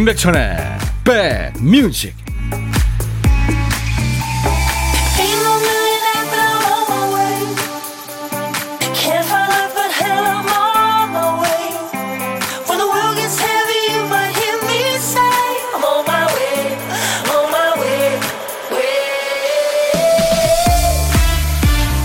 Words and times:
임백천의 0.00 0.56
백뮤직. 1.04 2.14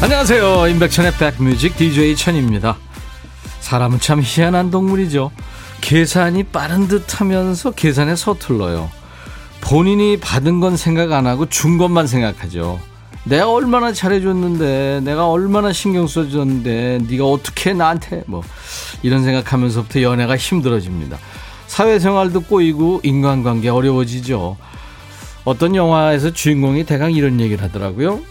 안녕하세요. 0.02 0.68
임백천의 0.68 1.14
백뮤직 1.14 1.78
DJ 1.78 2.18
천입니다. 2.18 2.76
사람은 3.62 4.02
참 4.02 4.22
희한한 4.22 4.70
동물이죠 4.70 5.32
계산이 5.86 6.46
빠른 6.46 6.88
듯 6.88 7.22
하면서 7.22 7.70
계산에 7.70 8.16
서툴러요. 8.16 8.90
본인이 9.62 10.18
받은 10.20 10.60
건 10.60 10.78
생각 10.78 11.12
안 11.12 11.28
하고 11.28 11.48
준 11.48 11.78
것만 11.78 12.08
생각하죠. 12.08 12.80
내가 13.24 13.52
얼마나 13.52 13.94
잘해줬는데, 13.94 15.02
내가 15.04 15.30
얼마나 15.30 15.72
신경 15.72 16.08
써줬는데, 16.08 17.02
네가 17.08 17.26
어떻게 17.26 17.74
나한테 17.74 18.24
뭐 18.26 18.42
이런 19.04 19.24
생각하면서부터 19.24 20.02
연애가 20.02 20.38
힘들어집니다. 20.38 21.20
사회생활도 21.68 22.42
꼬이고 22.42 23.02
인간관계 23.04 23.70
어려워지죠. 23.70 24.58
어떤 25.44 25.76
영화에서 25.76 26.34
주인공이 26.34 26.86
대강 26.86 27.12
이런 27.12 27.40
얘기를 27.40 27.64
하더라고요. 27.64 28.22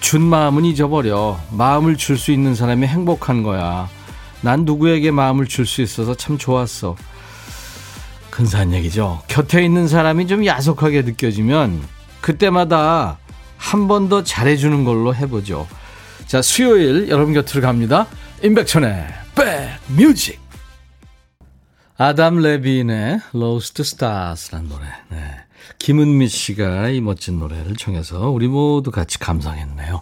준 0.00 0.22
마음은 0.22 0.64
잊어버려. 0.64 1.38
마음을 1.52 1.96
줄 1.96 2.18
수 2.18 2.32
있는 2.32 2.56
사람이 2.56 2.88
행복한 2.88 3.44
거야. 3.44 3.88
난 4.42 4.64
누구에게 4.64 5.10
마음을 5.10 5.46
줄 5.46 5.66
수 5.66 5.82
있어서 5.82 6.14
참 6.14 6.38
좋았어. 6.38 6.96
근사한 8.30 8.72
얘기죠. 8.72 9.22
곁에 9.28 9.64
있는 9.64 9.88
사람이 9.88 10.26
좀 10.28 10.46
야속하게 10.46 11.02
느껴지면 11.02 11.82
그때마다 12.20 13.18
한 13.56 13.88
번 13.88 14.08
더 14.08 14.22
잘해주는 14.22 14.84
걸로 14.84 15.14
해보죠. 15.14 15.66
자, 16.26 16.40
수요일 16.42 17.08
여러분 17.08 17.34
곁으로 17.34 17.60
갑니다. 17.62 18.06
임백천의 18.44 19.06
백뮤직. 19.88 20.38
아담 21.96 22.36
레빈의 22.40 23.20
Lost 23.34 23.82
Stars라는 23.82 24.68
노래. 24.68 24.84
네. 25.10 25.18
김은미 25.80 26.28
씨가 26.28 26.90
이 26.90 27.00
멋진 27.00 27.40
노래를 27.40 27.74
청해서 27.76 28.30
우리 28.30 28.46
모두 28.46 28.92
같이 28.92 29.18
감상했네요. 29.18 30.00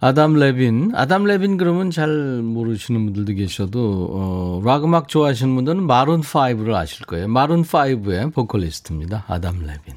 아담 0.00 0.34
레빈, 0.34 0.92
아담 0.94 1.24
레빈 1.24 1.56
그러면 1.58 1.90
잘 1.90 2.08
모르시는 2.08 3.04
분들도 3.04 3.34
계셔도 3.34 4.08
어, 4.12 4.62
락 4.64 4.84
음악 4.84 5.08
좋아하시는 5.08 5.54
분들은 5.54 5.82
Maroon 5.86 6.22
5를 6.22 6.74
아실 6.74 7.04
거예요. 7.06 7.28
Maroon 7.28 7.62
5의 7.62 8.32
보컬리스트입니다. 8.32 9.24
아담 9.28 9.60
레빈. 9.60 9.94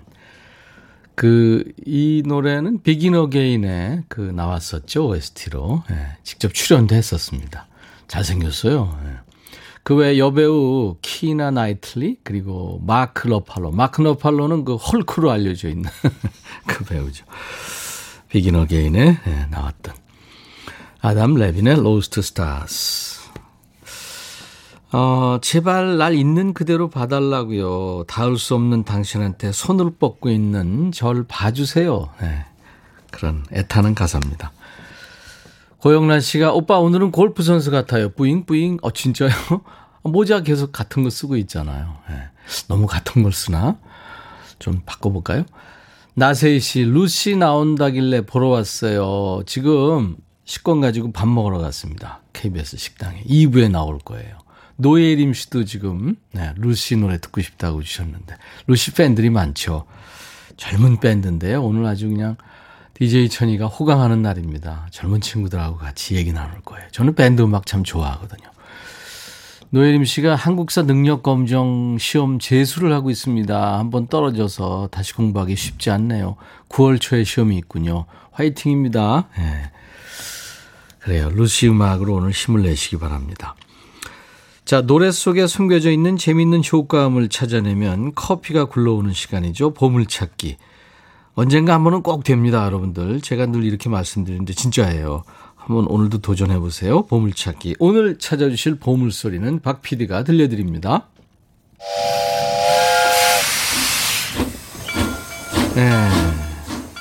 그 1.16 1.64
이 1.86 2.24
노래는 2.26 2.81
Begin 2.82 3.16
Again에 3.16 4.04
그 4.08 4.22
나왔었죠 4.22 5.09
OST로 5.09 5.84
예, 5.92 6.18
직접 6.24 6.54
출연도 6.54 6.96
했었습니다. 6.96 7.68
잘생겼어요. 8.08 9.00
예. 9.06 9.09
그외 9.84 10.18
여배우 10.18 10.98
키이라 11.02 11.52
나이틀리 11.52 12.18
그리고 12.24 12.81
마크 12.86 13.28
러팔로 13.28 13.72
마크 13.72 14.02
러팔로는 14.02 14.64
그 14.64 14.76
헐크로 14.76 15.30
알려져 15.30 15.68
있는 15.68 15.90
그 16.68 16.86
배우죠. 16.86 17.26
Begin 18.34 18.56
Again에 18.56 19.19
네, 19.24 19.46
나왔던 19.52 19.94
아담 21.02 21.36
레빈의 21.36 21.76
Lost 21.75 22.24
Stars. 22.24 23.30
어, 24.92 25.38
제발 25.40 25.98
날 26.00 26.16
있는 26.16 26.56
그대로 26.56 26.90
봐달라고요. 26.90 28.06
닿을 28.08 28.40
수 28.40 28.56
없는 28.56 28.86
당신한테 28.86 29.52
손을 29.52 29.92
뻗고 30.00 30.32
있는 30.32 30.92
절 30.92 31.26
봐주세요. 31.28 32.10
네, 32.22 32.46
그런 33.12 33.46
애타는 33.54 33.94
가사입니다. 33.94 34.52
고영란 35.78 36.20
씨가 36.20 36.54
오빠 36.54 36.80
오늘은 36.80 37.12
골프 37.12 37.44
선수 37.44 37.70
같아요. 37.70 38.10
뿌잉 38.14 38.48
뿌잉. 38.48 38.80
어 38.82 38.90
진짜요? 38.90 39.30
모자 40.02 40.42
계속 40.42 40.72
같은 40.72 41.04
거 41.04 41.12
쓰고 41.12 41.38
있잖아요. 41.38 41.98
네, 42.10 42.30
너무 42.68 42.88
같은 42.88 43.22
걸 43.22 43.32
쓰나? 43.32 43.78
좀 44.58 44.82
바꿔볼까요? 44.88 45.46
나세희 46.16 46.59
씨, 46.59 46.84
루시 46.84 47.38
나온다길래 47.38 48.22
보러 48.22 48.50
왔어요. 48.50 49.41
지금 49.47 50.16
식권 50.46 50.79
가지고 50.79 51.12
밥 51.12 51.28
먹으러 51.28 51.57
갔습니다. 51.57 52.22
KBS 52.34 52.78
식당에. 52.78 53.24
2부에 53.24 53.72
나올 53.72 53.97
거예요. 53.97 54.38
노예림 54.75 55.34
씨도 55.34 55.66
지금, 55.66 56.16
네, 56.31 56.53
루시 56.57 56.97
노래 56.97 57.18
듣고 57.19 57.41
싶다고 57.41 57.81
주셨는데. 57.81 58.35
루시 58.68 58.91
팬들이 58.94 59.31
많죠. 59.31 59.85
젊은 60.57 61.00
밴드인데요. 61.00 61.63
오늘 61.63 61.85
아주 61.85 62.07
그냥 62.09 62.38
DJ 62.94 63.29
천이가 63.29 63.66
호강하는 63.66 64.22
날입니다. 64.22 64.88
젊은 64.91 65.19
친구들하고 65.19 65.78
같이 65.78 66.16
얘기 66.16 66.31
나눌 66.31 66.62
거예요. 66.62 66.88
저는 66.91 67.16
밴드 67.16 67.41
음악 67.41 67.66
참 67.66 67.84
좋아하거든요. 67.84 68.53
노예림 69.73 70.06
씨가 70.06 70.35
한국사 70.35 70.84
능력 70.84 71.23
검정 71.23 71.97
시험 71.97 72.38
재수를 72.38 72.94
하고 72.94 73.09
있습니다. 73.09 73.79
한번 73.79 74.06
떨어져서 74.06 74.89
다시 74.91 75.16
공부하기 75.16 75.56
쉽지 75.56 75.89
않네요. 75.89 76.35
9월 76.69 77.01
초에 77.01 77.23
시험이 77.23 77.57
있군요. 77.57 78.06
화이팅입니다. 78.34 79.29
네. 79.35 79.72
그래요. 81.00 81.31
루시 81.31 81.69
음악으로 81.69 82.13
오늘 82.13 82.29
힘을 82.29 82.61
내시기 82.61 83.00
바랍니다. 83.00 83.56
자, 84.63 84.81
노래 84.81 85.09
속에 85.09 85.47
숨겨져 85.47 85.90
있는 85.90 86.17
재미있는 86.17 86.61
효과음을 86.72 87.29
찾아내면 87.29 88.13
커피가 88.13 88.66
굴러오는 88.66 89.11
시간이죠. 89.11 89.73
보물찾기. 89.73 90.57
언젠가 91.34 91.73
한 91.73 91.84
번은 91.84 92.03
꼭 92.03 92.23
됩니다, 92.23 92.63
여러분들. 92.63 93.22
제가 93.22 93.47
늘 93.47 93.63
이렇게 93.63 93.90
말씀드리는데 93.90 94.53
진짜예요. 94.53 95.23
한번 95.66 95.88
오늘도 95.88 96.18
도전해 96.18 96.59
보세요. 96.59 97.03
보물찾기. 97.06 97.78
오늘 97.79 98.19
찾아주실 98.19 98.75
보물소리는 98.79 99.62
박 99.62 99.81
PD가 99.81 100.25
들려드립니다. 100.25 101.07
네. 105.75 106.09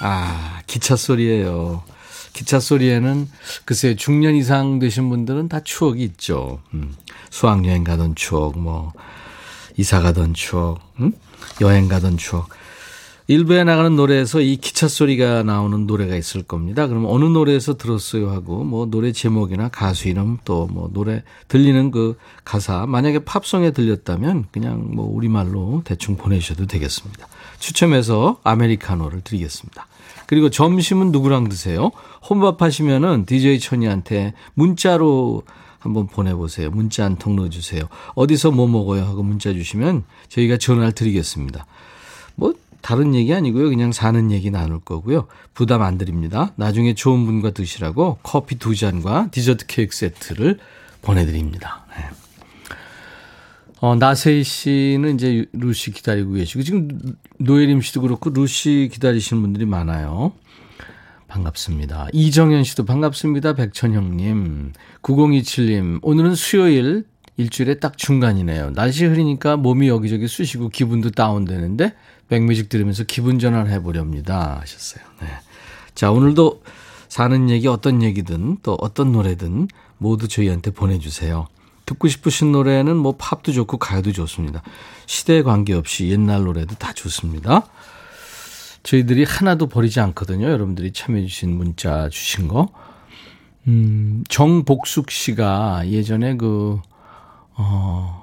아, 0.01 0.61
기차 0.69 0.95
소리예요. 0.95 1.83
기차 2.33 2.61
소리에는 2.61 3.29
글쎄 3.65 3.97
중년 3.97 4.37
이상 4.37 4.79
되신 4.79 5.09
분들은 5.11 5.49
다 5.49 5.61
추억이 5.61 6.03
있죠. 6.05 6.61
음, 6.73 6.95
수학여행 7.31 7.83
가던 7.83 8.15
추억, 8.15 8.59
뭐 8.59 8.93
이사 9.77 10.01
가던 10.01 10.35
추억, 10.35 10.81
음? 11.01 11.13
여행 11.61 11.89
가던 11.89 12.17
추억. 12.17 12.49
일부에 13.33 13.65
나가는 13.65 13.97
노래에서 13.97 14.43
이 14.43 14.57
기차 14.57 14.89
소리가 14.89 15.43
나오는 15.43 15.87
노래가 15.87 16.17
있을 16.17 16.43
겁니다. 16.43 16.87
그럼 16.87 17.07
어느 17.07 17.25
노래에서 17.25 17.79
들었어요 17.79 18.31
하고 18.31 18.63
뭐 18.63 18.85
노래 18.87 19.11
제목이나 19.13 19.69
가수 19.71 20.09
이름 20.09 20.37
또 20.45 20.67
뭐 20.71 20.91
노래 20.93 21.23
들리는 21.49 21.91
그 21.91 22.17
가사 22.45 22.85
만약에 22.87 23.21
팝송에 23.25 23.71
들렸다면 23.71 24.47
그냥 24.53 24.87
뭐 24.95 25.07
우리말로 25.11 25.81
대충 25.85 26.17
보내셔도 26.17 26.67
되겠습니다. 26.67 27.27
추첨해서 27.59 28.39
아메리카노를 28.45 29.23
드리겠습니다. 29.23 29.87
그리고 30.27 30.51
점심은 30.51 31.11
누구랑 31.11 31.49
드세요? 31.49 31.91
혼밥 32.29 32.61
하시면은 32.61 33.25
DJ 33.27 33.61
천이한테 33.61 34.35
문자로 34.55 35.43
한번 35.79 36.07
보내보세요. 36.07 36.71
문자 36.71 37.05
한 37.05 37.17
통 37.17 37.37
넣어주세요. 37.37 37.85
어디서 38.15 38.51
뭐 38.51 38.69
먹어요 38.69 39.03
하고 39.05 39.23
문자 39.23 39.53
주시면 39.53 40.05
저희가 40.29 40.59
전화를 40.59 40.93
드리겠습니다. 40.93 41.65
뭐 42.37 42.53
다른 42.83 43.15
얘기 43.15 43.33
아니고요. 43.33 43.71
그냥 43.71 43.93
사는 43.93 44.31
얘기 44.31 44.51
나눌 44.51 44.81
거고요. 44.81 45.27
부담 45.55 45.83
안 45.83 45.99
드립니다. 45.99 46.53
나중에 46.57 46.95
좋은 46.95 47.25
분과 47.25 47.53
드시라고 47.53 48.19
커피 48.23 48.59
두 48.59 48.75
잔과 48.75 49.29
디저트 49.31 49.67
케이크 49.67 49.95
세트를 49.95 50.59
보내드립니다. 51.01 51.87
네. 51.97 52.05
어, 53.81 53.97
나세희 53.97 54.45
씨는 54.45 55.15
이제 55.15 55.47
루시 55.53 55.91
기다리고 55.91 56.33
계시고, 56.35 56.63
지금 56.63 56.89
노예림 57.39 57.81
씨도 57.81 58.03
그렇고, 58.03 58.31
루시 58.31 58.91
기다리시는 58.93 59.43
분들이 59.43 59.67
많아요. 59.67 60.33
반갑습니다. 61.27 62.09
이정현 62.13 62.63
씨도 62.63 62.85
반갑습니다. 62.85 63.55
백천형님. 63.55 64.73
9027님. 65.03 65.99
오늘은 66.03 66.35
수요일 66.35 67.05
일주일에 67.37 67.77
딱 67.81 67.97
중간이네요. 67.97 68.73
날씨 68.75 69.07
흐리니까 69.07 69.57
몸이 69.57 69.89
여기저기 69.89 70.29
쑤시고 70.29 70.69
기분도 70.69 71.11
다운되는데 71.11 71.95
백뮤직 72.33 72.71
들으면서 72.71 73.05
기분 73.05 73.39
전환 73.39 73.67
해 73.67 73.83
보렵니다. 73.83 74.59
하셨어요. 74.63 75.05
네. 75.21 75.29
자, 75.95 76.11
오늘도 76.11 76.63
사는 77.11 77.51
얘기 77.51 77.69
어떤 77.69 78.03
얘기든 78.03 78.57
또 78.63 78.79
어떤 78.81 79.13
노래든 79.13 79.69
모두 79.99 80.29
저희한테 80.29 80.71
보내주세요. 80.71 81.47
듣고 81.85 82.09
싶으신 82.09 82.51
노래는 82.51 82.97
뭐 82.97 83.17
팝도 83.19 83.53
좋고 83.53 83.77
가요도 83.77 84.13
좋습니다. 84.13 84.63
시대에 85.05 85.43
관계없이 85.43 86.09
옛날 86.09 86.45
노래도 86.45 86.75
다 86.75 86.95
좋습니다. 86.95 87.67
저희들이 88.83 89.25
하나도 89.25 89.67
버리지 89.67 90.01
않거든요. 90.01 90.47
여러분들이 90.47 90.95
참여해주신 90.95 91.55
문자 91.55 92.09
주신 92.09 92.49
거. 92.49 92.71
음, 93.69 94.25
정복숙 94.31 95.11
씨가 95.11 95.83
예전에 95.87 96.39
그, 96.39 96.81
어, 97.57 98.22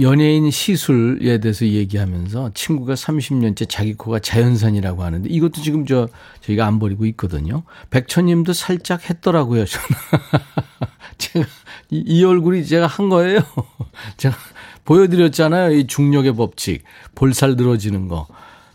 연예인 0.00 0.50
시술에 0.50 1.38
대해서 1.38 1.66
얘기하면서 1.66 2.52
친구가 2.54 2.94
30년째 2.94 3.68
자기 3.68 3.94
코가 3.94 4.20
자연산이라고 4.20 5.02
하는데 5.02 5.28
이것도 5.28 5.60
지금 5.62 5.86
저 5.86 6.08
저희가 6.40 6.66
안 6.66 6.78
버리고 6.78 7.04
있거든요. 7.06 7.64
백천님도 7.90 8.52
살짝 8.52 9.10
했더라고요. 9.10 9.64
저는 9.64 9.86
제가 11.18 11.46
이, 11.90 12.04
이 12.06 12.24
얼굴이 12.24 12.64
제가 12.64 12.86
한 12.86 13.08
거예요. 13.08 13.40
제가 14.16 14.36
보여드렸잖아요. 14.84 15.72
이 15.72 15.86
중력의 15.86 16.34
법칙, 16.36 16.84
볼살 17.14 17.56
늘어지는 17.56 18.08
거. 18.08 18.26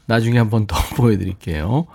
나중에 0.06 0.38
한번 0.38 0.68
더 0.68 0.76
보여드릴게요. 0.98 1.88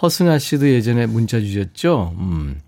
허승아 0.00 0.38
씨도 0.38 0.70
예전에 0.70 1.06
문자 1.06 1.38
주셨죠. 1.38 2.14
음. 2.18 2.60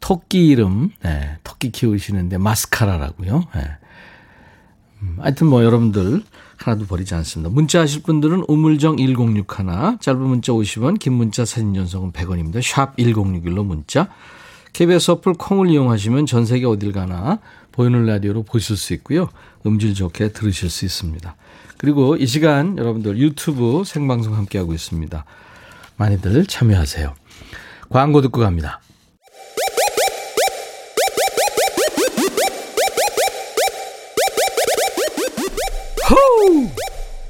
토끼 0.00 0.48
이름, 0.48 0.90
네, 1.02 1.36
토끼 1.44 1.70
키우시는데 1.70 2.38
마스카라라고요. 2.38 3.44
네. 3.54 3.77
음, 5.02 5.16
하여튼 5.20 5.46
뭐 5.46 5.64
여러분들 5.64 6.22
하나도 6.56 6.86
버리지 6.86 7.14
않습니다. 7.14 7.50
문자 7.50 7.80
하실 7.80 8.02
분들은 8.02 8.44
우물정 8.48 8.96
1061, 8.96 9.46
짧은 10.00 10.20
문자 10.20 10.52
50원, 10.52 10.98
긴 10.98 11.12
문자 11.14 11.44
사진 11.44 11.74
전송은 11.74 12.12
100원입니다. 12.12 12.60
샵 12.62 12.96
1061로 12.96 13.64
문자. 13.64 14.08
KBS 14.72 15.12
어플 15.12 15.34
콩을 15.34 15.70
이용하시면 15.70 16.26
전 16.26 16.44
세계 16.44 16.66
어딜 16.66 16.92
가나 16.92 17.38
보이는 17.72 18.04
라디오로 18.06 18.42
보실 18.42 18.76
수 18.76 18.92
있고요. 18.94 19.28
음질 19.64 19.94
좋게 19.94 20.32
들으실 20.32 20.68
수 20.68 20.84
있습니다. 20.84 21.36
그리고 21.78 22.16
이 22.16 22.26
시간 22.26 22.76
여러분들 22.76 23.18
유튜브 23.18 23.84
생방송 23.84 24.34
함께하고 24.34 24.74
있습니다. 24.74 25.24
많이들 25.96 26.46
참여하세요. 26.46 27.14
광고 27.88 28.20
듣고 28.20 28.40
갑니다. 28.40 28.80
호우! 36.10 36.68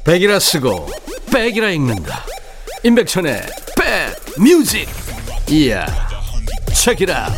백이라 0.04 0.38
쓰고 0.38 0.88
백이라 1.32 1.70
읽는다. 1.70 2.24
임백천의 2.84 3.42
백 3.76 4.40
뮤직. 4.40 4.88
이야. 5.50 5.84
책이라. 6.74 7.28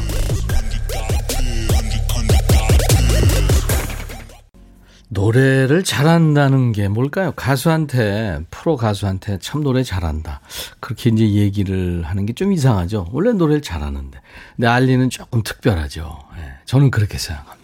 노래를 5.13 5.83
잘한다는 5.83 6.71
게 6.71 6.87
뭘까요? 6.87 7.33
가수한테, 7.33 8.41
프로 8.51 8.77
가수한테 8.77 9.39
참 9.41 9.63
노래 9.63 9.83
잘한다. 9.83 10.41
그렇게 10.79 11.11
이제 11.11 11.29
얘기를 11.31 12.05
하는 12.05 12.27
게 12.27 12.33
좀 12.33 12.53
이상하죠. 12.53 13.09
원래 13.13 13.33
노래를 13.33 13.61
잘하는데. 13.61 14.21
근데 14.57 14.69
알리는 14.69 15.11
조금 15.11 15.43
특별하죠. 15.43 16.17
네, 16.37 16.53
저는 16.65 16.91
그렇게 16.93 17.19
생각합니다. 17.19 17.60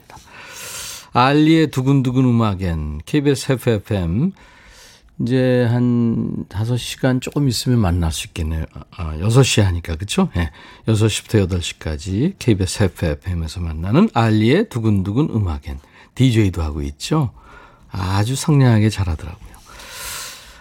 알리의 1.16 1.70
두근두근 1.70 2.26
음악엔 2.26 3.00
KBS 3.06 3.52
FFM 3.52 4.32
이제 5.22 5.64
한 5.64 6.44
5시간 6.50 7.22
조금 7.22 7.48
있으면 7.48 7.78
만날 7.78 8.12
수 8.12 8.26
있겠네요. 8.26 8.66
아, 8.90 9.16
6시 9.16 9.62
하니까, 9.62 9.96
그쵸? 9.96 10.28
예. 10.36 10.40
네. 10.40 10.50
6시부터 10.88 11.48
8시까지 11.48 12.34
KBS 12.38 12.82
FFM에서 12.82 13.60
만나는 13.60 14.10
알리의 14.12 14.68
두근두근 14.68 15.30
음악엔. 15.30 15.78
DJ도 16.14 16.62
하고 16.62 16.82
있죠. 16.82 17.30
아주 17.90 18.36
상냥하게 18.36 18.90
잘하더라고요. 18.90 19.56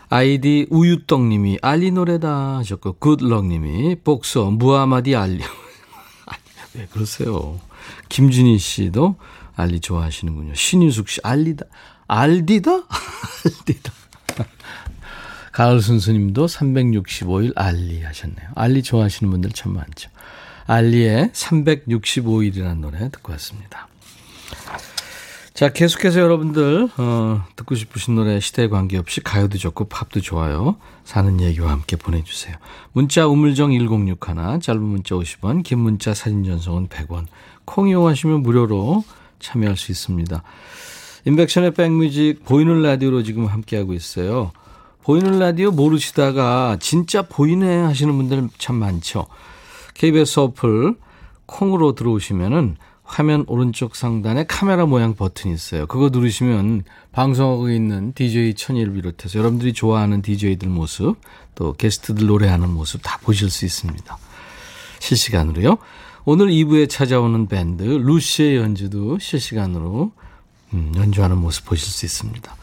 아이디 0.07 0.67
우유떡 0.69 1.25
님이 1.25 1.57
알리 1.61 1.91
노래다 1.91 2.57
하셨고 2.57 2.93
굿럭 2.93 3.45
님이 3.47 3.95
복서 3.95 4.51
무하마디 4.51 5.15
알리 5.15 5.41
왜 6.75 6.87
그러세요? 6.91 7.59
김준희 8.07 8.57
씨도 8.57 9.15
알리 9.55 9.79
좋아하시는군요. 9.79 10.55
신유숙 10.55 11.09
씨 11.09 11.19
알리다 11.23 11.65
알디다 12.07 12.71
알디다 13.45 13.93
가을 15.51 15.81
순수님도 15.81 16.47
365일 16.47 17.53
알리 17.55 18.03
하셨네요. 18.03 18.49
알리 18.55 18.83
좋아하시는 18.83 19.31
분들 19.31 19.51
참 19.51 19.73
많죠. 19.73 20.09
알리의 20.67 21.29
365일이라는 21.29 22.79
노래 22.79 23.09
듣고 23.09 23.31
왔습니다. 23.33 23.87
자, 25.53 25.69
계속해서 25.69 26.19
여러분들, 26.19 26.89
어, 26.97 27.45
듣고 27.55 27.75
싶으신 27.75 28.15
노래 28.15 28.41
시대에 28.41 28.67
관계없이 28.67 29.21
가요도 29.21 29.57
좋고 29.57 29.85
팝도 29.85 30.19
좋아요. 30.19 30.75
사는 31.05 31.39
얘기와 31.39 31.71
함께 31.71 31.95
보내주세요. 31.95 32.57
문자 32.91 33.25
우물정 33.25 33.71
1061, 33.71 34.59
짧은 34.61 34.81
문자 34.81 35.15
50원, 35.15 35.63
긴 35.63 35.79
문자 35.79 36.13
사진 36.13 36.43
전송은 36.43 36.89
100원. 36.89 37.27
콩 37.63 37.87
이용하시면 37.87 38.43
무료로 38.43 39.05
참여할 39.39 39.77
수 39.77 39.91
있습니다. 39.91 40.43
인백션의 41.25 41.73
백뮤직 41.73 42.45
보이는 42.45 42.81
라디오로 42.81 43.23
지금 43.23 43.45
함께하고 43.45 43.93
있어요. 43.93 44.51
보이는 45.03 45.39
라디오 45.39 45.71
모르시다가 45.71 46.77
진짜 46.79 47.21
보이네 47.21 47.81
하시는 47.81 48.15
분들 48.15 48.49
참 48.57 48.75
많죠. 48.75 49.27
KBS 49.93 50.39
어플 50.39 50.95
콩으로 51.45 51.93
들어오시면은 51.93 52.77
화면 53.03 53.45
오른쪽 53.47 53.95
상단에 53.95 54.45
카메라 54.47 54.87
모양 54.87 55.13
버튼이 55.13 55.53
있어요. 55.53 55.85
그거 55.85 56.09
누르시면 56.09 56.83
방송하고 57.11 57.69
있는 57.69 58.13
DJ 58.13 58.55
천일를 58.55 58.93
비롯해서 58.93 59.37
여러분들이 59.37 59.73
좋아하는 59.73 60.23
DJ들 60.23 60.67
모습, 60.67 61.15
또 61.53 61.73
게스트들 61.73 62.25
노래하는 62.25 62.69
모습 62.69 63.01
다 63.03 63.19
보실 63.19 63.51
수 63.51 63.63
있습니다. 63.63 64.17
실시간으로요. 64.99 65.77
오늘 66.27 66.47
2부에 66.47 66.89
찾아오는 66.89 67.45
밴드 67.45 67.83
루시의 67.83 68.57
연주도 68.57 69.19
실시간으로 69.19 70.11
음, 70.73 70.91
연주하는 70.95 71.37
모습 71.37 71.65
보실 71.65 71.87
수 71.87 72.03
있습니다. 72.03 72.55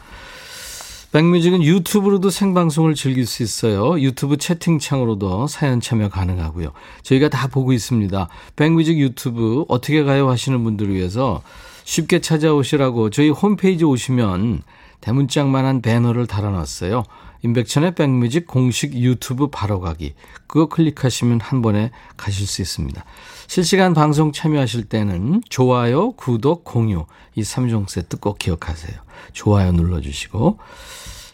백뮤직은 1.13 1.63
유튜브로도 1.63 2.29
생방송을 2.29 2.93
즐길 2.93 3.25
수 3.25 3.41
있어요. 3.41 4.01
유튜브 4.01 4.35
채팅창으로도 4.35 5.47
사연 5.47 5.79
참여 5.79 6.09
가능하고요. 6.09 6.73
저희가 7.03 7.29
다 7.29 7.47
보고 7.47 7.71
있습니다. 7.71 8.27
백뮤직 8.57 8.97
유튜브 8.97 9.63
어떻게 9.69 10.03
가요 10.03 10.29
하시는 10.29 10.61
분들을 10.61 10.93
위해서 10.93 11.41
쉽게 11.85 12.19
찾아오시라고 12.19 13.11
저희 13.11 13.29
홈페이지 13.29 13.85
오시면 13.85 14.63
대문짝만한 14.99 15.81
배너를 15.81 16.27
달아놨어요. 16.27 17.05
임백천의 17.43 17.95
백뮤직 17.95 18.47
공식 18.47 18.93
유튜브 18.95 19.47
바로 19.47 19.79
가기. 19.79 20.15
그거 20.47 20.67
클릭하시면 20.67 21.41
한 21.41 21.61
번에 21.61 21.91
가실 22.15 22.47
수 22.47 22.61
있습니다. 22.61 23.03
실시간 23.47 23.93
방송 23.93 24.31
참여하실 24.31 24.85
때는 24.85 25.41
좋아요, 25.49 26.13
구독, 26.13 26.63
공유 26.63 27.05
이 27.35 27.41
3종 27.41 27.89
세트 27.89 28.17
꼭 28.17 28.39
기억하세요. 28.39 28.97
좋아요 29.33 29.71
눌러주시고 29.73 30.59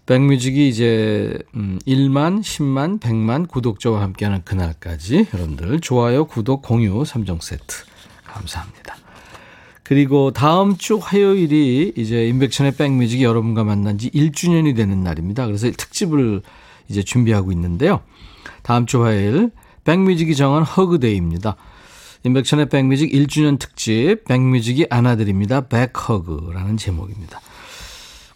백뮤직이 0.07 0.67
이제 0.67 1.37
1만, 1.53 1.55
음, 1.55 2.41
10만, 2.41 2.99
100만 2.99 3.47
구독자와 3.47 4.01
함께하는 4.01 4.43
그날까지 4.43 5.27
여러분들 5.33 5.79
좋아요, 5.81 6.25
구독, 6.25 6.63
공유 6.63 7.03
3종 7.03 7.41
세트 7.41 7.85
감사합니다. 8.25 9.08
그리고 9.89 10.29
다음 10.29 10.77
주 10.77 10.99
화요일이 11.01 11.93
이제 11.95 12.27
인백천의 12.27 12.73
백뮤직이 12.75 13.23
여러분과 13.23 13.63
만난 13.63 13.97
지 13.97 14.11
1주년이 14.11 14.75
되는 14.75 15.03
날입니다. 15.03 15.47
그래서 15.47 15.71
특집을 15.71 16.43
이제 16.89 17.01
준비하고 17.01 17.51
있는데요. 17.53 18.01
다음 18.61 18.85
주 18.85 19.03
화요일 19.03 19.49
백뮤직이 19.85 20.35
정한 20.35 20.61
hug 20.61 20.83
day입니다. 20.83 21.55
인백천의 22.23 22.69
백뮤직 22.69 23.11
1주년 23.11 23.57
특집 23.57 24.25
백뮤직이 24.25 24.85
안아드립니다. 24.91 25.61
back 25.61 25.97
hug라는 25.97 26.77
제목입니다. 26.77 27.41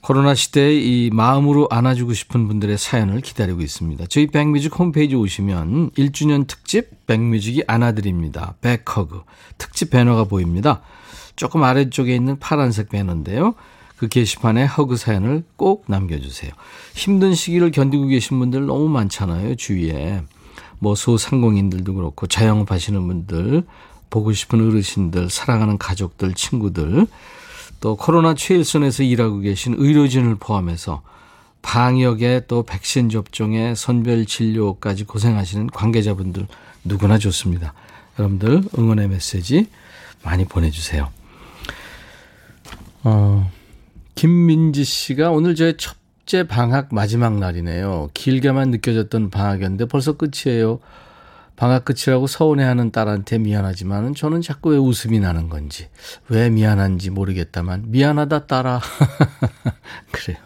코로나 0.01 0.33
시대에 0.33 0.73
이 0.73 1.11
마음으로 1.13 1.67
안아주고 1.69 2.15
싶은 2.15 2.47
분들의 2.47 2.79
사연을 2.79 3.21
기다리고 3.21 3.61
있습니다. 3.61 4.07
저희 4.09 4.25
백뮤직 4.25 4.79
홈페이지 4.79 5.13
오시면 5.13 5.91
1주년 5.91 6.47
특집 6.47 7.05
백뮤직이 7.05 7.63
안아드립니다. 7.67 8.55
back 8.61 8.96
hug 8.96 9.21
특집 9.59 9.91
배너가 9.91 10.23
보입니다. 10.23 10.81
조금 11.35 11.63
아래쪽에 11.63 12.15
있는 12.15 12.37
파란색 12.39 12.89
배너인데요. 12.89 13.55
그 13.97 14.07
게시판에 14.07 14.65
허그 14.65 14.97
사연을 14.97 15.43
꼭 15.55 15.85
남겨주세요. 15.87 16.51
힘든 16.93 17.33
시기를 17.33 17.71
견디고 17.71 18.07
계신 18.07 18.39
분들 18.39 18.65
너무 18.65 18.89
많잖아요. 18.89 19.55
주위에. 19.55 20.23
뭐 20.79 20.95
소상공인들도 20.95 21.93
그렇고 21.93 22.27
자영업 22.27 22.71
하시는 22.71 23.05
분들, 23.07 23.63
보고 24.09 24.33
싶은 24.33 24.59
어르신들, 24.67 25.29
사랑하는 25.29 25.77
가족들, 25.77 26.33
친구들 26.33 27.07
또 27.79 27.95
코로나 27.95 28.33
최일선에서 28.33 29.03
일하고 29.03 29.39
계신 29.39 29.75
의료진을 29.77 30.35
포함해서 30.35 31.01
방역에 31.61 32.41
또 32.47 32.63
백신 32.63 33.09
접종에 33.09 33.73
선별 33.75 34.25
진료까지 34.25 35.05
고생하시는 35.05 35.67
관계자분들 35.67 36.47
누구나 36.83 37.17
좋습니다. 37.17 37.73
여러분들 38.19 38.63
응원의 38.77 39.07
메시지 39.07 39.67
많이 40.21 40.45
보내주세요. 40.45 41.09
어, 43.03 43.51
김민지 44.15 44.83
씨가 44.83 45.31
오늘 45.31 45.55
저의 45.55 45.75
첫째 45.77 46.47
방학 46.47 46.89
마지막 46.91 47.37
날이네요. 47.37 48.09
길게만 48.13 48.71
느껴졌던 48.71 49.29
방학이었는데 49.29 49.85
벌써 49.85 50.13
끝이에요. 50.13 50.79
방학 51.55 51.85
끝이라고 51.85 52.27
서운해하는 52.27 52.91
딸한테 52.91 53.37
미안하지만은 53.37 54.15
저는 54.15 54.41
자꾸 54.41 54.71
왜 54.71 54.77
웃음이 54.77 55.19
나는 55.19 55.49
건지 55.49 55.87
왜 56.27 56.49
미안한지 56.49 57.11
모르겠다만 57.11 57.91
미안하다 57.91 58.47
딸아 58.47 58.81
그래요. 60.11 60.37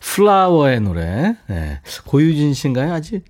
플라워의 0.00 0.80
노래 0.80 1.36
네. 1.48 1.80
고유진 2.04 2.52
씨인가요? 2.52 2.92
아주 2.92 3.20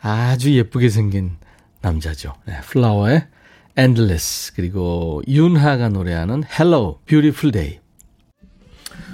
아주 0.00 0.52
예쁘게 0.52 0.88
생긴 0.88 1.36
남자죠. 1.80 2.34
네. 2.44 2.60
플라워의 2.62 3.26
Endless 3.76 4.52
그리고 4.54 5.22
윤하가 5.26 5.88
노래하는 5.88 6.44
Hello 6.58 6.98
Beautiful 7.06 7.52
Day 7.52 7.80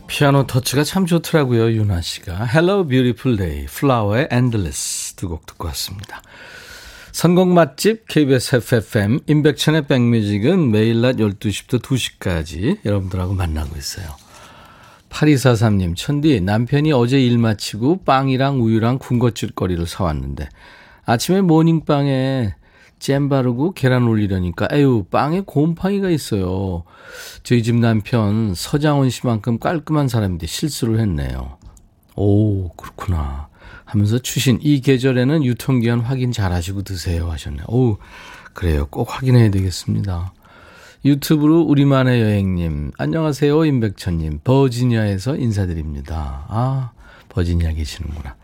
피아노 0.09 0.47
터치가 0.47 0.85
참 0.85 1.05
좋더라고요, 1.05 1.71
윤아 1.71 2.01
씨가. 2.01 2.47
Hello, 2.47 2.87
Beautiful 2.87 3.37
Day, 3.37 3.65
Flower의 3.65 4.29
Endless 4.33 5.15
두 5.17 5.29
곡 5.29 5.45
듣고 5.45 5.67
왔습니다. 5.69 6.23
선곡 7.13 7.49
맛집 7.49 8.09
KBS 8.09 8.57
FFM 8.57 9.21
임백천의 9.27 9.87
백뮤직은 9.87 10.71
매일 10.71 11.03
낮 11.03 11.17
12시부터 11.17 11.83
2시까지 11.83 12.79
여러분들하고 12.87 13.35
만나고 13.35 13.77
있어요. 13.77 14.07
8243님, 15.11 15.95
천디, 15.95 16.41
남편이 16.41 16.93
어제 16.93 17.21
일 17.21 17.37
마치고 17.37 18.05
빵이랑 18.05 18.63
우유랑 18.63 18.99
군것질거리를 18.99 19.87
사왔는데 19.87 20.49
아침에 21.05 21.43
모닝빵에 21.43 22.55
잼 22.99 23.29
바르고 23.29 23.73
계란 23.73 24.07
올리려니까 24.07 24.69
에휴 24.73 25.05
빵에 25.11 25.43
곰팡이가 25.47 26.11
있어요. 26.11 26.85
저희 27.43 27.63
집 27.63 27.77
남편 27.77 28.55
서장원 28.55 29.11
씨만큼 29.11 29.59
깔끔한 29.59 30.09
사람인데 30.09 30.47
실수를 30.47 31.01
했네요. 31.01 31.59
오 32.17 32.69
그렇구나 32.71 33.49
하면서 33.85 34.19
추신 34.19 34.59
이 34.61 34.81
계절에는 34.81 35.45
유통기한 35.45 36.01
확인 36.01 36.33
잘 36.33 36.53
하시고 36.53 36.83
드세요 36.83 37.31
하셨네요. 37.31 37.65
오 37.69 37.99
그래요 38.53 38.87
꼭 38.91 39.15
확인해야 39.15 39.51
되겠습니다. 39.51 40.33
유튜브로 41.05 41.63
우리만의 41.63 42.21
여행님 42.21 42.91
안녕하세요 42.99 43.65
임백천님 43.65 44.41
버지니아에서 44.43 45.37
인사드립니다. 45.37 46.47
아 46.49 46.91
버지니아 47.29 47.73
계시는구나. 47.73 48.37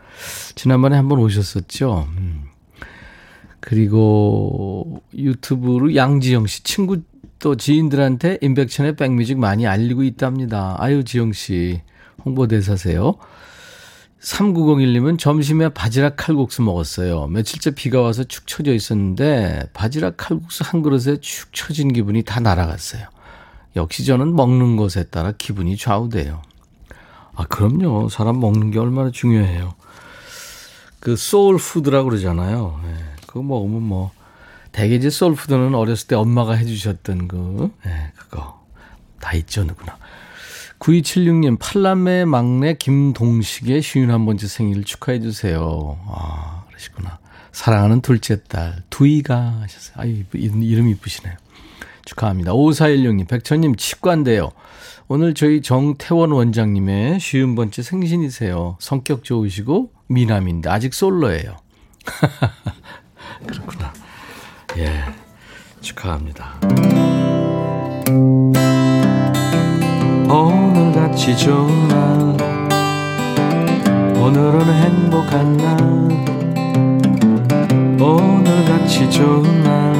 지난번에 0.55 0.95
한번 0.95 1.19
오셨었죠. 1.19 2.07
음. 2.17 2.54
그리고 3.65 5.01
유튜브로 5.15 5.95
양지영 5.95 6.45
씨 6.45 6.63
친구 6.63 7.01
또 7.39 7.55
지인들한테 7.55 8.37
임백천의 8.41 8.95
백뮤직 8.95 9.39
많이 9.39 9.65
알리고 9.65 10.03
있답니다. 10.03 10.75
아유 10.77 11.03
지영 11.03 11.33
씨 11.33 11.81
홍보대사세요. 12.23 13.15
3901님은 14.21 15.17
점심에 15.17 15.69
바지락 15.69 16.15
칼국수 16.15 16.61
먹었어요. 16.61 17.27
며칠째 17.27 17.71
비가 17.71 18.01
와서 18.01 18.23
축 18.23 18.45
처져 18.47 18.71
있었는데 18.71 19.69
바지락 19.73 20.17
칼국수 20.17 20.63
한 20.65 20.83
그릇에 20.83 21.17
축 21.19 21.51
처진 21.51 21.91
기분이 21.91 22.21
다 22.21 22.39
날아갔어요. 22.39 23.07
역시 23.75 24.05
저는 24.05 24.35
먹는 24.35 24.77
것에 24.77 25.05
따라 25.05 25.31
기분이 25.35 25.75
좌우돼요. 25.75 26.41
아, 27.35 27.45
그럼요. 27.45 28.09
사람 28.09 28.39
먹는 28.39 28.71
게 28.71 28.79
얼마나 28.79 29.11
중요해요. 29.11 29.73
그 30.99 31.15
soul 31.15 31.57
food라고 31.57 32.09
그러잖아요. 32.09 32.79
네. 32.83 33.14
그거 33.35 33.43
먹으면 33.43 33.81
뭐 33.83 34.11
대개 34.71 34.95
이제 34.95 35.09
soul 35.09 35.31
food는 35.31 35.75
어렸을 35.75 36.07
때 36.07 36.15
엄마가 36.15 36.53
해주셨던 36.53 37.27
그 37.27 37.69
네, 37.83 38.13
그거 38.15 38.63
다 39.19 39.33
있죠 39.33 39.65
누구나. 39.65 39.97
9276님 40.79 41.57
팔남매 41.59 42.23
막내 42.23 42.75
김동식의 42.75 43.81
51번째 43.81 44.47
생일 44.47 44.85
축하해 44.85 45.19
주세요. 45.19 45.99
아 46.07 46.63
그러시구나. 46.69 47.19
사랑하는 47.51 47.99
둘째 47.99 48.41
딸 48.43 48.83
두이가 48.89 49.59
하셨어요. 49.63 49.95
아유 49.97 50.23
이름 50.31 50.87
이쁘시네요. 50.87 51.35
축하합니다. 52.05 52.53
5416님 52.53 53.27
백천님 53.27 53.75
치과인데요. 53.75 54.51
오늘 55.09 55.33
저희 55.33 55.61
정태원 55.61 56.31
원장님의 56.31 57.19
쉬운 57.19 57.55
번째 57.55 57.81
생신이세요. 57.81 58.77
성격 58.79 59.25
좋으시고 59.25 59.91
미남인데 60.07 60.69
아직 60.69 60.93
솔로예요. 60.93 61.57
그렇구나. 63.45 63.93
예. 64.77 65.05
축하합니다. 65.81 66.53
오늘같이 70.27 71.37
좋은 71.37 71.87
날 71.87 72.55
오늘은 74.17 74.61
행복한 74.61 75.57
날 75.57 75.77
오늘같이 78.01 79.09
좋은 79.11 79.63
날 79.63 79.95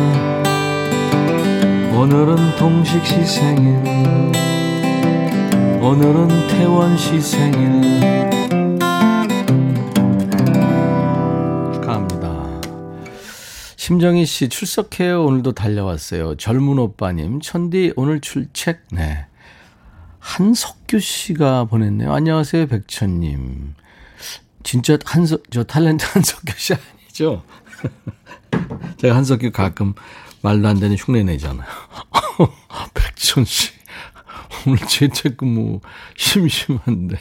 오늘은 1.96 2.56
동식 2.58 3.06
시 3.06 3.24
생일 3.24 3.78
오늘은 5.82 6.48
태원 6.48 6.98
시 6.98 7.22
생일 7.22 8.15
심정희 13.86 14.26
씨 14.26 14.50
출석해요. 14.50 15.24
오늘도 15.26 15.52
달려왔어요. 15.52 16.38
젊은 16.38 16.80
오빠님. 16.80 17.40
천디 17.40 17.94
오늘 17.96 18.20
출첵. 18.20 18.80
네. 18.90 19.28
한석규 20.18 21.00
씨가 21.00 21.66
보냈네요. 21.66 22.12
안녕하세요. 22.12 22.66
백천님. 22.66 23.76
진짜 24.64 24.98
한석, 25.06 25.44
저 25.52 25.64
탤런트 25.66 26.02
한석규 26.12 26.54
씨 26.58 26.74
아니죠? 26.74 27.44
제가 28.98 29.16
한석규 29.18 29.52
가끔 29.52 29.94
말도 30.42 30.68
안 30.68 30.80
되는 30.80 30.96
흉내 30.96 31.22
내잖아요. 31.22 31.70
백천 32.96 33.46
씨. 33.46 33.70
오늘 34.66 34.80
재택근무 34.80 35.82
심심한데. 36.18 37.20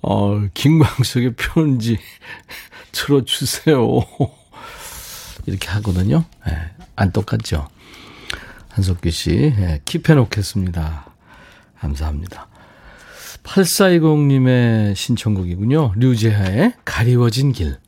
어, 0.00 0.46
김광석의 0.54 1.34
편지 1.34 1.98
틀어주세요. 2.92 4.39
이렇게 5.50 5.68
하거든요. 5.68 6.24
네, 6.46 6.56
안 6.96 7.12
똑같죠. 7.12 7.68
한석규 8.68 9.10
씨, 9.10 9.30
네, 9.30 9.80
킵해놓겠습니다. 9.84 11.04
감사합니다. 11.80 12.48
8420님의 13.42 14.94
신청곡이군요. 14.94 15.94
류재하의 15.96 16.74
가리워진 16.84 17.52
길. 17.52 17.78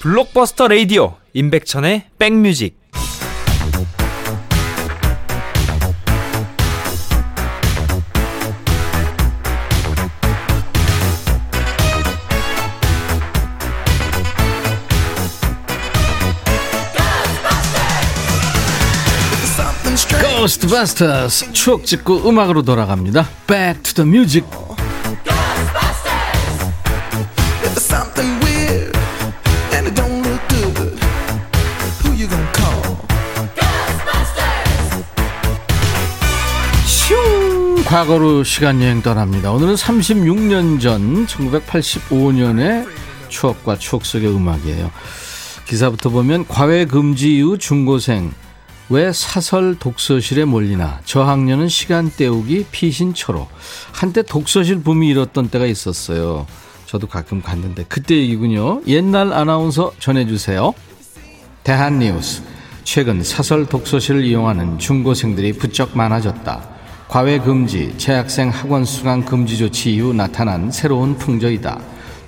블록버스터 0.00 0.68
레이디오, 0.68 1.16
임백천의 1.34 2.10
백뮤직. 2.18 2.83
고스트 20.44 20.68
바스터스 20.68 21.52
추억 21.54 21.86
찍고 21.86 22.28
음악으로 22.28 22.60
돌아갑니다. 22.60 23.26
Back 23.46 23.82
to 23.82 23.94
the 23.94 24.06
music. 24.06 24.46
과거로 37.86 38.44
시간 38.44 38.82
여행 38.82 39.00
떠납니다. 39.00 39.50
오늘은 39.50 39.76
36년 39.76 40.78
전 40.78 41.26
1985년의 41.26 42.86
추억과 43.30 43.78
추억 43.78 44.04
속의 44.04 44.28
음악이에요. 44.28 44.90
기사부터 45.64 46.10
보면 46.10 46.46
과외 46.46 46.84
금지 46.84 47.34
이후 47.36 47.56
중고생 47.56 48.30
왜 48.90 49.12
사설 49.12 49.78
독서실에 49.78 50.44
몰리나 50.44 51.00
저학년은 51.04 51.68
시간 51.68 52.10
때우기 52.10 52.66
피신처로 52.70 53.48
한때 53.92 54.22
독서실 54.22 54.82
붐이 54.82 55.08
일었던 55.08 55.48
때가 55.48 55.64
있었어요. 55.64 56.46
저도 56.84 57.06
가끔 57.06 57.40
갔는데 57.40 57.86
그때 57.88 58.14
얘기군요. 58.16 58.82
옛날 58.86 59.32
아나운서 59.32 59.92
전해주세요. 59.98 60.74
대한뉴스 61.62 62.42
최근 62.84 63.22
사설 63.22 63.66
독서실을 63.66 64.22
이용하는 64.24 64.78
중고생들이 64.78 65.54
부쩍 65.54 65.96
많아졌다. 65.96 66.68
과외 67.08 67.38
금지, 67.38 67.94
재학생 67.96 68.50
학원 68.50 68.84
수강 68.84 69.24
금지 69.24 69.56
조치 69.56 69.94
이후 69.94 70.12
나타난 70.12 70.70
새로운 70.70 71.16
풍조이다. 71.16 71.80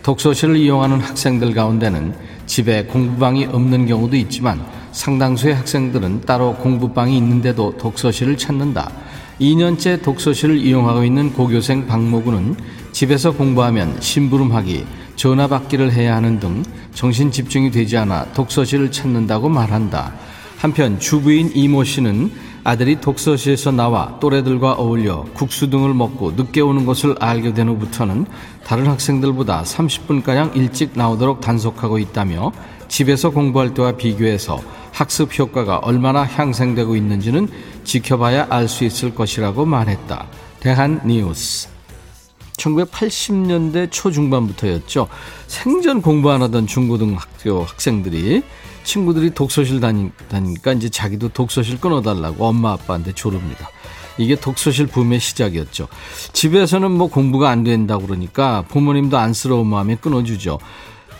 독서실을 0.02 0.56
이용하는 0.56 1.00
학생들 1.00 1.52
가운데는 1.52 2.14
집에 2.46 2.84
공부방이 2.84 3.46
없는 3.46 3.86
경우도 3.86 4.16
있지만 4.16 4.64
상당수의 4.96 5.54
학생들은 5.54 6.22
따로 6.22 6.54
공부방이 6.54 7.16
있는데도 7.18 7.76
독서실을 7.76 8.38
찾는다. 8.38 8.90
2년째 9.38 10.02
독서실을 10.02 10.56
이용하고 10.56 11.04
있는 11.04 11.34
고교생 11.34 11.86
박모구는 11.86 12.56
집에서 12.92 13.32
공부하면 13.32 14.00
심부름하기, 14.00 14.86
전화 15.14 15.46
받기를 15.46 15.92
해야 15.92 16.16
하는 16.16 16.40
등 16.40 16.62
정신 16.94 17.30
집중이 17.30 17.70
되지 17.70 17.98
않아 17.98 18.32
독서실을 18.32 18.90
찾는다고 18.90 19.50
말한다. 19.50 20.14
한편 20.56 20.98
주부인 20.98 21.52
이모 21.54 21.84
씨는 21.84 22.32
아들이 22.64 22.98
독서실에서 22.98 23.72
나와 23.72 24.18
또래들과 24.18 24.72
어울려 24.72 25.24
국수 25.34 25.68
등을 25.68 25.92
먹고 25.92 26.32
늦게 26.32 26.62
오는 26.62 26.86
것을 26.86 27.14
알게 27.20 27.52
된 27.52 27.68
후부터는 27.68 28.24
다른 28.64 28.86
학생들보다 28.86 29.62
30분가량 29.62 30.56
일찍 30.56 30.92
나오도록 30.94 31.42
단속하고 31.42 31.98
있다며 31.98 32.50
집에서 32.88 33.30
공부할 33.30 33.74
때와 33.74 33.92
비교해서 33.92 34.60
학습 34.92 35.38
효과가 35.38 35.78
얼마나 35.78 36.24
향상되고 36.24 36.96
있는지는 36.96 37.48
지켜봐야 37.84 38.46
알 38.50 38.68
수 38.68 38.84
있을 38.84 39.14
것이라고 39.14 39.66
말했다. 39.66 40.26
대한 40.60 41.00
뉴스. 41.04 41.68
1980년대 42.56 43.90
초중반부터였죠. 43.90 45.08
생전 45.46 46.00
공부 46.00 46.30
안 46.30 46.42
하던 46.42 46.66
중고등학교 46.66 47.62
학생들이 47.62 48.42
친구들이 48.82 49.30
독서실 49.30 49.80
다니, 49.80 50.10
다니니까 50.28 50.72
이제 50.72 50.88
자기도 50.88 51.28
독서실 51.28 51.80
끊어달라고 51.80 52.46
엄마 52.46 52.72
아빠한테 52.72 53.12
조릅니다. 53.12 53.68
이게 54.18 54.34
독서실 54.34 54.86
붐의 54.86 55.20
시작이었죠. 55.20 55.88
집에서는 56.32 56.90
뭐 56.90 57.08
공부가 57.08 57.50
안 57.50 57.64
된다고 57.64 58.06
그러니까 58.06 58.62
부모님도 58.68 59.18
안쓰러운 59.18 59.66
마음에 59.66 59.96
끊어주죠. 59.96 60.58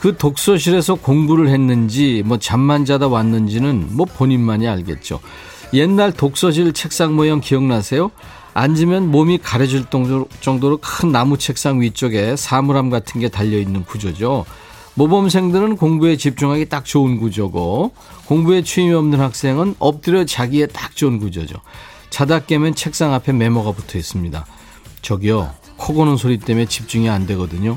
그 0.07 0.17
독서실에서 0.17 0.95
공부를 0.95 1.49
했는지 1.49 2.23
뭐 2.25 2.39
잠만 2.39 2.85
자다 2.85 3.09
왔는지는 3.09 3.89
뭐 3.91 4.07
본인만이 4.07 4.69
알겠죠. 4.69 5.19
옛날 5.73 6.13
독서실 6.13 6.75
책상 6.75 7.17
모형 7.17 7.41
기억나세요? 7.41 8.13
앉으면 8.55 9.11
몸이 9.11 9.39
가려질 9.39 9.87
정도로 10.41 10.79
큰 10.81 11.11
나무 11.11 11.39
책상 11.39 11.81
위쪽에 11.81 12.37
사물함 12.37 12.89
같은 12.89 13.21
게 13.21 13.29
달려있는 13.29 13.85
구조죠. 13.85 14.45
모범생들은 14.95 15.77
공부에 15.77 16.17
집중하기 16.17 16.67
딱 16.67 16.85
좋은 16.85 17.19
구조고 17.19 17.91
공부에 18.27 18.63
취임이 18.63 18.95
없는 18.95 19.19
학생은 19.19 19.75
엎드려 19.81 20.25
자기에 20.25 20.69
딱 20.69 20.95
좋은 20.95 21.19
구조죠. 21.19 21.57
자다 22.11 22.45
깨면 22.45 22.77
책상 22.77 23.13
앞에 23.13 23.33
메모가 23.33 23.73
붙어 23.73 23.99
있습니다. 23.99 24.47
저기요, 25.03 25.53
코 25.77 25.95
고는 25.95 26.17
소리 26.17 26.39
때문에 26.39 26.67
집중이 26.67 27.11
안 27.11 27.27
되거든요. 27.27 27.77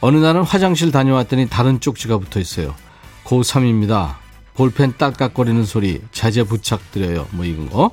어느 0.00 0.16
날은 0.18 0.42
화장실 0.42 0.92
다녀왔더니 0.92 1.48
다른 1.48 1.80
쪽지가 1.80 2.18
붙어 2.18 2.40
있어요. 2.40 2.74
고3입니다. 3.24 4.14
볼펜 4.54 4.94
딱딱거리는 4.96 5.64
소리 5.64 6.00
자제 6.12 6.44
부탁드려요. 6.44 7.26
뭐 7.32 7.44
이런 7.44 7.68
거. 7.68 7.90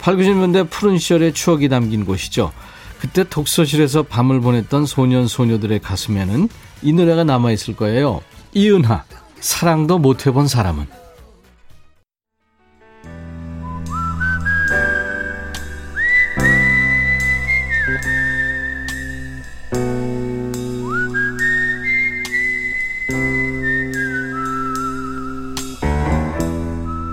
8, 0.00 0.16
90년대 0.16 0.70
푸른 0.70 0.98
시절의 0.98 1.34
추억이 1.34 1.68
담긴 1.68 2.04
곳이죠. 2.04 2.52
그때 2.98 3.24
독서실에서 3.24 4.04
밤을 4.04 4.40
보냈던 4.40 4.86
소년 4.86 5.26
소녀들의 5.26 5.80
가슴에는 5.80 6.48
이 6.82 6.92
노래가 6.92 7.24
남아 7.24 7.52
있을 7.52 7.76
거예요. 7.76 8.20
이은하 8.52 9.04
사랑도 9.40 9.98
못 9.98 10.26
해본 10.26 10.48
사람은 10.48 10.86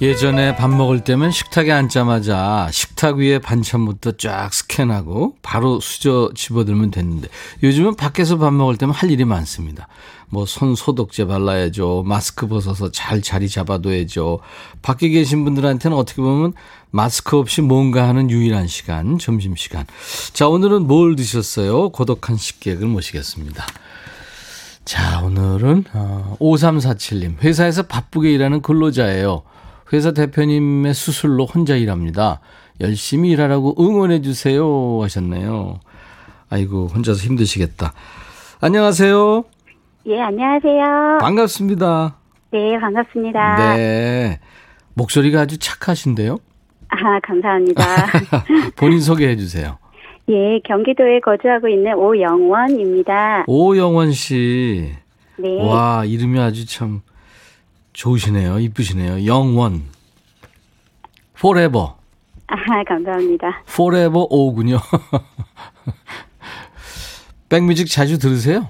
예전에 0.00 0.56
밥 0.56 0.68
먹을 0.70 1.00
때면 1.04 1.30
식탁에 1.30 1.70
앉자마자 1.72 2.70
식탁 2.72 3.16
위에 3.16 3.38
반찬부터 3.38 4.12
쫙 4.12 4.52
스캔하고 4.54 5.36
바로 5.42 5.78
수저 5.78 6.30
집어들면 6.34 6.90
됐는데 6.90 7.28
요즘은 7.62 7.96
밖에서 7.96 8.38
밥 8.38 8.54
먹을 8.54 8.76
때면 8.76 8.94
할 8.94 9.10
일이 9.10 9.26
많습니다. 9.26 9.88
뭐 10.30 10.46
손 10.46 10.74
소독제 10.74 11.26
발라야죠. 11.26 12.04
마스크 12.06 12.46
벗어서 12.48 12.90
잘 12.90 13.20
자리 13.20 13.46
잡아둬야죠. 13.48 14.38
밖에 14.80 15.10
계신 15.10 15.44
분들한테는 15.44 15.94
어떻게 15.94 16.22
보면 16.22 16.54
마스크 16.90 17.36
없이 17.36 17.60
뭔가 17.60 18.08
하는 18.08 18.30
유일한 18.30 18.68
시간, 18.68 19.18
점심시간. 19.18 19.86
자, 20.32 20.48
오늘은 20.48 20.86
뭘 20.86 21.14
드셨어요? 21.14 21.90
고독한 21.90 22.36
식객을 22.38 22.86
모시겠습니다. 22.86 23.66
자, 24.86 25.20
오늘은, 25.20 25.84
어, 25.92 26.36
5347님. 26.40 27.42
회사에서 27.42 27.82
바쁘게 27.82 28.32
일하는 28.32 28.62
근로자예요. 28.62 29.42
회사 29.92 30.12
대표님의 30.12 30.94
수술로 30.94 31.46
혼자 31.46 31.76
일합니다. 31.76 32.40
열심히 32.80 33.30
일하라고 33.30 33.74
응원해 33.78 34.22
주세요. 34.22 35.00
하셨네요. 35.02 35.80
아이고, 36.48 36.86
혼자서 36.86 37.26
힘드시겠다. 37.26 37.92
안녕하세요. 38.60 39.44
예, 40.06 40.20
안녕하세요. 40.20 41.18
반갑습니다. 41.20 42.16
네, 42.52 42.78
반갑습니다. 42.78 43.76
네. 43.76 44.40
목소리가 44.94 45.40
아주 45.42 45.58
착하신데요? 45.58 46.38
아, 46.88 47.20
감사합니다. 47.22 47.84
본인 48.76 49.00
소개해 49.00 49.36
주세요. 49.36 49.78
예, 50.28 50.60
경기도에 50.64 51.20
거주하고 51.20 51.68
있는 51.68 51.94
오영원입니다. 51.94 53.44
오영원 53.46 54.12
씨. 54.12 54.92
네. 55.36 55.62
와, 55.66 56.04
이름이 56.04 56.38
아주 56.38 56.66
참 56.66 57.00
좋으시네요. 57.92 58.58
이쁘시네요. 58.58 59.26
영원. 59.26 59.82
forever. 61.38 61.96
아, 62.46 62.84
감사합니다. 62.84 63.62
forever 63.76 64.26
오군요. 64.30 64.78
백뮤직 67.48 67.88
자주 67.90 68.18
들으세요? 68.18 68.68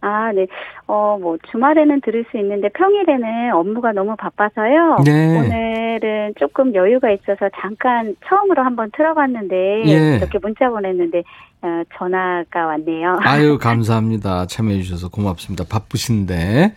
아, 0.00 0.30
네. 0.32 0.46
어, 0.86 1.18
뭐, 1.20 1.36
주말에는 1.50 2.00
들을 2.02 2.24
수 2.30 2.38
있는데 2.38 2.68
평일에는 2.68 3.52
업무가 3.54 3.92
너무 3.92 4.14
바빠서요. 4.16 4.98
네. 5.04 5.38
오늘은 5.38 6.34
조금 6.38 6.74
여유가 6.74 7.10
있어서 7.10 7.48
잠깐 7.60 8.14
처음으로 8.28 8.62
한번 8.62 8.90
틀어봤는데, 8.96 9.82
예. 9.86 10.16
이렇게 10.16 10.38
문자 10.38 10.68
보냈는데, 10.70 11.22
어, 11.62 11.82
전화가 11.98 12.66
왔네요. 12.66 13.18
아유, 13.22 13.58
감사합니다. 13.58 14.46
참여해 14.46 14.82
주셔서 14.82 15.08
고맙습니다. 15.08 15.64
바쁘신데. 15.68 16.74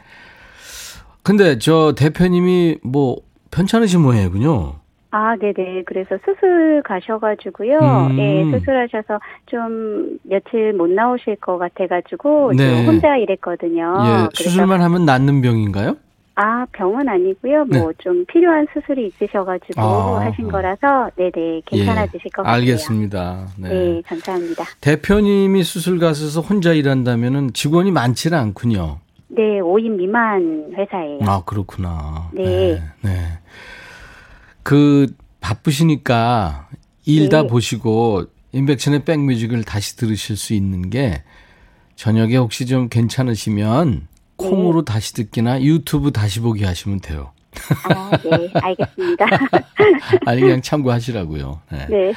근데 1.23 1.57
저 1.59 1.93
대표님이 1.95 2.77
뭐 2.83 3.17
편찮으신 3.51 4.01
모양이군요. 4.01 4.75
아, 5.11 5.35
네네. 5.37 5.83
그래서 5.87 6.17
수술 6.23 6.83
가셔가지고요. 6.85 7.79
음. 7.79 8.19
예, 8.19 8.57
수술하셔서 8.59 9.19
좀 9.47 10.19
며칠 10.23 10.73
못 10.73 10.87
나오실 10.87 11.37
것 11.37 11.57
같아가지고 11.57 12.53
네. 12.55 12.85
혼자 12.85 13.17
일했거든요. 13.17 13.95
예, 14.05 14.29
수술만 14.33 14.81
하면 14.81 15.05
낫는 15.05 15.41
병인가요? 15.41 15.97
아, 16.35 16.65
병은 16.71 17.09
아니고요. 17.09 17.65
뭐좀 17.65 18.25
필요한 18.27 18.65
수술이 18.71 19.07
있으셔가지고 19.07 19.73
네. 19.75 19.81
아. 19.81 20.25
하신 20.27 20.47
거라서 20.47 21.09
네네 21.17 21.63
괜찮아지실 21.65 22.31
것 22.31 22.43
같아요. 22.43 22.55
알겠습니다. 22.55 23.47
네. 23.57 23.69
네, 23.69 24.01
감사합니다. 24.05 24.63
대표님이 24.79 25.63
수술 25.63 25.99
가셔서 25.99 26.39
혼자 26.39 26.71
일한다면은 26.71 27.51
직원이 27.53 27.91
많지는 27.91 28.37
않군요. 28.37 28.99
네, 29.29 29.59
5인 29.61 29.95
미만 29.95 30.73
회사예요. 30.75 31.19
아, 31.27 31.43
그렇구나. 31.43 32.29
네. 32.33 32.81
네. 33.01 33.39
그 34.63 35.07
바쁘시니까 35.39 36.67
일다 37.05 37.43
네. 37.43 37.47
보시고 37.47 38.25
인백션의 38.51 39.05
백뮤직을 39.05 39.63
다시 39.63 39.95
들으실 39.97 40.35
수 40.35 40.53
있는 40.53 40.89
게 40.89 41.23
저녁에 41.95 42.37
혹시 42.37 42.65
좀 42.65 42.89
괜찮으시면 42.89 44.07
콩으로 44.35 44.83
다시 44.83 45.13
듣기나 45.13 45.61
유튜브 45.61 46.11
다시 46.11 46.39
보기 46.39 46.63
하시면 46.63 47.01
돼요. 47.01 47.31
아, 47.85 48.11
네, 48.23 48.49
알겠습니다. 48.53 49.25
아니 50.25 50.41
그냥 50.41 50.61
참고하시라고요. 50.61 51.61
네. 51.71 51.85
네. 51.89 52.13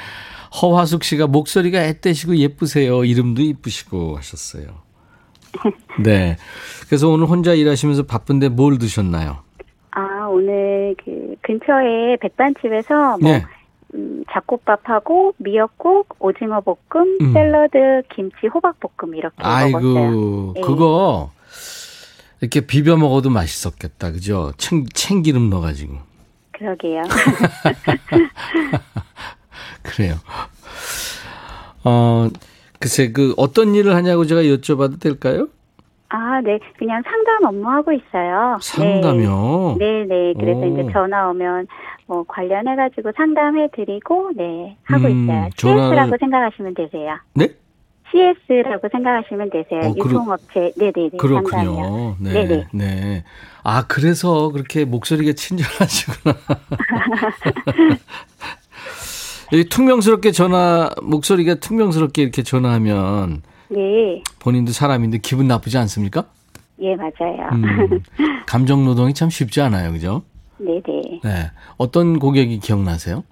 허화숙 0.61 1.03
씨가 1.03 1.27
목소리가 1.27 1.79
앳되시고 1.81 2.37
예쁘세요. 2.37 3.03
이름도 3.03 3.41
이쁘시고 3.41 4.17
하셨어요. 4.17 4.83
네. 6.03 6.37
그래서 6.87 7.09
오늘 7.09 7.27
혼자 7.27 7.53
일하시면서 7.53 8.03
바쁜데 8.03 8.49
뭘 8.49 8.77
드셨나요? 8.77 9.37
아, 9.91 10.27
오늘 10.27 10.95
그 11.03 11.35
근처에 11.41 12.17
백반집에서 12.21 13.17
뭐 13.19 13.31
네. 13.31 13.45
음, 13.95 14.23
잡곡밥하고 14.31 15.35
미역국, 15.37 16.15
오징어 16.19 16.61
볶음, 16.61 17.17
음. 17.21 17.33
샐러드, 17.33 18.01
김치, 18.15 18.47
호박 18.47 18.79
볶음 18.79 19.15
이렇게 19.15 19.35
먹었어요. 19.37 19.65
아이고, 19.65 20.53
네. 20.55 20.61
그거 20.61 21.31
이렇게 22.41 22.61
비벼 22.61 22.97
먹어도 22.97 23.29
맛있었겠다. 23.29 24.11
그죠? 24.11 24.51
참, 24.57 24.85
참기름 24.93 25.49
넣어 25.49 25.61
가지고. 25.61 25.97
그러게요. 26.51 27.03
그래요. 29.83 30.15
어, 31.83 32.29
글쎄, 32.83 33.13
그 33.13 33.33
어떤 33.37 33.75
일을 33.75 33.95
하냐고 33.95 34.25
제가 34.25 34.41
여쭤봐도 34.41 34.99
될까요? 34.99 35.47
아, 36.09 36.41
네. 36.41 36.59
그냥 36.77 37.01
상담 37.05 37.45
업무하고 37.45 37.93
있어요. 37.93 38.57
상담이요? 38.61 39.77
네, 39.79 40.03
네. 40.03 40.33
그래서 40.37 40.59
오. 40.59 40.65
이제 40.65 40.85
전화 40.91 41.29
오면 41.29 41.67
뭐 42.07 42.25
관련해가지고 42.27 43.13
상담해드리고, 43.15 44.31
네. 44.35 44.75
하고 44.83 45.05
음, 45.07 45.23
있어요. 45.23 45.47
전화를- 45.55 45.89
CS라고 45.91 46.17
생각하시면 46.19 46.73
되세요. 46.73 47.15
네? 47.35 47.47
CS라고 48.11 48.89
생각하시면 48.91 49.49
되세요. 49.49 49.79
어, 49.79 49.93
유통업체. 49.97 50.73
네네네. 50.77 51.11
상담이요. 51.17 51.19
그렇군요. 51.19 52.15
네. 52.19 52.33
네네. 52.33 52.67
네. 52.73 53.23
아, 53.63 53.85
그래서 53.87 54.49
그렇게 54.51 54.83
목소리가 54.83 55.31
친절하시구나. 55.31 56.35
이 59.51 59.65
퉁명스럽게 59.65 60.31
전화, 60.31 60.89
목소리가 61.01 61.55
퉁명스럽게 61.55 62.21
이렇게 62.21 62.43
전화하면 62.43 63.41
네. 63.69 64.21
본인도 64.39 64.71
사람인데 64.71 65.19
기분 65.19 65.47
나쁘지 65.47 65.77
않습니까? 65.77 66.25
예, 66.79 66.95
맞아요. 66.95 67.49
음, 67.53 67.99
감정 68.47 68.85
노동이 68.85 69.13
참 69.13 69.29
쉽지 69.29 69.61
않아요. 69.61 69.91
그죠? 69.91 70.23
네네. 70.57 70.81
네. 71.23 71.51
어떤 71.77 72.19
고객이 72.19 72.59
기억나세요? 72.59 73.23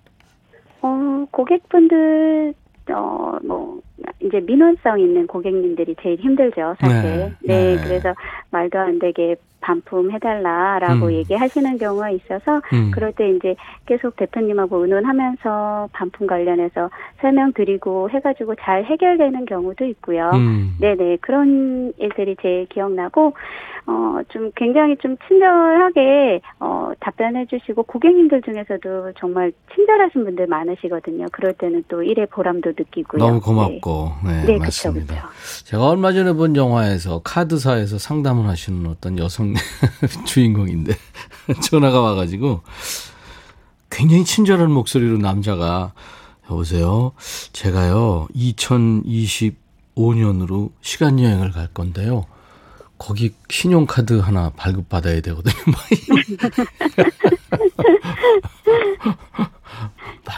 어, 0.81 1.25
고객분들, 1.31 2.53
어, 2.93 3.37
뭐, 3.43 3.79
이제 4.19 4.39
민원성 4.39 4.99
있는 4.99 5.27
고객님들이 5.27 5.95
제일 6.01 6.19
힘들죠, 6.19 6.75
사실. 6.79 7.01
네, 7.01 7.33
네, 7.41 7.75
네. 7.75 7.83
그래서 7.83 8.13
말도 8.51 8.79
안 8.79 8.99
되게 8.99 9.35
반품해달라라고 9.61 11.05
음. 11.05 11.11
얘기하시는 11.13 11.77
경우가 11.77 12.09
있어서, 12.11 12.61
음. 12.73 12.91
그럴 12.91 13.13
때 13.13 13.29
이제 13.29 13.55
계속 13.85 14.15
대표님하고 14.17 14.77
의논하면서 14.83 15.89
반품 15.93 16.27
관련해서 16.27 16.89
설명드리고 17.21 18.09
해가지고 18.09 18.55
잘 18.55 18.83
해결되는 18.85 19.45
경우도 19.45 19.85
있고요. 19.85 20.31
음. 20.33 20.75
네네, 20.79 21.17
그런 21.21 21.93
일들이 21.97 22.35
제일 22.41 22.65
기억나고, 22.67 23.33
어, 23.87 24.19
좀 24.29 24.51
굉장히 24.55 24.95
좀 24.97 25.15
친절하게, 25.27 26.41
어, 26.59 26.91
답변해 26.99 27.45
주시고, 27.45 27.83
고객님들 27.83 28.41
중에서도 28.41 29.13
정말 29.17 29.51
친절하신 29.75 30.23
분들 30.25 30.47
많으시거든요. 30.47 31.27
그럴 31.31 31.53
때는 31.53 31.83
또 31.87 32.03
일의 32.03 32.27
보람도 32.27 32.71
느끼고요. 32.77 33.19
너무 33.19 33.39
네. 33.39 33.39
고맙고. 33.39 34.11
네, 34.25 34.31
네, 34.45 34.53
그쵸, 34.53 34.59
맞습니다. 34.59 35.15
그쵸. 35.15 35.65
제가 35.65 35.89
얼마 35.89 36.11
전에 36.11 36.33
본 36.33 36.55
영화에서 36.55 37.21
카드사에서 37.23 37.97
상담을 37.97 38.47
하시는 38.47 38.85
어떤 38.87 39.17
여성 39.17 39.50
주인공인데 40.25 40.97
전화가 41.63 42.01
와가지고 42.01 42.61
굉장히 43.89 44.25
친절한 44.25 44.69
목소리로 44.71 45.17
남자가 45.17 45.93
여보세요. 46.49 47.11
제가요 47.53 48.27
2025년으로 48.35 50.71
시간 50.81 51.19
여행을 51.19 51.51
갈 51.51 51.67
건데요. 51.67 52.25
거기 52.97 53.33
신용카드 53.49 54.19
하나 54.19 54.49
발급받아야 54.51 55.21
되거든요. 55.21 55.55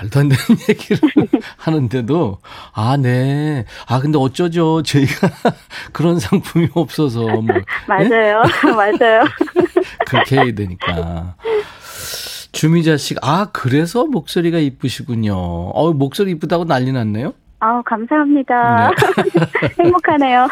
말도 0.02 0.20
안 0.20 0.30
되는 0.30 0.44
얘기를 0.70 1.00
하는데도, 1.58 2.40
아, 2.74 2.98
네. 2.98 3.66
아, 3.88 4.00
근데 4.00 4.18
어쩌죠. 4.18 4.82
저희가 4.84 5.30
그런 5.94 6.20
상품이 6.20 6.70
없어서, 6.74 7.22
뭐. 7.22 7.46
맞아요. 7.88 8.44
맞아요. 8.76 9.24
그렇게 10.08 10.36
해야 10.38 10.52
되니까. 10.54 11.36
주미자 12.52 12.98
씨가, 12.98 13.20
아, 13.24 13.50
그래서 13.52 14.06
목소리가 14.06 14.58
이쁘시군요. 14.60 15.36
어, 15.36 15.94
목소리 15.94 16.32
이쁘다고 16.32 16.66
난리 16.66 16.92
났네요? 16.92 17.34
아 17.66 17.82
감사합니다. 17.86 18.90
네. 18.92 19.70
행복하네요. 19.80 20.48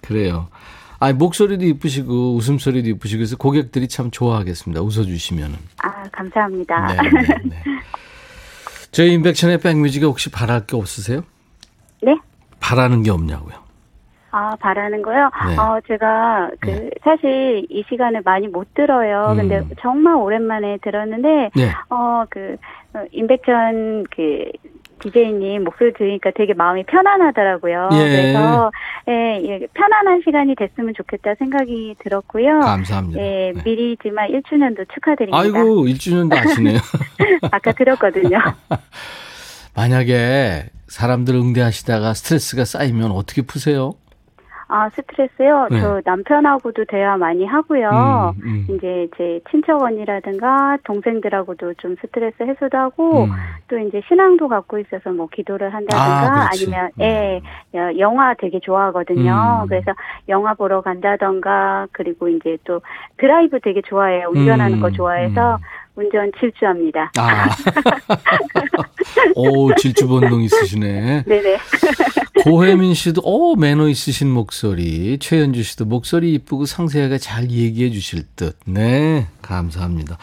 그래요. 0.00 0.48
아, 1.04 1.12
목소리도 1.12 1.66
이쁘시고, 1.66 2.34
웃음소리도 2.36 2.88
이쁘시고, 2.88 3.18
그래서 3.18 3.36
고객들이 3.36 3.88
참 3.88 4.10
좋아하겠습니다. 4.10 4.80
웃어주시면은. 4.80 5.56
아, 5.82 6.02
감사합니다. 6.10 6.86
네, 6.86 6.96
네, 7.10 7.34
네. 7.44 7.62
저희 8.90 9.12
인백션의 9.12 9.58
백뮤직에 9.58 10.06
혹시 10.06 10.30
바랄 10.30 10.66
게 10.66 10.76
없으세요? 10.76 11.22
네? 12.02 12.16
바라는 12.58 13.02
게 13.02 13.10
없냐고요. 13.10 13.54
아, 14.30 14.56
바라는 14.56 15.02
거요? 15.02 15.30
네. 15.46 15.56
어, 15.58 15.78
제가, 15.86 16.50
그, 16.60 16.70
네. 16.70 16.90
사실 17.02 17.66
이 17.68 17.84
시간을 17.86 18.22
많이 18.24 18.48
못 18.48 18.72
들어요. 18.72 19.32
음. 19.32 19.36
근데 19.36 19.62
정말 19.82 20.14
오랜만에 20.14 20.78
들었는데, 20.82 21.50
네. 21.54 21.70
어, 21.90 22.24
그, 22.30 22.56
어, 22.94 23.04
임백천, 23.12 24.06
그, 24.10 24.50
디제이님 25.04 25.64
목소리 25.64 25.92
들으니까 25.92 26.30
되게 26.34 26.54
마음이 26.54 26.84
편안하더라고요. 26.84 27.90
예. 27.92 27.96
그래서, 27.96 28.72
예, 29.08 29.40
예, 29.44 29.66
편안한 29.74 30.22
시간이 30.24 30.54
됐으면 30.56 30.94
좋겠다 30.96 31.34
생각이 31.38 31.96
들었고요. 31.98 32.60
감사합니다. 32.60 33.20
예, 33.20 33.52
네. 33.54 33.62
미리지만 33.64 34.30
1주년도 34.30 34.86
축하드립니다. 34.94 35.38
아이고, 35.38 35.84
1주년도 35.84 36.34
아시네요. 36.34 36.78
아까 37.52 37.72
들었거든요. 37.72 38.38
만약에 39.76 40.70
사람들 40.88 41.34
응대하시다가 41.34 42.14
스트레스가 42.14 42.64
쌓이면 42.64 43.10
어떻게 43.10 43.42
푸세요? 43.42 43.94
아, 44.68 44.88
스트레스요? 44.90 45.68
네. 45.70 45.80
저 45.80 46.00
남편하고도 46.04 46.86
대화 46.86 47.16
많이 47.16 47.44
하고요. 47.44 48.34
음, 48.36 48.42
음. 48.44 48.66
이제 48.70 49.08
제 49.16 49.40
친척 49.50 49.82
언니라든가 49.82 50.78
동생들하고도 50.84 51.74
좀 51.74 51.96
스트레스 52.00 52.42
해소도 52.42 52.76
하고 52.78 53.24
음. 53.24 53.30
또 53.68 53.78
이제 53.78 54.00
신앙도 54.08 54.48
갖고 54.48 54.78
있어서 54.78 55.10
뭐 55.10 55.28
기도를 55.30 55.68
아, 55.68 55.76
한다든가. 55.76 56.46
아, 56.46 56.50
니면 56.54 56.90
예 57.00 57.40
여- 57.74 57.98
영화 57.98 58.34
되게 58.34 58.58
좋아하거든요. 58.60 59.62
음. 59.64 59.68
그래서 59.68 59.92
영화 60.28 60.54
보러 60.54 60.80
간다던가 60.80 61.86
그리고 61.92 62.28
이제 62.28 62.56
또 62.64 62.80
드라이브 63.18 63.60
되게 63.60 63.82
좋아해요. 63.82 64.28
운전하는 64.34 64.78
음, 64.78 64.80
거 64.80 64.90
좋아해서 64.90 65.58
운전 65.96 66.30
질주합니다. 66.38 67.12
아. 67.18 67.48
오, 69.36 69.72
질주 69.74 70.08
본능 70.08 70.42
있으시네. 70.42 71.24
네네. 71.24 71.58
고혜민 72.42 72.94
씨도, 72.94 73.22
오, 73.24 73.54
매너 73.56 73.88
있으신 73.88 74.28
목소리. 74.30 75.18
최현주 75.18 75.62
씨도 75.62 75.84
목소리 75.84 76.34
이쁘고 76.34 76.66
상세하게 76.66 77.18
잘 77.18 77.50
얘기해 77.50 77.90
주실 77.90 78.24
듯. 78.36 78.56
네, 78.66 79.26
감사합니다. 79.40 80.18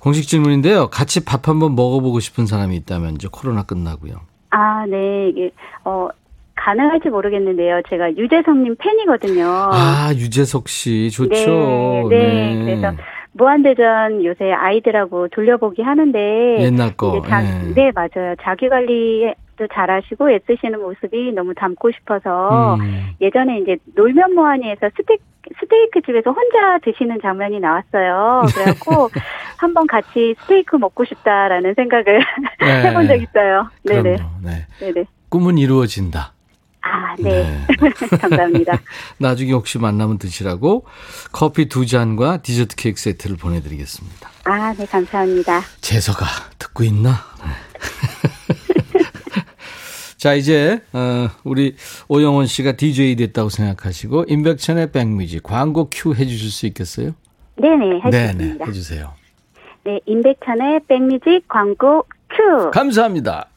공식 0.00 0.28
질문인데요. 0.28 0.88
같이 0.88 1.24
밥 1.24 1.48
한번 1.48 1.74
먹어보고 1.74 2.20
싶은 2.20 2.46
사람이 2.46 2.76
있다면, 2.76 3.16
이제 3.16 3.28
코로나 3.30 3.64
끝나고요. 3.64 4.20
아, 4.50 4.86
네. 4.86 5.28
이게 5.30 5.50
어 5.84 6.08
가능할지 6.54 7.08
모르겠는데요. 7.08 7.82
제가 7.88 8.16
유재석님 8.16 8.76
팬이거든요. 8.78 9.46
아, 9.72 10.12
유재석 10.14 10.68
씨, 10.68 11.10
좋죠. 11.10 12.08
네, 12.10 12.18
네. 12.18 12.64
그래서 12.64 12.92
무한대전 13.32 14.24
요새 14.24 14.52
아이들하고 14.52 15.28
돌려보기 15.28 15.82
하는데 15.82 16.58
옛날 16.60 16.96
거. 16.96 17.22
자, 17.28 17.44
예. 17.44 17.74
네 17.74 17.92
맞아요. 17.94 18.34
자기 18.42 18.68
관리 18.68 19.32
도 19.58 19.66
잘하시고 19.66 20.30
애쓰시는 20.30 20.80
모습이 20.80 21.32
너무 21.32 21.52
담고 21.52 21.90
싶어서 21.90 22.76
음. 22.76 23.10
예전에 23.20 23.58
이제 23.58 23.76
놀면 23.96 24.36
뭐하니에서 24.36 24.88
스테이크 24.96 25.24
스테이크 25.60 26.00
집에서 26.02 26.30
혼자 26.30 26.78
드시는 26.84 27.18
장면이 27.20 27.58
나왔어요. 27.58 28.44
그래갖고 28.54 29.10
한번 29.58 29.88
같이 29.88 30.36
스테이크 30.42 30.76
먹고 30.76 31.04
싶다라는 31.04 31.74
생각을 31.74 32.20
네. 32.60 32.82
해본 32.86 33.08
적 33.08 33.16
있어요. 33.16 33.68
네네, 33.84 34.02
그럼요. 34.02 34.30
네. 34.44 34.66
네네. 34.78 35.04
꿈은 35.28 35.58
이루어진다. 35.58 36.34
아, 36.88 37.14
네. 37.18 37.66
감사합니다. 38.20 38.80
나중에 39.18 39.52
혹시 39.52 39.78
만나면 39.78 40.18
드시라고 40.18 40.86
커피 41.32 41.68
두 41.68 41.86
잔과 41.86 42.38
디저트 42.38 42.76
케이크 42.76 42.98
세트를 43.00 43.36
보내드리겠습니다. 43.36 44.30
아, 44.44 44.72
네, 44.72 44.86
감사합니다. 44.86 45.60
재서가 45.80 46.26
듣고 46.58 46.84
있나? 46.84 47.10
네. 47.44 47.50
자, 50.16 50.34
이제, 50.34 50.82
어, 50.92 51.28
우리 51.44 51.76
오영원 52.08 52.46
씨가 52.46 52.72
DJ 52.72 53.14
됐다고 53.16 53.50
생각하시고, 53.50 54.24
임백천의 54.26 54.90
백뮤직 54.90 55.42
광고 55.44 55.88
큐 55.92 56.14
해주실 56.14 56.50
수 56.50 56.66
있겠어요? 56.66 57.12
네네, 57.56 58.00
네네, 58.10 58.28
있습니다. 58.44 58.64
해주세요. 58.66 59.12
네, 59.84 60.00
임백천의 60.06 60.80
백뮤직 60.88 61.46
광고 61.46 62.04
큐. 62.30 62.70
감사합니다. 62.70 63.47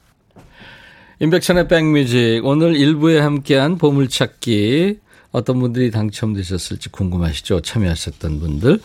임백천의 1.21 1.67
백뮤직 1.67 2.41
오늘 2.43 2.75
일부에 2.75 3.19
함께한 3.19 3.77
보물찾기 3.77 4.97
어떤 5.31 5.59
분들이 5.59 5.91
당첨되셨을지 5.91 6.89
궁금하시죠? 6.89 7.61
참여하셨던 7.61 8.39
분들. 8.39 8.79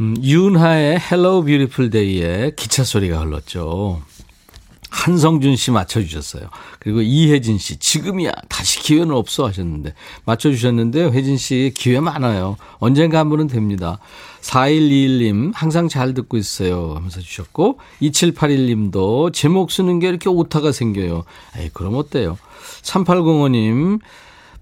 음, 0.00 0.16
윤하의 0.20 0.98
Hello 1.00 1.44
Beautiful 1.44 1.90
Day에 1.90 2.50
기차 2.56 2.82
소리가 2.82 3.20
흘렀죠. 3.20 4.02
한성준 4.90 5.56
씨 5.56 5.70
맞춰주셨어요. 5.70 6.48
그리고 6.78 7.02
이혜진 7.02 7.58
씨, 7.58 7.78
지금이야. 7.78 8.32
다시 8.48 8.80
기회는 8.80 9.14
없어 9.14 9.46
하셨는데. 9.46 9.94
맞춰주셨는데, 10.24 11.10
혜진 11.10 11.36
씨 11.36 11.72
기회 11.74 12.00
많아요. 12.00 12.56
언젠가 12.78 13.18
한 13.18 13.28
번은 13.28 13.48
됩니다. 13.48 13.98
4121님, 14.40 15.52
항상 15.54 15.88
잘 15.88 16.14
듣고 16.14 16.36
있어요. 16.36 16.94
하면서 16.94 17.20
주셨고, 17.20 17.78
2781님도 18.02 19.32
제목 19.32 19.70
쓰는 19.70 19.98
게 19.98 20.08
이렇게 20.08 20.28
오타가 20.28 20.72
생겨요. 20.72 21.24
에이, 21.58 21.70
그럼 21.72 21.96
어때요? 21.96 22.38
3805님, 22.82 24.00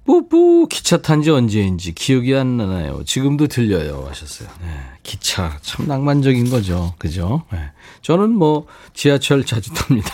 뿌뿌 0.06 0.68
기차 0.68 0.98
탄 0.98 1.22
지 1.22 1.30
언제인지 1.30 1.92
기억이 1.92 2.34
안 2.34 2.56
나나요. 2.56 3.02
지금도 3.04 3.48
들려요. 3.48 4.06
하셨어요. 4.08 4.48
네, 4.62 4.68
기차 5.02 5.58
참 5.62 5.86
낭만적인 5.88 6.48
거죠. 6.50 6.94
그죠? 6.98 7.42
네. 7.52 7.58
저는 8.02 8.30
뭐 8.30 8.66
지하철 8.94 9.44
자주 9.44 9.72
탑니다. 9.74 10.10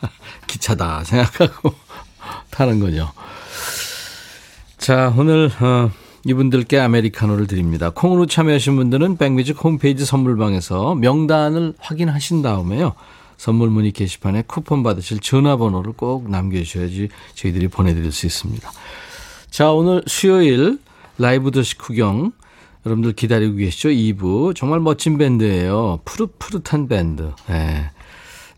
기차다 0.48 1.04
생각하고 1.04 1.74
타는 2.50 2.80
거죠. 2.80 3.12
자, 4.78 5.12
오늘 5.16 5.50
어, 5.60 5.90
이분들께 6.24 6.78
아메리카노를 6.78 7.46
드립니다. 7.46 7.90
콩으로 7.90 8.26
참여하신 8.26 8.76
분들은 8.76 9.16
백뮤직 9.16 9.62
홈페이지 9.62 10.04
선물방에서 10.04 10.94
명단을 10.96 11.74
확인하신 11.78 12.42
다음에요. 12.42 12.94
선물 13.36 13.68
문의 13.68 13.92
게시판에 13.92 14.44
쿠폰 14.46 14.82
받으실 14.82 15.20
전화번호를 15.20 15.92
꼭 15.92 16.30
남겨주셔야지 16.30 17.10
저희들이 17.34 17.68
보내드릴 17.68 18.10
수 18.12 18.26
있습니다. 18.26 18.70
자, 19.56 19.72
오늘 19.72 20.02
수요일 20.06 20.78
라이브 21.16 21.50
도시 21.50 21.78
구경 21.78 22.32
여러분들 22.84 23.14
기다리고 23.14 23.56
계시죠? 23.56 23.88
2부. 23.88 24.54
정말 24.54 24.80
멋진 24.80 25.16
밴드예요. 25.16 26.00
푸릇푸릇한 26.04 26.88
밴드. 26.88 27.32
네. 27.48 27.90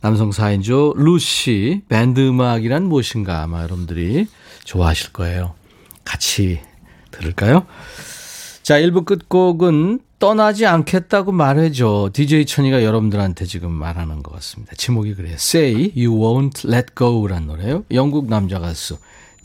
남성 0.00 0.30
4인조 0.30 0.96
루시 0.96 1.82
밴드 1.88 2.18
음악이란 2.18 2.82
무엇인가 2.82 3.44
아마 3.44 3.62
여러분들이 3.62 4.26
좋아하실 4.64 5.12
거예요. 5.12 5.54
같이 6.04 6.58
들을까요? 7.12 7.64
자, 8.64 8.80
1부 8.80 9.04
끝곡은 9.04 10.00
떠나지 10.18 10.66
않겠다고 10.66 11.30
말해줘. 11.30 12.10
DJ 12.12 12.44
천이가 12.44 12.82
여러분들한테 12.82 13.44
지금 13.44 13.70
말하는 13.70 14.24
것 14.24 14.34
같습니다. 14.34 14.74
제목이 14.74 15.14
그래요. 15.14 15.34
Say 15.34 15.92
You 15.94 16.18
Won't 16.18 16.68
Let 16.68 16.88
Go란 16.96 17.46
노래요. 17.46 17.84
영국 17.92 18.28
남자 18.28 18.58
가수 18.58 18.98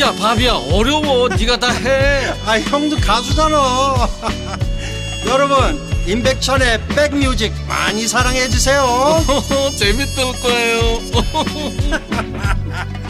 야 0.00 0.12
바비야 0.12 0.52
어려워. 0.72 1.28
네가 1.28 1.58
다 1.58 1.70
해. 1.72 2.26
아 2.46 2.60
형도 2.60 2.96
가수잖아. 2.96 4.08
여러분 5.26 5.80
임백천의 6.06 6.86
백뮤직 6.88 7.52
많이 7.66 8.06
사랑해 8.06 8.48
주세요. 8.48 8.86
재밌을 9.76 10.24
거예요. 10.40 11.00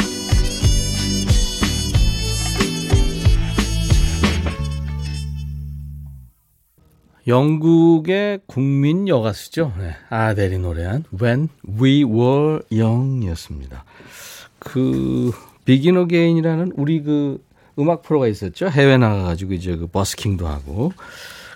영국의 7.26 8.40
국민 8.46 9.06
여가수죠. 9.06 9.74
네, 9.78 9.94
아델이 10.08 10.58
노래한 10.58 11.04
When 11.20 11.50
We 11.78 12.02
Were 12.02 12.60
Young이었습니다. 12.72 13.84
그 14.58 15.32
비긴 15.68 15.98
어게인이라는 15.98 16.72
우리 16.76 17.02
그 17.02 17.44
음악 17.78 18.00
프로가 18.00 18.26
있었죠. 18.26 18.70
해외 18.70 18.96
나가가지고 18.96 19.52
이제 19.52 19.76
그 19.76 19.86
버스킹도 19.86 20.48
하고. 20.48 20.94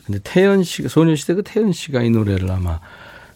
근데 0.04 0.20
태연 0.22 0.64
씨가 0.64 0.90
소녀시대 0.90 1.32
그 1.32 1.42
태연 1.42 1.72
씨가 1.72 2.02
이 2.02 2.10
노래를 2.10 2.50
아마 2.50 2.78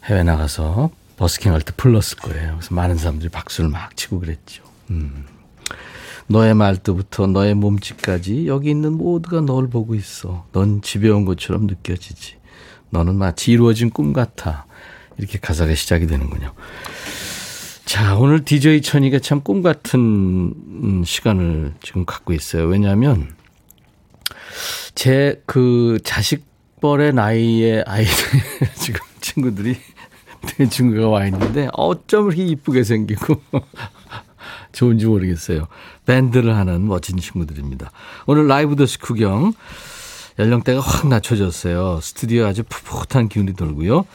해외 0.04 0.22
나가서 0.22 0.90
버스킹 1.16 1.50
할 1.54 1.62
때 1.62 1.72
불렀을 1.78 2.18
거예요. 2.18 2.56
그래서 2.58 2.74
많은 2.74 2.98
사람들이 2.98 3.30
박수를 3.30 3.70
막 3.70 3.96
치고 3.96 4.20
그랬죠. 4.20 4.64
음. 4.90 5.24
너의 6.26 6.52
말투부터 6.52 7.26
너의 7.26 7.54
몸짓까지 7.54 8.46
여기 8.46 8.68
있는 8.68 8.98
모두가 8.98 9.40
널 9.40 9.70
보고 9.70 9.94
있어. 9.94 10.44
넌 10.52 10.82
집에 10.82 11.08
온 11.08 11.24
것처럼 11.24 11.66
느껴지지. 11.66 12.36
너는 12.90 13.14
마치 13.14 13.50
이루어진 13.50 13.88
꿈 13.88 14.12
같아. 14.12 14.66
이렇게 15.16 15.38
가사가 15.38 15.74
시작이 15.74 16.06
되는군요. 16.06 16.52
자, 17.86 18.16
오늘 18.16 18.44
DJ 18.44 18.82
천이가 18.82 19.20
참 19.20 19.40
꿈 19.42 19.62
같은 19.62 20.00
음, 20.00 21.02
시간을 21.04 21.74
지금 21.82 22.04
갖고 22.04 22.32
있어요. 22.32 22.66
왜냐하면 22.66 23.34
제 24.94 25.40
그 25.46 25.98
자식뻘의 26.02 27.12
나이의 27.14 27.84
아이들 27.86 28.14
지금 28.74 29.00
친구들이 29.20 29.76
내 30.58 30.68
친구가 30.68 31.08
와 31.08 31.26
있는데 31.26 31.68
어쩜 31.74 32.26
이렇게 32.28 32.44
이쁘게 32.44 32.82
생기고 32.82 33.40
좋은지 34.72 35.06
모르겠어요. 35.06 35.68
밴드를 36.06 36.56
하는 36.56 36.86
멋진 36.86 37.18
친구들입니다. 37.18 37.90
오늘 38.26 38.48
라이브 38.48 38.74
더시 38.76 38.98
구경 38.98 39.52
연령대가 40.38 40.80
확 40.80 41.06
낮춰졌어요. 41.08 42.00
스튜디오 42.02 42.46
아주 42.46 42.62
풋풋한 42.64 43.28
기운이 43.28 43.54
돌고요. 43.54 44.06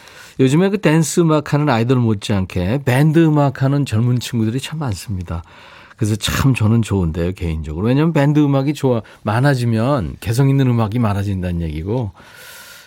요즘에 0.42 0.70
그 0.70 0.80
댄스 0.80 1.20
음악 1.20 1.54
하는 1.54 1.70
아이돌 1.70 1.98
못지않게 2.00 2.82
밴드 2.84 3.24
음악 3.24 3.62
하는 3.62 3.86
젊은 3.86 4.20
친구들이 4.20 4.60
참 4.60 4.80
많습니다. 4.80 5.44
그래서 5.96 6.16
참 6.16 6.56
저는 6.56 6.82
좋은데요, 6.82 7.34
개인적으로. 7.34 7.86
왜냐하면 7.86 8.12
밴드 8.12 8.40
음악이 8.40 8.74
좋아, 8.74 9.04
많아지면 9.22 10.16
개성 10.20 10.50
있는 10.50 10.66
음악이 10.68 10.98
많아진다는 10.98 11.62
얘기고. 11.62 12.12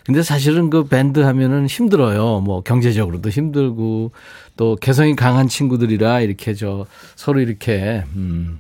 근데 0.04 0.24
사실은 0.24 0.68
그 0.68 0.84
밴드 0.84 1.20
하면은 1.20 1.68
힘들어요. 1.68 2.40
뭐 2.40 2.62
경제적으로도 2.62 3.30
힘들고 3.30 4.10
또 4.56 4.76
개성이 4.80 5.14
강한 5.14 5.46
친구들이라 5.46 6.22
이렇게 6.22 6.54
저 6.54 6.86
서로 7.14 7.38
이렇게 7.38 8.02
음 8.16 8.58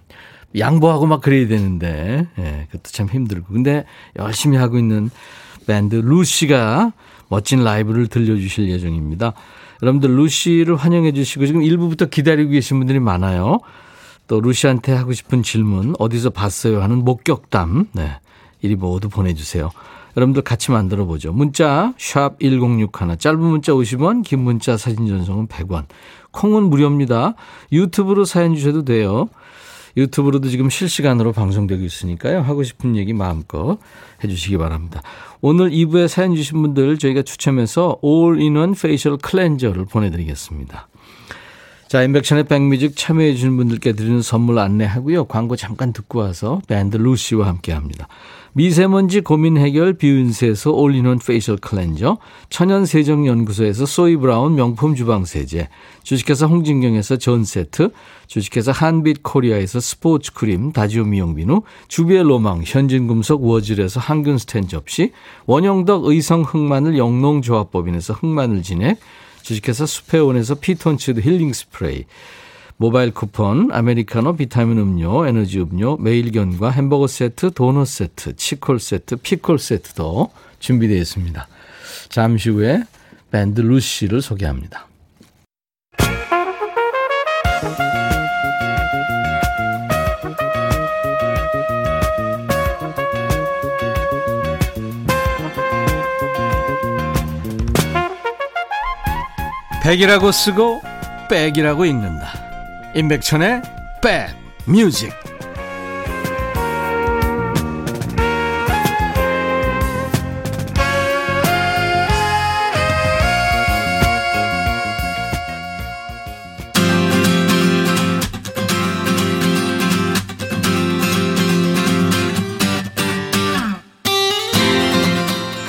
양보하고 0.56 1.06
막 1.06 1.20
그래야 1.20 1.48
되는데 1.48 2.28
예, 2.38 2.66
그것도 2.70 2.92
참 2.92 3.08
힘들고. 3.08 3.52
근데 3.52 3.84
열심히 4.16 4.56
하고 4.56 4.78
있는 4.78 5.10
밴드 5.66 5.96
루시가 5.96 6.92
멋진 7.28 7.64
라이브를 7.64 8.06
들려주실 8.06 8.70
예정입니다. 8.70 9.32
여러분들 9.82 10.16
루시를 10.16 10.76
환영해 10.76 11.12
주시고 11.12 11.46
지금 11.46 11.62
일부부터 11.62 12.06
기다리고 12.06 12.50
계신 12.50 12.78
분들이 12.78 13.00
많아요. 13.00 13.60
또 14.26 14.40
루시한테 14.40 14.92
하고 14.92 15.12
싶은 15.12 15.42
질문 15.42 15.94
어디서 15.98 16.30
봤어요 16.30 16.82
하는 16.82 17.04
목격담 17.04 17.88
네, 17.92 18.18
이리 18.62 18.76
모두 18.76 19.08
보내주세요. 19.08 19.70
여러분들 20.16 20.42
같이 20.42 20.70
만들어 20.70 21.04
보죠. 21.04 21.32
문자 21.32 21.92
샵 21.98 22.38
1061, 22.40 23.18
짧은 23.18 23.40
문자 23.40 23.72
50원, 23.72 24.22
긴 24.24 24.40
문자 24.40 24.76
사진 24.76 25.06
전송은 25.06 25.48
100원. 25.48 25.84
콩은 26.30 26.64
무료입니다. 26.64 27.34
유튜브로 27.72 28.24
사연 28.24 28.54
주셔도 28.54 28.84
돼요. 28.84 29.28
유튜브로도 29.96 30.48
지금 30.48 30.70
실시간으로 30.70 31.32
방송되고 31.32 31.82
있으니까요. 31.82 32.40
하고 32.40 32.62
싶은 32.62 32.96
얘기 32.96 33.12
마음껏 33.12 33.78
해주시기 34.22 34.58
바랍니다. 34.58 35.02
오늘 35.40 35.70
2부에 35.70 36.08
사연 36.08 36.34
주신 36.34 36.62
분들 36.62 36.98
저희가 36.98 37.22
추첨해서 37.22 37.98
all-in-one 38.02 38.74
facial 38.74 39.16
cleanser를 39.18 39.84
보내드리겠습니다. 39.86 40.88
자, 41.86 42.02
임백천의 42.02 42.44
백뮤직 42.44 42.96
참여해 42.96 43.34
주신 43.34 43.56
분들께 43.56 43.92
드리는 43.92 44.20
선물 44.20 44.58
안내하고요. 44.58 45.26
광고 45.26 45.54
잠깐 45.54 45.92
듣고 45.92 46.18
와서 46.18 46.60
밴드 46.66 46.96
루시와 46.96 47.46
함께 47.46 47.72
합니다. 47.72 48.08
미세먼지 48.56 49.20
고민 49.20 49.56
해결 49.56 49.94
비윤세에서 49.94 50.70
all-in-one 50.70 51.18
facial 51.18 51.56
cleanser, 51.56 52.18
천연세정연구소에서 52.50 53.84
소이브라운 53.84 54.54
명품 54.54 54.94
주방세제, 54.94 55.68
주식회사 56.04 56.46
홍진경에서 56.46 57.16
전세트, 57.16 57.90
주식회사 58.28 58.70
한빛코리아에서 58.70 59.80
스포츠 59.80 60.32
크림, 60.32 60.70
다지오 60.70 61.04
미용비누, 61.04 61.62
주부의 61.88 62.22
로망, 62.22 62.62
현진금속 62.64 63.42
워즐에서 63.42 63.98
항균스텐 63.98 64.68
접시, 64.68 65.10
원형덕 65.46 66.04
의성 66.04 66.42
흑마늘 66.42 66.96
영농조합법인에서 66.96 68.12
흑마늘 68.14 68.62
진액, 68.62 69.00
주식회사 69.42 69.84
수페온에서 69.84 70.54
피톤치드 70.54 71.20
힐링 71.22 71.52
스프레이, 71.52 72.04
모바일 72.76 73.12
쿠폰, 73.12 73.70
아메리카노, 73.72 74.36
비타민 74.36 74.78
음료, 74.78 75.26
에너지 75.26 75.60
음료, 75.60 75.96
매일견과 75.96 76.70
햄버거 76.70 77.06
세트, 77.06 77.52
도넛 77.52 77.86
세트, 77.86 78.36
치콜 78.36 78.80
세트, 78.80 79.16
피콜 79.16 79.58
세트도 79.58 80.30
준비되어 80.58 80.96
있습니다. 80.98 81.46
잠시 82.08 82.50
후에 82.50 82.82
밴드 83.30 83.60
루시를 83.60 84.22
소개합니다. 84.22 84.88
백이라고 99.82 100.32
쓰고 100.32 100.80
백이라고 101.28 101.84
읽는다. 101.84 102.43
임백천의 102.96 103.60
백 104.00 104.28
뮤직. 104.66 105.12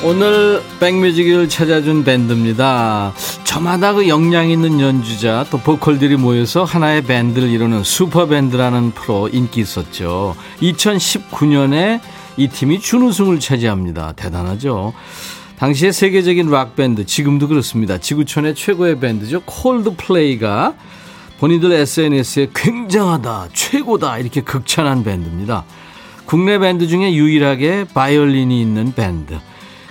오늘 0.03 0.61
백뮤직을 0.79 1.49
찾아준 1.49 2.03
밴드입니다. 2.03 3.11
저마다 3.55 3.93
그 3.93 4.09
역량 4.09 4.49
있는 4.49 4.81
연주자 4.81 5.45
또 5.49 5.57
보컬들이 5.57 6.17
모여서 6.17 6.65
하나의 6.65 7.03
밴드를 7.03 7.47
이루는 7.49 7.85
슈퍼밴드라는 7.85 8.91
프로 8.91 9.29
인기 9.29 9.61
있었죠. 9.61 10.35
2019년에 10.59 12.01
이 12.35 12.49
팀이 12.49 12.81
준우승을 12.81 13.39
차지합니다. 13.39 14.11
대단하죠. 14.11 14.91
당시의 15.57 15.93
세계적인 15.93 16.49
락밴드 16.49 17.05
지금도 17.05 17.47
그렇습니다. 17.47 17.97
지구촌의 17.97 18.55
최고의 18.55 18.99
밴드죠. 18.99 19.41
콜드플레이가 19.45 20.73
본인들 21.39 21.71
SNS에 21.71 22.49
굉장하다, 22.53 23.47
최고다 23.53 24.17
이렇게 24.17 24.41
극찬한 24.41 25.05
밴드입니다. 25.05 25.63
국내 26.25 26.59
밴드 26.59 26.87
중에 26.87 27.13
유일하게 27.13 27.85
바이올린이 27.93 28.59
있는 28.59 28.93
밴드. 28.93 29.39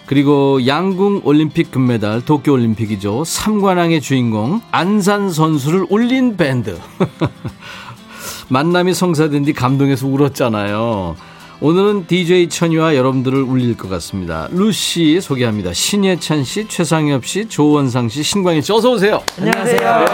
그리고 0.07 0.67
양궁 0.67 1.23
올림픽 1.25 1.71
금메달 1.71 2.25
도쿄 2.25 2.53
올림픽이죠. 2.53 3.25
삼관왕의 3.25 4.01
주인공 4.01 4.61
안산 4.71 5.31
선수를 5.31 5.87
울린 5.88 6.37
밴드. 6.37 6.79
만남이 8.49 8.93
성사된 8.93 9.45
뒤 9.45 9.53
감동해서 9.53 10.07
울었잖아요. 10.07 11.17
오늘은 11.61 12.07
DJ 12.07 12.49
천이와 12.51 12.95
여러분들을 12.95 13.40
울릴 13.43 13.77
것 13.77 13.88
같습니다. 13.88 14.49
루시 14.51 15.21
소개합니다. 15.21 15.73
신예찬 15.73 16.45
씨, 16.45 16.69
최상엽 16.69 17.25
씨, 17.25 17.49
조원상 17.49 18.09
씨, 18.11 18.23
신광희 18.23 18.61
씨 18.61 18.73
어서 18.73 18.90
오세요. 18.90 19.23
안녕하세요. 19.38 20.05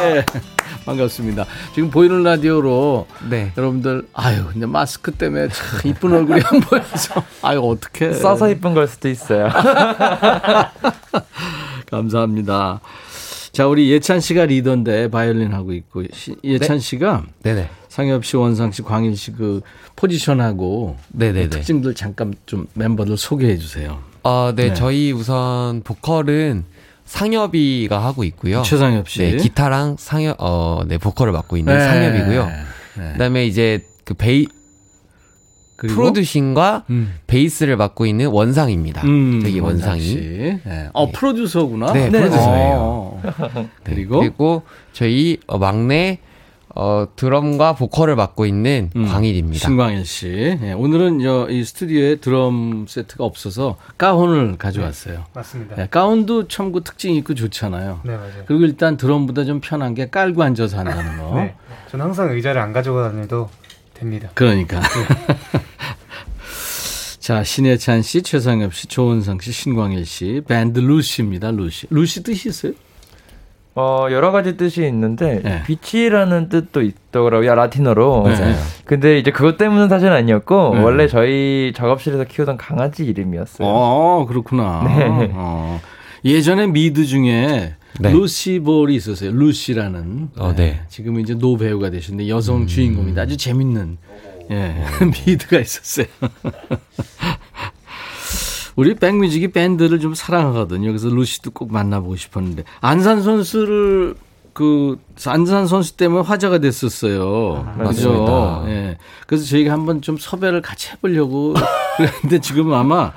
네. 0.00 0.24
반갑습니다. 0.84 1.46
지금 1.74 1.90
보이는 1.90 2.22
라디오로 2.22 3.06
네. 3.30 3.52
여러분들 3.56 4.06
아유 4.12 4.44
근데 4.52 4.66
마스크 4.66 5.12
때문에 5.12 5.48
참 5.48 5.80
이쁜 5.84 6.12
얼굴이 6.12 6.40
안 6.44 6.60
보여서 6.68 7.22
아유 7.42 7.60
어떻게 7.60 8.12
써서 8.12 8.50
이쁜 8.50 8.74
걸 8.74 8.86
수도 8.88 9.08
있어요. 9.08 9.48
감사합니다. 11.90 12.80
자 13.52 13.66
우리 13.66 13.90
예찬 13.90 14.20
씨가 14.20 14.46
리더인데 14.46 15.10
바이올린 15.10 15.52
하고 15.52 15.72
있고 15.74 16.04
시- 16.12 16.36
예찬 16.42 16.78
씨가 16.78 17.24
네네. 17.42 17.68
상엽 17.88 18.24
씨, 18.24 18.36
원상 18.38 18.72
씨, 18.72 18.80
광일 18.82 19.14
씨 19.16 19.32
그 19.32 19.60
포지션하고 19.96 20.96
네네네. 21.10 21.44
그 21.44 21.50
특징들 21.50 21.94
잠깐 21.94 22.32
좀 22.46 22.66
멤버들 22.72 23.18
소개해 23.18 23.58
주세요. 23.58 23.98
어, 24.22 24.52
네, 24.56 24.68
네. 24.68 24.74
저희 24.74 25.12
우선 25.12 25.82
보컬은 25.82 26.64
상엽이가 27.04 28.02
하고 28.02 28.24
있고요. 28.24 28.62
최상엽 28.62 29.08
씨. 29.08 29.18
네, 29.20 29.36
기타랑 29.36 29.96
상엽, 29.98 30.36
어, 30.38 30.82
네, 30.86 30.98
보컬을 30.98 31.32
맡고 31.32 31.56
있는 31.56 31.76
네. 31.76 31.84
상엽이고요. 31.84 32.46
네. 32.46 33.12
그다음에 33.12 33.46
이제 33.46 33.84
그 34.04 34.14
베이 34.14 34.46
그리고 35.76 35.96
프로듀싱과 35.96 36.84
음. 36.90 37.14
베이스를 37.26 37.76
맡고 37.76 38.06
있는 38.06 38.28
원상입니다. 38.28 39.02
음, 39.02 39.42
원상 39.42 39.64
원상이. 39.64 40.00
씨. 40.00 40.60
네. 40.64 40.88
어 40.92 41.10
프로듀서구나. 41.10 41.92
네, 41.92 42.08
프로듀서예요. 42.08 42.76
어. 42.78 43.22
네, 43.24 43.68
그리고 43.82 44.20
그리고 44.20 44.62
저희 44.92 45.38
어, 45.48 45.58
막내 45.58 46.18
어, 46.74 47.06
드럼과 47.16 47.74
보컬을 47.74 48.16
맡고 48.16 48.46
있는 48.46 48.90
음, 48.96 49.06
광일입니다. 49.06 49.58
신광일 49.58 50.06
씨. 50.06 50.58
예, 50.62 50.72
오늘은 50.72 51.20
저, 51.20 51.46
이 51.50 51.62
스튜디오에 51.64 52.16
드럼 52.16 52.86
세트가 52.88 53.24
없어서 53.24 53.76
가운을 53.98 54.56
가져왔어요. 54.56 55.24
맞습니다. 55.34 55.82
예, 55.82 55.86
가운도 55.90 56.48
참 56.48 56.72
그 56.72 56.82
특징 56.82 57.14
있고 57.16 57.34
좋잖아요. 57.34 58.00
네, 58.04 58.16
맞아요. 58.16 58.44
그리고 58.46 58.64
일단 58.64 58.96
드럼보다 58.96 59.44
좀 59.44 59.60
편한 59.60 59.92
게 59.94 60.08
깔고 60.08 60.42
앉아서 60.42 60.78
한다는 60.78 61.18
거. 61.20 61.34
네. 61.40 61.54
저는 61.90 62.06
항상 62.06 62.30
의자를 62.30 62.62
안 62.62 62.72
가지고 62.72 63.02
다녀도 63.02 63.50
됩니다. 63.92 64.30
그러니까. 64.32 64.80
자, 67.20 67.44
신혜찬 67.44 68.02
씨, 68.02 68.22
최상엽 68.22 68.74
씨, 68.74 68.86
조원상 68.88 69.38
씨, 69.40 69.52
신광일 69.52 70.06
씨, 70.06 70.40
밴드 70.48 70.80
루시입니다. 70.80 71.50
루시. 71.52 71.86
루시 71.90 72.22
뜻이 72.22 72.48
있어요? 72.48 72.72
어 73.74 74.08
여러 74.10 74.32
가지 74.32 74.56
뜻이 74.56 74.84
있는데 74.86 75.40
네. 75.42 75.62
빛이라는 75.64 76.48
뜻도 76.50 76.82
있더라고요 76.82 77.54
라틴어로. 77.54 78.24
네. 78.28 78.54
근데 78.84 79.18
이제 79.18 79.30
그것 79.30 79.56
때문은 79.56 79.88
사실 79.88 80.08
아니었고 80.10 80.74
네. 80.74 80.82
원래 80.82 81.08
저희 81.08 81.72
작업실에서 81.74 82.24
키우던 82.24 82.58
강아지 82.58 83.04
이름이었어요. 83.04 83.66
어, 83.66 84.26
그렇구나. 84.26 84.82
네. 85.18 85.30
어. 85.34 85.80
예전에 86.24 86.66
미드 86.66 87.06
중에 87.06 87.74
네. 88.00 88.12
루시 88.12 88.60
볼이 88.60 88.94
있었어요. 88.94 89.32
루시라는. 89.32 90.30
어, 90.38 90.54
네. 90.54 90.82
지금 90.88 91.18
이제 91.20 91.34
노 91.34 91.56
배우가 91.56 91.90
되셨는데 91.90 92.28
여성 92.28 92.66
주인공인데 92.66 93.20
아주 93.20 93.36
재밌는 93.36 93.98
예, 94.50 94.74
미드가 95.26 95.58
있었어요. 95.60 96.06
우리 98.76 98.94
백뮤직이 98.94 99.48
밴드를 99.48 100.00
좀 100.00 100.14
사랑하거든요. 100.14 100.88
그래서 100.88 101.08
루시도 101.08 101.50
꼭 101.50 101.72
만나보고 101.72 102.16
싶었는데 102.16 102.64
안산 102.80 103.22
선수를 103.22 104.14
그 104.52 104.98
안산 105.26 105.66
선수 105.66 105.96
때문에 105.96 106.22
화제가 106.26 106.58
됐었어요. 106.58 107.64
그죠? 107.78 107.82
맞습니다. 107.84 108.64
예. 108.68 108.98
그래서 109.26 109.44
저희가 109.46 109.72
한번 109.72 110.02
좀 110.02 110.16
섭외를 110.18 110.60
같이 110.62 110.90
해보려고 110.92 111.54
그랬는데 111.96 112.40
지금 112.40 112.72
아마 112.72 113.12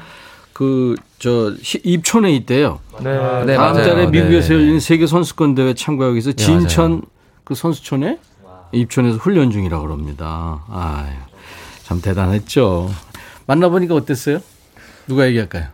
그 0.53 0.95
저 1.17 1.53
입촌에 1.83 2.33
있대요. 2.35 2.79
네. 3.01 3.11
네, 3.45 3.55
다음 3.55 3.73
맞아요. 3.73 3.83
달에 3.83 4.07
미국에서 4.07 4.49
네. 4.49 4.53
열리는 4.55 4.79
세계 4.79 5.07
선수권 5.07 5.55
대회 5.55 5.73
참가하기 5.73 6.13
위해서 6.13 6.31
네, 6.33 6.35
진천 6.35 7.01
그 7.43 7.55
선수촌에 7.55 8.19
입촌에서 8.71 9.17
훈련 9.17 9.49
중이라고 9.49 9.83
그럽니다. 9.85 10.61
아, 10.67 11.07
참 11.83 11.99
대단했죠. 12.01 12.91
만나보니까 13.47 13.95
어땠어요? 13.95 14.39
누가 15.07 15.27
얘기할까요? 15.27 15.65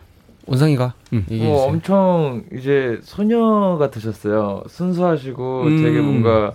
원상이가 0.46 0.94
음. 1.12 1.24
얘기해 1.30 1.48
뭐. 1.48 1.66
엄청 1.68 2.42
이제 2.52 2.98
소녀 3.02 3.76
같으셨어요. 3.78 4.64
순수하시고 4.68 5.62
음. 5.64 5.82
되게 5.82 6.00
뭔가 6.00 6.52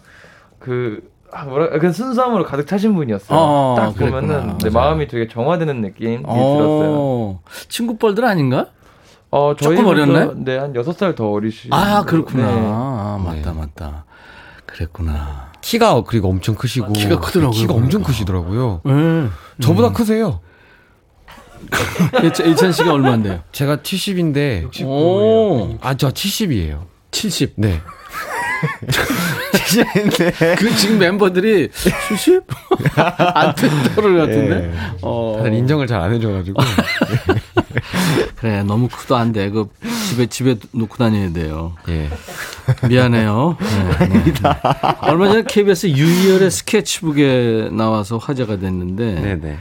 그 0.59 1.09
아, 1.31 1.45
뭐라 1.45 1.69
그냥 1.69 1.91
순수함으로 1.93 2.45
가득 2.45 2.67
차신 2.67 2.95
분이었어요. 2.95 3.37
어, 3.37 3.75
딱. 3.77 3.95
보면은 3.95 4.57
내. 4.59 4.69
마음이 4.69 5.07
되게 5.07 5.27
정화되는 5.27 5.81
느낌이 5.81 6.17
들었어요. 6.19 6.93
어, 6.95 7.41
친구뻘들 7.69 8.23
아닌가? 8.25 8.67
어, 9.29 9.53
조금 9.57 9.85
어렸나요? 9.85 10.33
네, 10.35 10.57
한 10.57 10.73
여섯 10.75 10.93
살더 10.97 11.29
어리시. 11.29 11.67
아, 11.71 12.03
그렇구나. 12.03 12.45
네. 12.45 12.61
아, 12.63 13.19
맞다, 13.23 13.51
네. 13.51 13.59
맞다. 13.59 14.05
그랬구나. 14.65 15.51
키가 15.61 16.03
그리고 16.03 16.29
엄청 16.29 16.55
크시고 16.55 16.93
키가 16.93 17.19
크더라고요, 17.19 17.51
키가. 17.59 17.73
엄청 17.73 18.03
크시더라고요. 18.03 18.81
네. 18.85 19.27
저보다 19.59 19.91
크세요. 19.91 20.39
일찬 22.45 22.71
씨가 22.71 22.93
얼마인데요? 22.93 23.41
제가 23.51 23.77
70인데 23.77 24.69
69예요. 24.71 24.85
오, 24.85 25.77
아저 25.81 26.09
70이에요. 26.09 26.85
70. 27.11 27.53
네. 27.57 27.81
그 30.57 30.75
지금 30.75 30.97
멤버들이 30.99 31.69
70? 32.09 32.43
안 33.35 33.53
된다를 33.55 34.17
같은데? 34.17 34.73
어. 35.01 35.35
다들 35.37 35.53
인정을 35.53 35.85
잘 35.87 35.97
안 36.01 36.13
해줘가지고. 36.13 36.61
그래, 38.37 38.63
너무 38.63 38.87
크도 38.87 39.15
안 39.15 39.31
돼. 39.31 39.49
그 39.49 39.67
집에, 40.09 40.25
집에 40.27 40.55
놓고 40.71 40.95
다녀야 40.97 41.31
돼요. 41.33 41.73
예. 41.89 42.09
미안해요. 42.87 43.57
네, 43.59 44.07
네, 44.07 44.23
네. 44.23 44.33
얼마 45.01 45.27
전에 45.27 45.43
KBS 45.47 45.87
유희열의 45.87 46.51
스케치북에 46.51 47.69
나와서 47.71 48.17
화제가 48.17 48.57
됐는데 48.57 49.15
네네. 49.21 49.57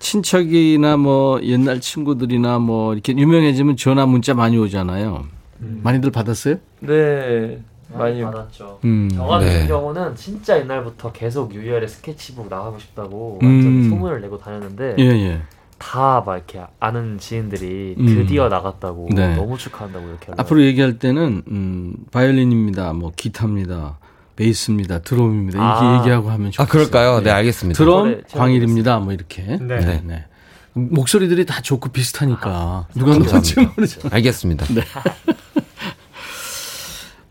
친척이나 0.00 0.96
뭐 0.96 1.40
옛날 1.42 1.80
친구들이나 1.80 2.58
뭐 2.58 2.94
이렇게 2.94 3.16
유명해지면 3.16 3.76
전화 3.76 4.06
문자 4.06 4.34
많이 4.34 4.58
오잖아요. 4.58 5.26
많이들 5.58 6.10
받았어요? 6.10 6.56
네. 6.80 7.60
많이 7.92 8.22
받았죠. 8.22 8.80
음. 8.84 9.08
저 9.12 9.24
같은 9.24 9.46
네. 9.48 9.66
경우는 9.66 10.14
진짜 10.14 10.58
옛날부터 10.58 11.12
계속 11.12 11.54
유열의 11.54 11.88
스케치북 11.88 12.48
나가고 12.48 12.78
싶다고 12.78 13.38
완전 13.42 13.66
음. 13.72 13.90
소문을 13.90 14.20
내고 14.20 14.38
다녔는데 14.38 14.96
예, 14.98 15.04
예. 15.04 15.42
다막 15.78 16.36
이렇게 16.36 16.62
아는 16.78 17.18
지인들이 17.18 17.96
음. 17.98 18.06
드디어 18.06 18.48
나갔다고 18.48 19.08
네. 19.14 19.34
너무 19.34 19.58
축하한다고 19.58 20.06
이렇게. 20.08 20.32
앞으로 20.36 20.62
얘기할 20.62 20.98
때는 20.98 21.42
음, 21.48 21.94
바이올린입니다. 22.12 22.92
뭐 22.92 23.12
기타입니다. 23.16 23.98
베이스입니다. 24.40 25.00
드럼입니다. 25.00 25.58
이렇게 25.58 25.84
아. 25.84 25.98
얘기하고 25.98 26.30
하면 26.30 26.50
좋겠어요. 26.50 26.64
아 26.64 26.66
그럴까요? 26.66 27.18
네 27.18 27.24
네. 27.24 27.30
알겠습니다. 27.30 27.76
드럼 27.76 28.22
광일입니다. 28.32 28.98
뭐 28.98 29.12
이렇게. 29.12 29.42
네. 29.42 29.80
네. 29.80 30.02
네. 30.02 30.24
목소리들이 30.72 31.44
다 31.44 31.60
좋고 31.60 31.90
비슷하니까 31.90 32.86
누가 32.94 33.12
감사합니다. 33.12 33.40
누군지 33.40 33.72
모르죠. 33.76 34.08
알겠습니다. 34.10 34.66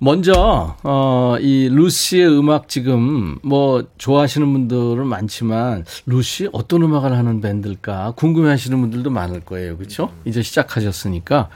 먼저 0.01 0.77
어, 0.83 1.35
이 1.41 1.67
루시의 1.69 2.29
음악 2.29 2.69
지금 2.69 3.37
뭐 3.43 3.83
좋아하시는 3.97 4.49
분들은 4.53 5.05
많지만 5.07 5.85
루시 6.05 6.49
어떤 6.53 6.83
음악을 6.83 7.11
하는 7.11 7.41
밴드일까 7.41 8.13
궁금해하시는 8.15 8.79
분들도 8.79 9.09
많을 9.09 9.41
거예요, 9.41 9.77
그렇죠? 9.77 10.11
이제 10.25 10.41
시작하셨으니까 10.41 11.49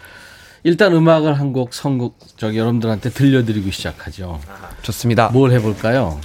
일단 0.64 0.94
음악을 0.94 1.34
한 1.40 1.54
곡 1.54 1.74
선곡 1.74 2.18
저기 2.38 2.58
여러분들한테 2.58 3.10
들려드리고 3.10 3.70
시작하죠. 3.72 4.40
좋습니다. 4.82 5.30
뭘 5.30 5.52
해볼까요? 5.52 6.20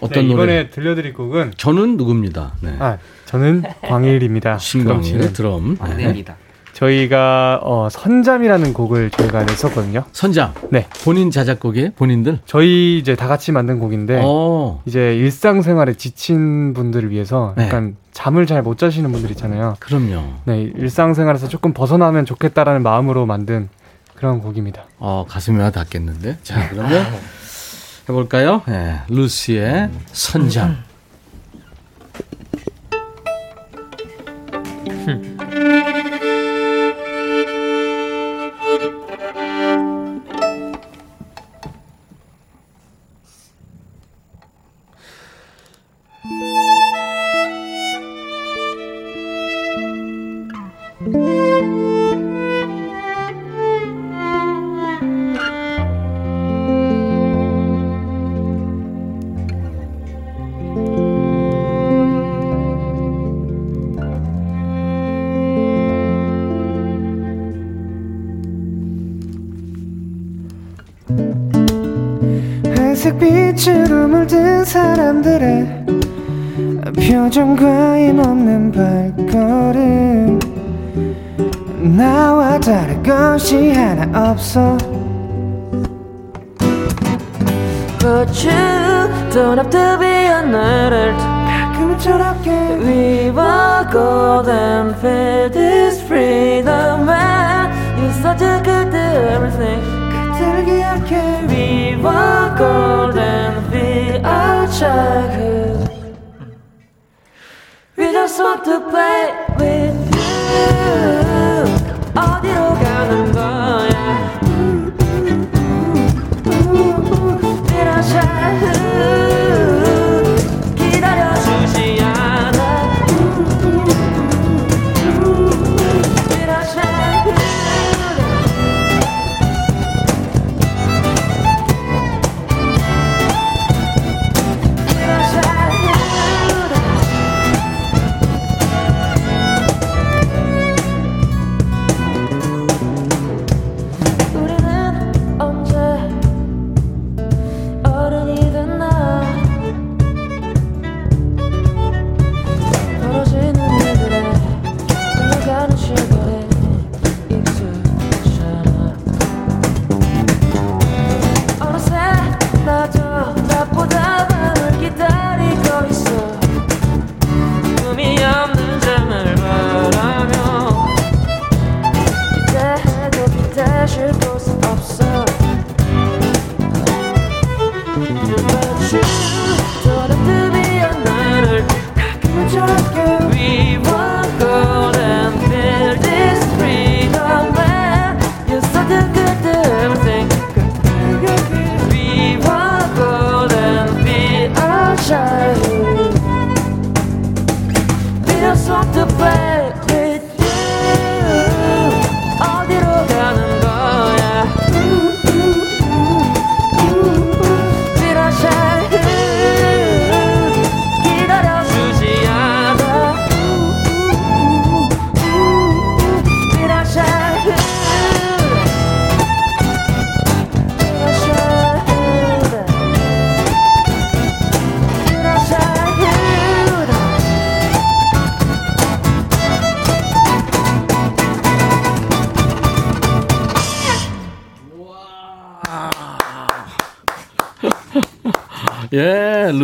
어떤 0.00 0.28
네, 0.28 0.32
이번에 0.32 0.52
노래? 0.62 0.70
들려드릴 0.70 1.12
곡은 1.12 1.54
저는 1.56 1.96
누굽니다. 1.96 2.52
네. 2.60 2.76
아 2.78 2.98
저는 3.24 3.64
광일입니다. 3.82 4.58
신광일의 4.58 5.32
드럼. 5.32 5.76
네. 5.88 5.96
됩니다. 5.96 6.36
저희가 6.74 7.58
어, 7.64 7.88
선잠이라는 7.90 8.72
곡을 8.72 9.10
저희가 9.10 9.42
냈었거든요. 9.44 10.04
선장. 10.12 10.54
네. 10.70 10.86
본인 11.02 11.32
자작곡이에요? 11.32 11.90
본인들? 11.96 12.38
저희 12.46 12.98
이제 12.98 13.16
다 13.16 13.26
같이 13.26 13.50
만든 13.50 13.80
곡인데 13.80 14.20
어. 14.22 14.80
이제 14.86 15.16
일상생활에 15.16 15.94
지친 15.94 16.74
분들을 16.74 17.10
위해서 17.10 17.54
네. 17.56 17.64
약간 17.66 17.96
잠을 18.18 18.46
잘 18.46 18.62
못 18.62 18.78
자시는 18.78 19.12
분들 19.12 19.30
있잖아요. 19.30 19.76
그럼요. 19.78 20.24
네, 20.44 20.62
일상생활에서 20.62 21.46
조금 21.48 21.72
벗어나면 21.72 22.24
좋겠다라는 22.26 22.82
마음으로 22.82 23.26
만든 23.26 23.68
그런 24.16 24.40
곡입니다. 24.40 24.82
어, 24.98 25.24
가슴이 25.28 25.60
와 25.60 25.70
닿겠는데. 25.70 26.38
자, 26.42 26.68
그러면 26.68 27.06
해볼까요? 28.08 28.62
네, 28.66 28.98
루시의 29.08 29.90
선장. 30.10 30.78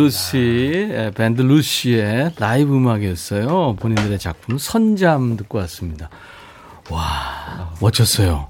루시, 0.05 0.37
예, 0.91 1.11
밴드 1.15 1.41
루시의 1.41 2.33
라이브 2.37 2.75
음악이었어요. 2.75 3.75
본인들의 3.79 4.19
작품 4.19 4.57
선잠 4.59 5.35
듣고 5.37 5.57
왔습니다. 5.59 6.09
와, 6.91 7.73
멋졌어요. 7.81 8.47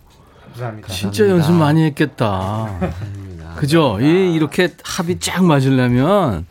감사합니다. 0.47 0.88
진짜 0.89 1.30
연습 1.30 1.53
많이 1.53 1.84
했겠다. 1.86 2.68
그죠? 3.56 3.97
이, 4.01 4.34
이렇게 4.34 4.70
합이 4.84 5.20
쫙 5.20 5.45
맞으려면 5.45 6.45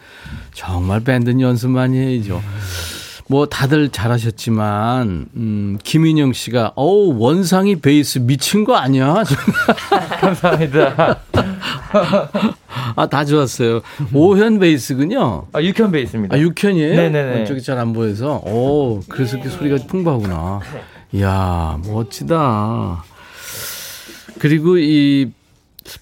정말 0.54 1.00
밴드는 1.00 1.42
연습 1.42 1.68
많이 1.70 1.98
해야죠. 1.98 2.42
뭐 3.28 3.46
다들 3.46 3.90
잘하셨지만 3.90 5.26
음, 5.36 5.78
김인영 5.82 6.32
씨가 6.32 6.72
어우 6.76 7.18
원상이 7.18 7.76
베이스 7.76 8.20
미친 8.20 8.64
거 8.64 8.76
아니야? 8.76 9.22
감사합니다. 10.20 11.20
아 12.96 13.06
다 13.06 13.24
좋았어요. 13.24 13.80
오현 14.12 14.58
베이스군요. 14.58 15.46
아, 15.52 15.62
육현 15.62 15.90
베이스입니다. 15.90 16.34
아 16.36 16.38
육현이에요? 16.38 16.96
네네네. 16.96 17.42
어, 17.42 17.44
저기 17.44 17.62
잘안 17.62 17.92
보여서. 17.92 18.36
오 18.44 19.00
그래서 19.08 19.36
이렇게 19.36 19.50
소리가 19.50 19.86
풍부하구나. 19.86 20.60
이야 21.12 21.78
멋지다. 21.86 23.04
그리고 24.38 24.78
이 24.78 25.30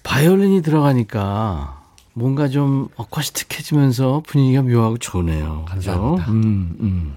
바이올린이 0.03 0.61
들어가니까 0.61 1.81
뭔가 2.13 2.47
좀 2.47 2.87
어쿠스틱해지면서 2.95 4.23
분위기가 4.27 4.61
묘하고 4.61 4.97
좋네요. 4.97 5.65
감사합니다. 5.67 6.31
음, 6.31 6.75
음. 6.79 7.15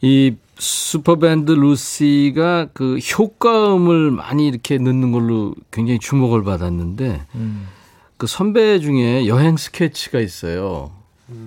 이 0.00 0.34
슈퍼밴드 0.58 1.50
루시가 1.52 2.68
그 2.72 2.98
효과음을 2.98 4.10
많이 4.12 4.46
이렇게 4.46 4.78
넣는 4.78 5.10
걸로 5.12 5.54
굉장히 5.72 5.98
주목을 5.98 6.44
받았는데 6.44 7.22
음. 7.34 7.66
그 8.16 8.26
선배 8.26 8.78
중에 8.78 9.26
여행 9.26 9.56
스케치가 9.56 10.20
있어요. 10.20 10.92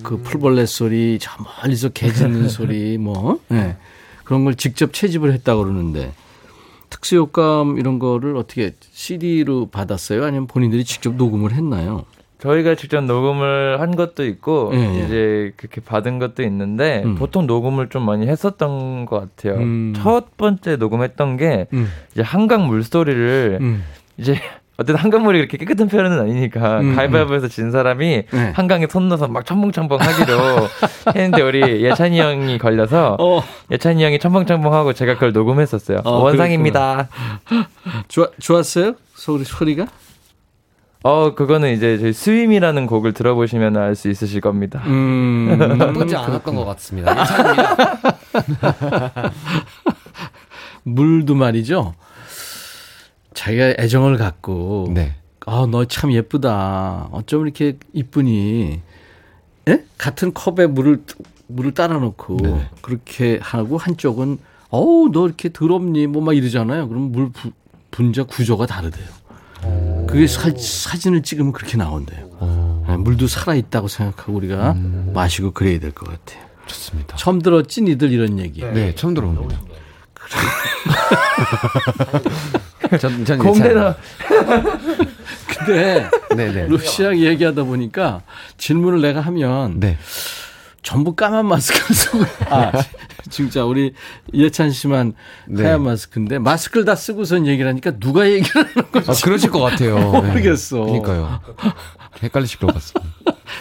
그 0.03 0.17
풀벌레 0.17 0.65
소리, 0.65 1.17
저 1.21 1.31
멀리서 1.43 1.89
개 1.89 2.11
짖는 2.11 2.49
소리, 2.49 2.97
뭐, 2.97 3.39
예. 3.51 3.77
그런 4.23 4.43
걸 4.43 4.55
직접 4.55 4.91
채집을 4.91 5.31
했다고 5.33 5.63
그러는데, 5.63 6.13
특수효과음 6.89 7.77
이런 7.77 7.99
거를 7.99 8.35
어떻게 8.37 8.73
CD로 8.91 9.67
받았어요? 9.67 10.23
아니면 10.23 10.47
본인들이 10.47 10.83
직접 10.83 11.15
녹음을 11.15 11.53
했나요? 11.53 12.05
저희가 12.39 12.75
직접 12.75 13.01
녹음을 13.01 13.81
한 13.81 13.95
것도 13.95 14.25
있고 14.25 14.71
예, 14.73 14.77
예. 14.77 15.05
이제 15.05 15.53
그렇게 15.57 15.81
받은 15.81 16.19
것도 16.19 16.43
있는데 16.43 17.01
음. 17.03 17.15
보통 17.15 17.47
녹음을 17.47 17.89
좀 17.89 18.05
많이 18.05 18.27
했었던 18.27 19.07
것 19.07 19.19
같아요. 19.19 19.59
음. 19.59 19.93
첫 19.97 20.37
번째 20.37 20.75
녹음했던 20.75 21.37
게 21.37 21.65
음. 21.73 21.89
이제 22.11 22.21
한강 22.21 22.67
물소리를 22.67 23.57
음. 23.59 23.83
이제 24.17 24.39
어쨌든 24.79 24.95
한강물이 24.95 25.39
그렇게 25.39 25.57
깨끗한 25.57 25.87
편은 25.87 26.19
아니니까 26.19 26.81
음, 26.81 26.95
가위바위보에서 26.95 27.47
진 27.47 27.71
사람이 27.71 28.23
네. 28.31 28.51
한강에 28.55 28.85
손 28.87 29.09
넣어서 29.09 29.27
막 29.27 29.43
첨벙첨벙 29.45 29.99
하기로 29.99 30.37
했는데 31.15 31.41
우리 31.41 31.83
예찬이 31.83 32.19
형이 32.19 32.57
걸려서 32.59 33.17
어, 33.19 33.41
예찬이 33.71 34.03
형이 34.03 34.19
첨벙첨벙하고 34.19 34.93
제가 34.93 35.15
그걸 35.15 35.33
녹음했었어요. 35.33 36.01
어, 36.03 36.19
원상입니다. 36.23 37.09
좋아, 38.07 38.27
좋았어요? 38.39 38.93
소리, 39.15 39.43
소리가? 39.43 39.87
어 41.03 41.35
그거는 41.35 41.73
이제 41.73 41.97
저희 41.99 42.11
스윙이라는 42.11 42.87
곡을 42.87 43.13
들어보시면 43.13 43.77
알 43.77 43.95
수 43.95 44.09
있으실 44.09 44.41
겁니다. 44.41 44.81
음. 44.87 45.55
나쁘지 45.77 46.15
않았던 46.15 46.55
것 46.55 46.65
같습니다. 46.65 47.15
물도 50.83 51.35
말이죠. 51.35 51.93
자기가 53.37 53.75
애정을 53.79 54.17
갖고 54.17 54.89
네. 54.93 55.13
아, 55.45 55.65
너 55.69 55.85
참 55.85 56.11
예쁘다. 56.11 57.07
어쩜 57.11 57.43
이렇게 57.43 57.77
이쁘니? 57.93 58.81
예? 59.69 59.83
같은 59.97 60.33
컵에 60.33 60.67
물을 60.67 61.03
물을 61.47 61.73
따라 61.73 61.97
놓고 61.99 62.37
네. 62.41 62.69
그렇게 62.81 63.39
하고 63.41 63.77
한쪽은 63.77 64.39
어우, 64.69 65.09
너 65.13 65.25
이렇게 65.27 65.49
더럽니? 65.53 66.07
뭐 66.07 66.21
막 66.21 66.35
이러잖아요. 66.35 66.89
그럼 66.89 67.11
물 67.11 67.29
부- 67.31 67.51
분자 67.91 68.23
구조가 68.23 68.65
다르대요. 68.65 69.05
그게 70.07 70.27
사, 70.27 70.49
사진을 70.57 71.23
찍으면 71.23 71.51
그렇게 71.53 71.77
나온대요. 71.77 72.85
예, 72.89 72.95
물도 72.97 73.27
살아 73.27 73.55
있다고 73.55 73.87
생각하고 73.87 74.33
우리가 74.33 74.75
마시고 75.13 75.51
그래야 75.51 75.79
될 75.79 75.91
것 75.93 76.09
같아요. 76.09 76.45
좋습니다. 76.67 77.15
처음 77.15 77.41
들었지, 77.41 77.81
니들 77.81 78.11
이런 78.11 78.39
얘기. 78.39 78.61
네, 78.61 78.93
처음 78.95 79.13
들어옵니다. 79.13 79.61
전, 82.99 83.25
전 83.25 83.37
공대나 83.39 83.95
근데 85.47 86.09
네네. 86.35 86.67
루시랑 86.67 87.17
얘기하다 87.19 87.63
보니까 87.63 88.21
질문을 88.57 89.01
내가 89.01 89.21
하면 89.21 89.79
네. 89.79 89.97
전부 90.83 91.15
까만 91.15 91.45
마스크를 91.47 91.95
쓰고 91.95 92.25
아 92.49 92.71
진짜 93.29 93.65
우리 93.65 93.93
이해찬 94.31 94.71
씨만 94.71 95.13
네. 95.47 95.63
하얀 95.63 95.83
마스크인데 95.83 96.39
마스크를 96.39 96.85
다 96.85 96.95
쓰고선 96.95 97.45
얘기를 97.45 97.67
하니까 97.69 97.91
누가 97.99 98.29
얘기를 98.29 98.49
하는 98.55 98.91
건지 98.91 99.11
아, 99.11 99.13
그러실 99.21 99.49
것 99.51 99.59
같아요. 99.59 99.95
네. 99.97 100.21
모르겠어. 100.29 100.81
그러니까요. 100.85 101.41
헷갈리실 102.23 102.59
것 102.59 102.73
같습니다. 102.73 103.11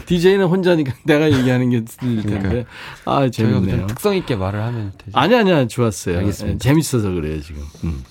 DJ는 0.07 0.47
혼자니까 0.47 0.93
내가 1.05 1.31
얘기하는 1.33 1.71
게 1.71 1.85
들릴 1.85 2.23
텐데 2.23 2.65
아 3.05 3.29
저희가 3.29 3.55
좀 3.55 3.67
재밌네요. 3.67 3.87
특성 3.89 4.15
있게 4.15 4.37
말을 4.37 4.63
하면 4.63 4.93
되죠. 4.97 5.19
아니 5.19 5.35
아니야 5.35 5.67
좋았어요. 5.67 6.19
알겠습니다. 6.19 6.55
예, 6.55 6.59
재밌어서 6.59 7.11
그래요 7.11 7.41
지금. 7.43 7.63
음. 7.85 8.05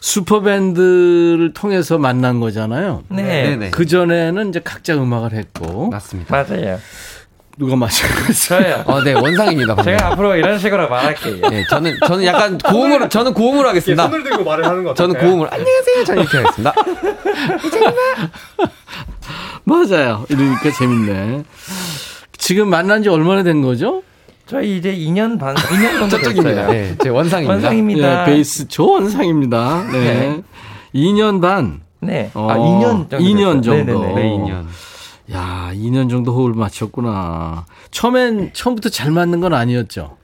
슈퍼밴드를 0.00 1.52
통해서 1.54 1.98
만난 1.98 2.40
거잖아요. 2.40 3.04
네. 3.08 3.22
네네. 3.22 3.70
그 3.70 3.86
전에는 3.86 4.48
이제 4.48 4.60
각자 4.62 4.94
음악을 4.94 5.32
했고 5.32 5.88
맞습니다. 5.90 6.34
맞아요. 6.34 6.78
누가? 7.58 7.74
저요. 8.48 8.82
어, 8.86 9.02
네, 9.02 9.14
원상입니다. 9.14 9.74
방금. 9.74 9.96
제가 9.96 10.12
앞으로 10.12 10.36
이런 10.36 10.58
식으로 10.58 10.90
말할게요. 10.90 11.48
네, 11.48 11.64
저는 11.70 11.96
저는 12.06 12.24
약간 12.26 12.58
고음으로 12.58 13.08
저는 13.08 13.32
고음으로 13.32 13.68
하겠습니다. 13.70 14.02
손을 14.04 14.22
들고 14.24 14.44
말을 14.44 14.66
하는 14.66 14.84
거 14.84 14.92
저는? 14.92 15.18
고음으로 15.18 15.48
안녕하세요. 15.50 16.04
저는 16.04 16.22
이렇게 16.22 16.36
하겠습니다. 16.36 16.74
맞아요. 19.64 20.26
이러니까 20.28 20.70
재밌네. 20.70 21.44
지금 22.36 22.68
만난 22.68 23.02
지 23.02 23.08
얼마나 23.08 23.42
된 23.42 23.62
거죠? 23.62 24.02
저희 24.46 24.78
이제 24.78 24.94
2년 24.96 25.38
반, 25.40 25.54
2년 25.56 25.98
정도 25.98 26.08
저쪽입니다. 26.18 26.66
됐어요. 26.68 26.70
네, 26.70 26.96
제 27.02 27.08
원상입니다. 27.08 27.52
원상입니다. 27.52 28.24
네, 28.24 28.30
베이스 28.30 28.68
조 28.68 28.92
원상입니다. 28.92 29.84
네. 29.90 29.98
네. 30.00 30.42
2년 30.94 31.40
반. 31.40 31.80
네. 32.00 32.30
어, 32.34 32.48
아, 32.48 32.56
2년 32.56 33.10
정도. 33.10 33.18
2년 33.18 33.62
됐어요. 33.62 33.84
정도. 33.86 34.00
네네네. 34.02 34.14
네, 34.14 34.28
2년. 34.38 34.66
야, 35.32 35.70
2년 35.74 36.08
정도 36.08 36.32
호흡을 36.32 36.54
맞췄구나. 36.54 37.66
처음엔 37.90 38.50
처음부터 38.52 38.88
잘 38.90 39.10
맞는 39.10 39.40
건 39.40 39.52
아니었죠. 39.52 40.16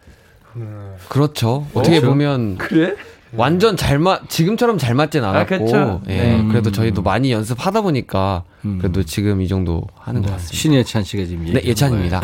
그렇죠. 1.08 1.66
어떻게 1.74 1.98
그렇죠? 1.98 2.08
보면 2.08 2.58
그래? 2.58 2.94
완전 3.34 3.76
잘 3.78 3.98
맞, 3.98 4.28
지금처럼 4.28 4.76
잘 4.76 4.94
맞진 4.94 5.24
않았고, 5.24 5.64
그쵸. 5.64 6.02
예, 6.08 6.16
네. 6.16 6.44
그래도 6.48 6.70
저희도 6.70 7.00
많이 7.00 7.32
연습하다 7.32 7.80
보니까, 7.80 8.44
음. 8.66 8.76
그래도 8.78 9.02
지금 9.02 9.40
이 9.40 9.48
정도 9.48 9.86
하는 9.98 10.20
것 10.20 10.30
같습니다. 10.32 10.54
신예찬 10.54 11.02
씨가 11.02 11.24
지금 11.24 11.46
네, 11.46 11.62
예찬입니다. 11.64 12.20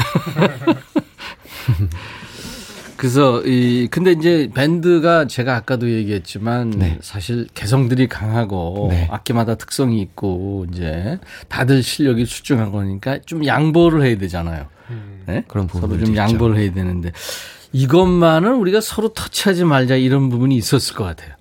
거예요. 1.76 1.90
그래서 2.98 3.42
이 3.42 3.86
근데 3.88 4.10
이제 4.10 4.50
밴드가 4.52 5.28
제가 5.28 5.54
아까도 5.54 5.88
얘기했지만 5.88 6.70
네. 6.70 6.98
사실 7.00 7.46
개성들이 7.54 8.08
강하고 8.08 8.88
네. 8.90 9.06
악기마다 9.08 9.54
특성이 9.54 10.00
있고 10.02 10.66
이제 10.72 11.20
다들 11.46 11.84
실력이 11.84 12.26
출중한 12.26 12.72
거니까 12.72 13.20
좀 13.24 13.46
양보를 13.46 14.04
해야 14.04 14.18
되잖아요. 14.18 14.66
네? 15.26 15.44
그런 15.46 15.68
서로 15.68 15.82
부분들도 15.82 16.06
좀 16.06 16.14
있죠. 16.14 16.22
양보를 16.22 16.56
해야 16.58 16.72
되는데 16.72 17.12
이것만은 17.72 18.54
우리가 18.56 18.80
서로 18.80 19.10
터치하지 19.10 19.64
말자 19.64 19.94
이런 19.94 20.28
부분이 20.28 20.56
있었을 20.56 20.96
것 20.96 21.04
같아요. 21.04 21.37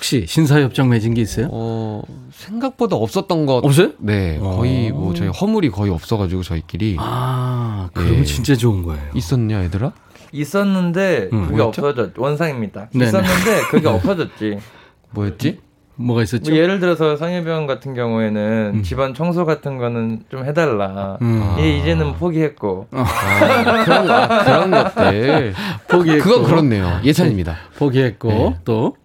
혹시 0.00 0.24
신사협정 0.26 0.88
맺은 0.88 1.12
게 1.12 1.20
있어요? 1.20 1.48
어, 1.50 2.00
생각보다 2.32 2.96
없었던 2.96 3.44
것. 3.44 3.62
없어요? 3.62 3.90
네, 3.98 4.38
거의 4.38 4.90
어. 4.90 4.94
뭐 4.94 5.12
저희 5.12 5.28
허물이 5.28 5.68
거의 5.68 5.92
없어가지고 5.92 6.42
저희끼리. 6.42 6.96
아, 6.98 7.90
그러면 7.92 8.20
예. 8.20 8.24
진짜 8.24 8.54
좋은 8.54 8.82
거예요. 8.82 9.02
있었냐, 9.14 9.62
얘들아? 9.64 9.92
있었는데 10.32 11.28
음, 11.34 11.42
그게 11.48 11.56
뭐였죠? 11.58 11.82
없어졌 11.86 12.12
원상입니다. 12.18 12.88
네네. 12.94 13.04
있었는데 13.08 13.60
그게 13.70 13.88
없어졌지. 13.88 14.58
뭐였지? 15.10 15.58
뭐가 15.96 16.22
있었죠? 16.22 16.50
뭐 16.50 16.58
예를 16.58 16.80
들어서 16.80 17.18
성혜병 17.18 17.66
같은 17.66 17.92
경우에는 17.92 18.72
음. 18.76 18.82
집안 18.82 19.12
청소 19.12 19.44
같은 19.44 19.76
거는 19.76 20.22
좀 20.30 20.46
해달라. 20.46 21.18
음. 21.20 21.56
얘 21.58 21.76
이제는 21.76 22.14
포기했고. 22.14 22.86
아, 22.92 23.84
그런, 23.84 24.06
거- 24.06 24.14
아, 24.14 24.44
그런 24.44 24.70
것들. 24.70 25.52
포기했고. 25.90 26.24
그건 26.24 26.44
그렇네요. 26.44 27.00
예찬입니다. 27.04 27.54
포기했고 27.76 28.28
네. 28.30 28.56
또 28.64 28.96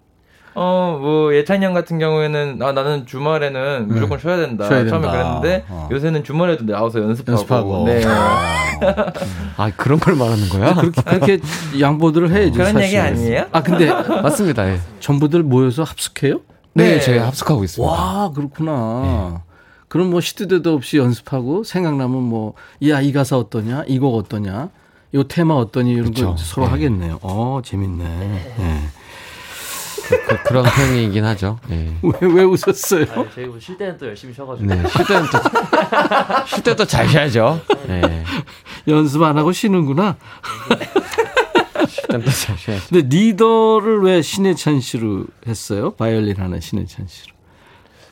어, 0.56 0.97
뭐, 1.01 1.34
예찬이 1.36 1.64
형 1.66 1.74
같은 1.74 1.99
경우에는, 1.99 2.60
아, 2.62 2.72
나는 2.72 3.06
주말에는 3.06 3.88
무조건 3.89 4.18
쉬어야 4.20 4.38
된다. 4.38 4.66
쉬어야 4.66 4.88
처음에 4.88 5.01
된다. 5.08 5.12
그랬는데, 5.12 5.66
어. 5.70 5.89
요새는 5.91 6.24
주말에도 6.24 6.66
나와서 6.66 7.01
연습하고. 7.01 7.32
연습하고. 7.39 7.86
네. 7.86 8.01
아, 9.58 9.72
그런 9.78 9.99
걸 9.99 10.16
말하는 10.16 10.47
거야? 10.49 10.74
그렇게 10.76 11.01
그렇게 11.01 11.39
양보들을 11.80 12.32
해야죠. 12.32 12.53
그런 12.53 12.74
사실. 12.74 12.82
얘기 12.88 12.97
아니에요? 12.97 13.45
아 13.51 13.62
근데 13.64 13.89
맞습니다. 14.22 14.70
예. 14.70 14.80
전부들 14.99 15.43
모여서 15.43 15.84
합숙해요? 15.84 16.41
네, 16.74 16.95
네. 16.95 16.99
저희 16.99 17.18
합숙하고 17.20 17.64
있습니다. 17.64 17.89
와 17.93 18.32
그렇구나. 18.34 19.43
그럼 19.88 20.10
뭐 20.10 20.20
시도 20.20 20.47
때도 20.47 20.74
없이 20.74 20.97
연습하고 20.97 21.64
생각나면 21.64 22.22
뭐 22.24 22.53
야 22.84 22.99
이 23.01 23.14
가사 23.14 23.38
어떠냐, 23.38 23.84
이 23.88 23.97
곡 23.99 24.16
어떠냐, 24.18 24.70
이 25.14 25.24
테마 25.28 25.53
어떠니 25.53 25.91
이런 25.93 26.06
거 26.06 26.10
그쵸. 26.12 26.36
서로 26.38 26.66
네. 26.68 26.72
하겠네요. 26.74 27.20
어 27.22 27.62
재밌네. 27.64 28.03
네. 28.03 28.80
그, 30.43 30.53
런 30.53 30.64
편이긴 30.66 31.24
하죠. 31.26 31.60
예. 31.72 31.91
왜, 32.01 32.12
왜 32.22 32.43
웃었어요? 32.43 33.06
아니, 33.16 33.28
저희 33.34 33.45
뭐쉴 33.45 33.78
때는 33.78 33.97
또 33.97 34.08
열심히 34.08 34.34
쉬어가지고. 34.34 34.68
네, 34.68 34.84
쉴 34.88 35.06
때는 35.06 35.24
또, 35.32 35.38
쉴 36.47 36.64
때 36.64 36.76
또 36.76 36.86
잘 36.86 37.08
쉬어야죠. 37.10 37.62
예. 37.89 38.24
연습 38.88 39.24
안 39.24 39.38
하고 39.38 39.51
쉬는구나. 39.51 40.16
쉴 41.88 42.03
때는 42.08 42.26
또 42.26 42.32
잘 42.32 42.58
쉬어야죠. 42.58 42.86
근데 42.89 43.08
리더를 43.16 44.01
왜 44.03 44.22
신해찬 44.22 44.80
씨로 44.82 45.26
했어요? 45.47 45.91
바이올린 45.91 46.36
하는 46.38 46.60
신해찬 46.60 47.08
씨로. 47.08 47.36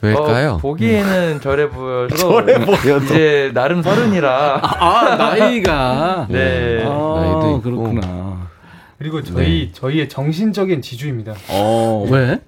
왜일까요? 0.02 0.52
어, 0.56 0.58
보기에는 0.58 1.40
저래 1.42 1.70
보여서. 1.70 2.42
이제, 3.06 3.52
나름 3.54 3.82
서른이라. 3.82 4.60
아 4.62 5.16
나이가. 5.16 6.28
네. 6.30 6.84
아, 6.86 6.90
나이도 6.90 7.58
있고. 7.60 7.62
그렇구나. 7.62 8.43
그리고 9.04 9.22
저희 9.22 9.70
저희의 9.74 10.08
정신적인 10.08 10.82
지주입니다. 10.82 11.34
어 11.50 12.08
왜? 12.10 12.40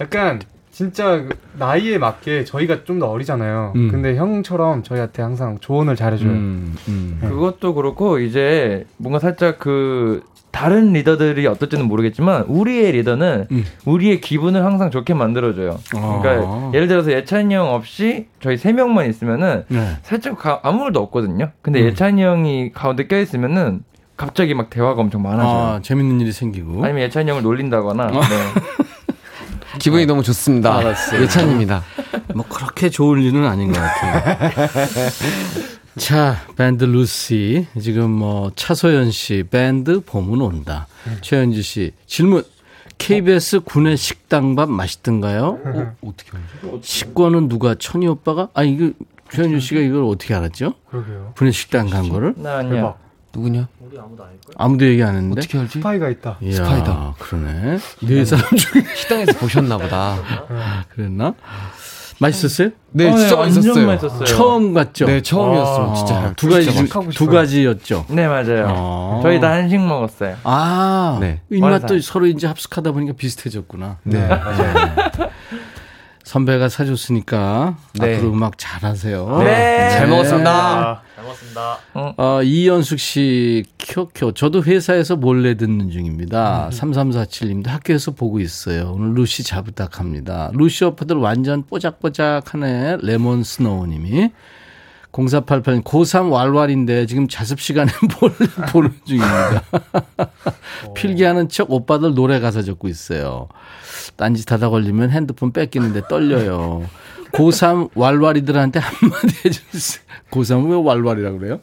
약간 0.00 0.40
진짜 0.70 1.18
그 1.18 1.28
나이에 1.58 1.98
맞게 1.98 2.44
저희가 2.44 2.84
좀 2.84 2.98
더 3.00 3.10
어리잖아요. 3.10 3.74
음. 3.76 3.90
근데 3.90 4.16
형처럼 4.16 4.82
저희한테 4.82 5.20
항상 5.20 5.58
조언을 5.60 5.96
잘해줘요. 5.96 6.30
음, 6.30 6.74
네. 7.20 7.28
그것도 7.28 7.74
그렇고 7.74 8.18
이제 8.18 8.86
뭔가 8.96 9.18
살짝 9.18 9.58
그 9.58 10.22
다른 10.50 10.94
리더들이 10.94 11.46
어떨지는 11.46 11.84
모르겠지만 11.86 12.44
우리의 12.48 12.92
리더는 12.92 13.46
우리의 13.84 14.22
기분을 14.22 14.64
항상 14.64 14.90
좋게 14.90 15.12
만들어줘요. 15.12 15.78
그러니까 15.90 16.30
아. 16.46 16.70
예를 16.74 16.88
들어서 16.88 17.12
예찬이 17.12 17.54
형 17.54 17.74
없이 17.74 18.26
저희 18.40 18.56
세 18.56 18.72
명만 18.72 19.08
있으면은 19.08 19.64
네. 19.68 19.96
살짝 20.02 20.38
가- 20.38 20.60
아무 20.62 20.80
말도 20.84 20.98
없거든요. 21.00 21.50
근데 21.60 21.82
음. 21.82 21.86
예찬이 21.88 22.22
형이 22.22 22.72
가운데 22.72 23.06
껴 23.06 23.20
있으면은 23.20 23.82
갑자기 24.20 24.52
막 24.52 24.68
대화가 24.68 25.00
엄청 25.00 25.22
많아져요. 25.22 25.48
아, 25.48 25.80
재밌는 25.82 26.20
일이 26.20 26.30
생기고. 26.30 26.84
아니면 26.84 27.04
예찬이 27.04 27.30
형을 27.30 27.42
놀린다거나. 27.42 28.06
네. 28.08 28.20
기분이 29.80 30.04
너무 30.04 30.22
좋습니다. 30.22 30.76
알았어요. 30.76 31.22
예찬입니다. 31.22 31.82
뭐 32.34 32.44
그렇게 32.46 32.90
좋을 32.90 33.22
일은 33.22 33.46
아닌 33.46 33.72
것 33.72 33.80
같아요. 33.80 35.08
자, 35.96 36.36
밴드 36.54 36.84
루시. 36.84 37.66
지금 37.80 38.10
뭐 38.10 38.52
차소연 38.54 39.10
씨, 39.10 39.42
밴드 39.50 40.00
봄은 40.00 40.42
온다. 40.42 40.86
최현지 41.22 41.62
씨, 41.62 41.92
질문. 42.06 42.44
KBS 42.98 43.60
군의 43.60 43.96
식당밥 43.96 44.68
맛있던가요? 44.68 45.58
어, 45.64 45.96
어떻게 46.06 46.32
알죠? 46.62 46.80
식권은 46.82 47.48
누가 47.48 47.74
천희 47.74 48.06
오빠가? 48.06 48.50
아 48.52 48.64
이거 48.64 48.92
최현주 49.32 49.60
씨가 49.60 49.80
이걸 49.80 50.04
어떻게 50.04 50.34
알았죠? 50.34 50.74
그러게요. 50.90 51.32
군의 51.38 51.54
식당 51.54 51.88
간 51.88 52.10
거를? 52.10 52.34
나 52.36 52.58
아니야. 52.58 52.94
누구냐? 53.34 53.68
아무도 54.56 54.86
얘기 54.86 55.02
안 55.02 55.14
했는데. 55.14 55.40
어떻게 55.40 55.58
알지? 55.58 55.78
스파이가 55.78 56.08
있다. 56.08 56.36
이야, 56.40 56.52
스파이다. 56.56 57.14
그러네. 57.18 57.78
네 58.02 58.24
사람 58.24 58.44
중에 58.56 58.84
식당에서 58.96 59.32
보셨나 59.38 59.78
보다. 59.78 60.16
그랬나? 60.94 61.34
맛있었어요? 62.18 62.70
네, 62.90 63.08
어, 63.08 63.14
네, 63.14 63.20
진짜 63.20 63.36
완전 63.36 63.54
맛있었어요. 63.62 63.86
맛있었어요. 63.86 64.24
처음 64.26 64.74
갔죠? 64.74 65.06
네, 65.06 65.22
처음이었어요. 65.22 65.90
아, 65.90 65.94
진짜 65.94 66.32
두 66.36 66.48
가지 66.50 66.70
진짜 66.70 67.00
두 67.14 67.26
가지였죠. 67.28 68.04
네, 68.10 68.26
맞아요. 68.26 68.66
어. 68.68 69.20
저희 69.22 69.40
다 69.40 69.52
한식 69.52 69.80
먹었어요. 69.80 70.36
아, 70.44 71.16
네. 71.20 71.40
입맛도. 71.50 71.98
서로 72.00 72.26
이제 72.26 72.46
합숙하다 72.46 72.92
보니까 72.92 73.14
비슷해졌구나. 73.16 73.98
네. 74.02 74.28
선배가 76.24 76.68
사줬으니까 76.68 77.76
네. 77.94 78.16
앞으로 78.16 78.32
음악 78.32 78.58
잘하세요. 78.58 79.38
네. 79.42 79.90
잘 79.90 80.06
먹었습니다. 80.06 81.02
잘 81.30 81.40
먹었습니다. 81.40 81.78
어, 82.16 82.42
이연숙 82.42 82.98
씨, 82.98 83.64
켜켜. 83.78 84.32
저도 84.32 84.62
회사에서 84.62 85.16
몰래 85.16 85.54
듣는 85.56 85.90
중입니다. 85.90 86.70
3347님도 86.72 87.68
학교에서 87.68 88.12
보고 88.12 88.40
있어요. 88.40 88.92
오늘 88.94 89.14
루시 89.14 89.44
잘 89.44 89.62
부탁합니다. 89.62 90.50
루시 90.54 90.84
오빠들 90.84 91.16
완전 91.16 91.64
뽀짝뽀짝하네. 91.64 92.98
레몬 93.02 93.42
스노우님이. 93.42 94.30
0488님, 95.12 95.82
고3 95.82 96.30
왈왈인데 96.30 97.06
지금 97.06 97.26
자습 97.26 97.60
시간에 97.60 97.90
뭘 98.20 98.32
보는 98.72 98.92
중입니다. 99.04 99.64
필기하는 100.94 101.48
척 101.48 101.72
오빠들 101.72 102.14
노래 102.14 102.38
가사 102.38 102.62
적고 102.62 102.86
있어요. 102.86 103.48
딴짓 104.16 104.52
하다 104.52 104.68
걸리면 104.70 105.10
핸드폰 105.10 105.52
뺏기는데 105.52 106.02
떨려요. 106.08 106.88
고3 107.32 107.90
왈왈이들한테 107.94 108.78
한마디 108.80 109.34
해주세요. 109.44 110.02
고3 110.30 110.70
왜 110.70 110.76
왈왈이라고 110.88 111.38
그래요? 111.38 111.60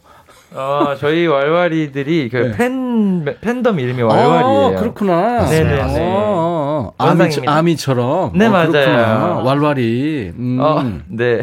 어, 0.53 0.95
저희 0.99 1.27
왈왈이들이 1.27 2.29
그 2.29 2.37
네. 2.37 2.51
팬, 2.57 3.25
팬덤 3.41 3.79
이름이 3.79 4.01
왈왈이에요. 4.01 4.77
아, 4.77 4.79
그렇구나. 4.79 5.49
네네네. 5.49 5.81
어, 5.81 5.87
어, 5.99 6.93
어. 6.93 6.93
아미, 6.97 7.19
원상입니다. 7.21 7.53
아미처럼. 7.53 8.31
네, 8.37 8.45
어, 8.45 8.49
맞아요. 8.49 8.71
그렇구나. 8.71 9.41
왈왈이. 9.43 10.31
음. 10.37 10.57
어, 10.61 10.83
네. 11.09 11.41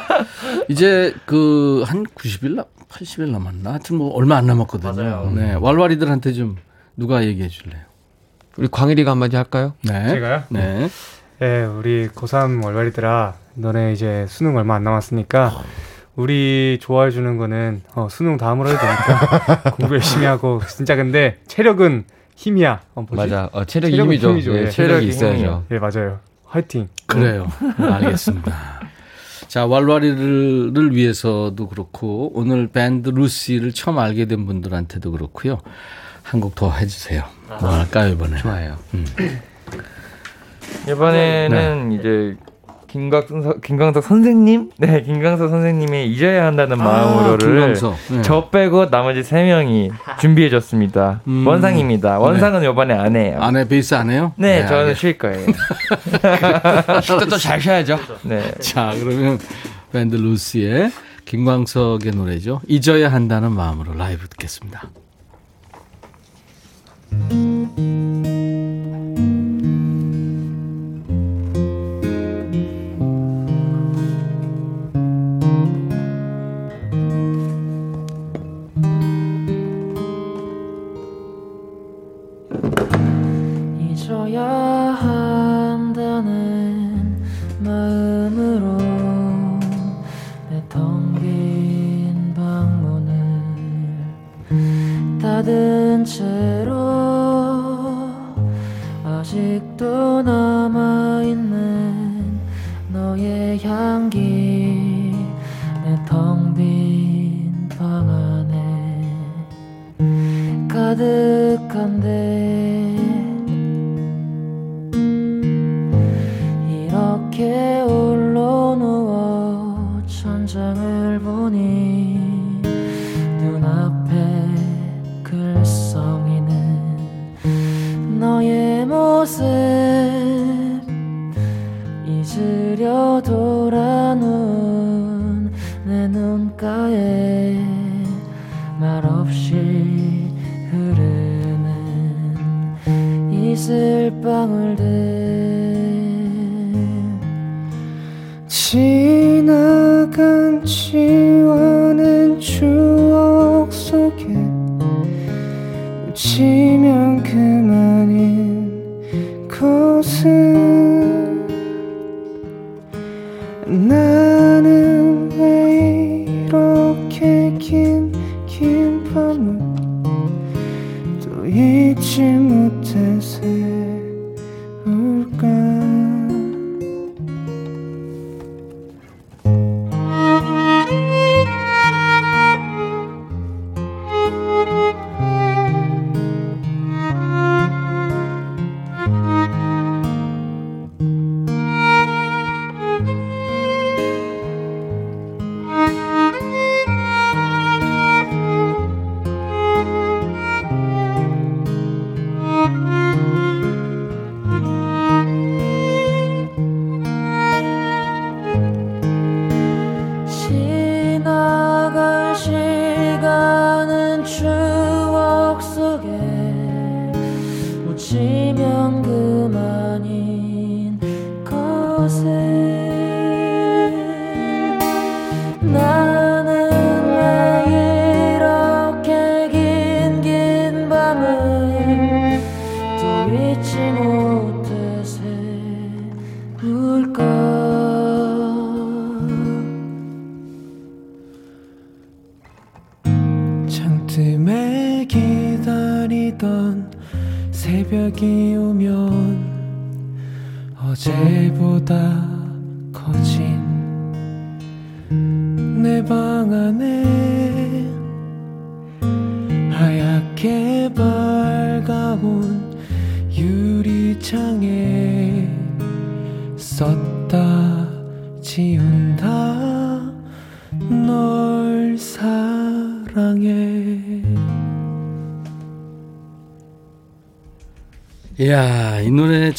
이제 0.68 1.14
그 1.24 1.82
한 1.86 2.04
90일 2.04 2.56
남, 2.56 2.64
80일 2.88 3.30
남았나? 3.30 3.70
하여튼 3.70 3.96
뭐 3.96 4.12
얼마 4.14 4.36
안 4.36 4.46
남았거든요. 4.46 4.92
맞아요. 4.92 5.32
네. 5.34 5.56
왈왈이들한테 5.60 6.32
좀 6.32 6.56
누가 6.96 7.24
얘기해 7.24 7.48
줄래요? 7.48 7.80
우리 8.58 8.68
광일이가 8.68 9.10
한마디 9.10 9.36
할까요? 9.36 9.74
네. 9.82 10.08
제가요? 10.08 10.42
네. 10.50 10.88
예, 11.42 11.64
우리 11.64 12.08
고3 12.08 12.64
월월이들아, 12.64 13.34
너네 13.54 13.92
이제 13.92 14.24
수능 14.28 14.56
얼마 14.56 14.76
안 14.76 14.84
남았으니까, 14.84 15.62
우리 16.14 16.78
좋아해 16.80 17.10
주는 17.10 17.36
거는, 17.36 17.82
어, 17.94 18.08
수능 18.10 18.36
다음으로 18.38 18.70
해도 18.70 18.78
되니까, 18.78 19.62
공부 19.76 19.94
열심히 19.94 20.24
하고, 20.24 20.60
진짜 20.66 20.96
근데, 20.96 21.38
체력은 21.46 22.04
힘이야. 22.36 22.80
어, 22.94 23.02
뭐지? 23.02 23.16
맞아. 23.16 23.48
어, 23.52 23.64
체력이 23.64 23.92
체력은 23.92 24.12
힘이죠. 24.12 24.30
힘이죠. 24.30 24.54
예, 24.56 24.62
예. 24.62 24.70
체력이 24.70 25.08
있어야죠. 25.08 25.64
예, 25.72 25.78
맞아요. 25.78 26.20
화이팅. 26.46 26.88
그래요. 27.06 27.46
알겠습니다. 27.78 28.80
자, 29.48 29.66
왈왈이를 29.66 30.94
위해서도 30.94 31.68
그렇고, 31.68 32.30
오늘 32.34 32.66
밴드 32.68 33.10
루시를 33.10 33.72
처음 33.72 33.98
알게 33.98 34.24
된 34.26 34.46
분들한테도 34.46 35.10
그렇고요. 35.12 35.58
한 36.22 36.40
곡 36.40 36.54
더 36.56 36.72
해주세요. 36.72 37.22
뭐 37.60 37.70
할까요, 37.70 38.12
이번에? 38.14 38.36
좋아요. 38.38 38.76
이번에는 40.90 41.92
이제 41.92 42.36
김광석, 42.88 43.60
김광석 43.60 44.04
선생님? 44.04 44.70
네, 44.78 45.02
김광석 45.02 45.50
선생님의 45.50 46.10
잊어야 46.10 46.46
한다는 46.46 46.78
마음으로를 46.78 47.48
아, 47.48 47.66
김광석. 47.66 47.96
네. 48.10 48.22
저 48.22 48.48
빼고 48.48 48.88
나머지 48.90 49.22
세 49.22 49.42
명이 49.44 49.90
준비해줬습니다. 50.20 51.20
음. 51.26 51.46
원상입니다. 51.46 52.18
원상은 52.18 52.62
이번에 52.70 52.94
안 52.94 53.16
해요. 53.16 53.38
안에 53.40 53.68
베이스 53.68 53.94
안 53.94 54.08
해요? 54.10 54.32
네, 54.36 54.64
저는 54.66 54.94
알겠- 54.94 54.96
쉴 54.96 55.18
거예요. 55.18 55.46
쉴때잘 57.02 57.60
쉬어야죠. 57.60 57.98
네. 58.22 58.50
자, 58.60 58.92
그러면 58.98 59.38
밴드 59.92 60.14
루시의 60.16 60.90
김광석의 61.26 62.12
노래죠. 62.12 62.60
잊어야 62.68 63.12
한다는 63.12 63.52
마음으로 63.52 63.94
라이브 63.94 64.26
듣겠습니다. 64.28 64.84
잊 67.30 67.95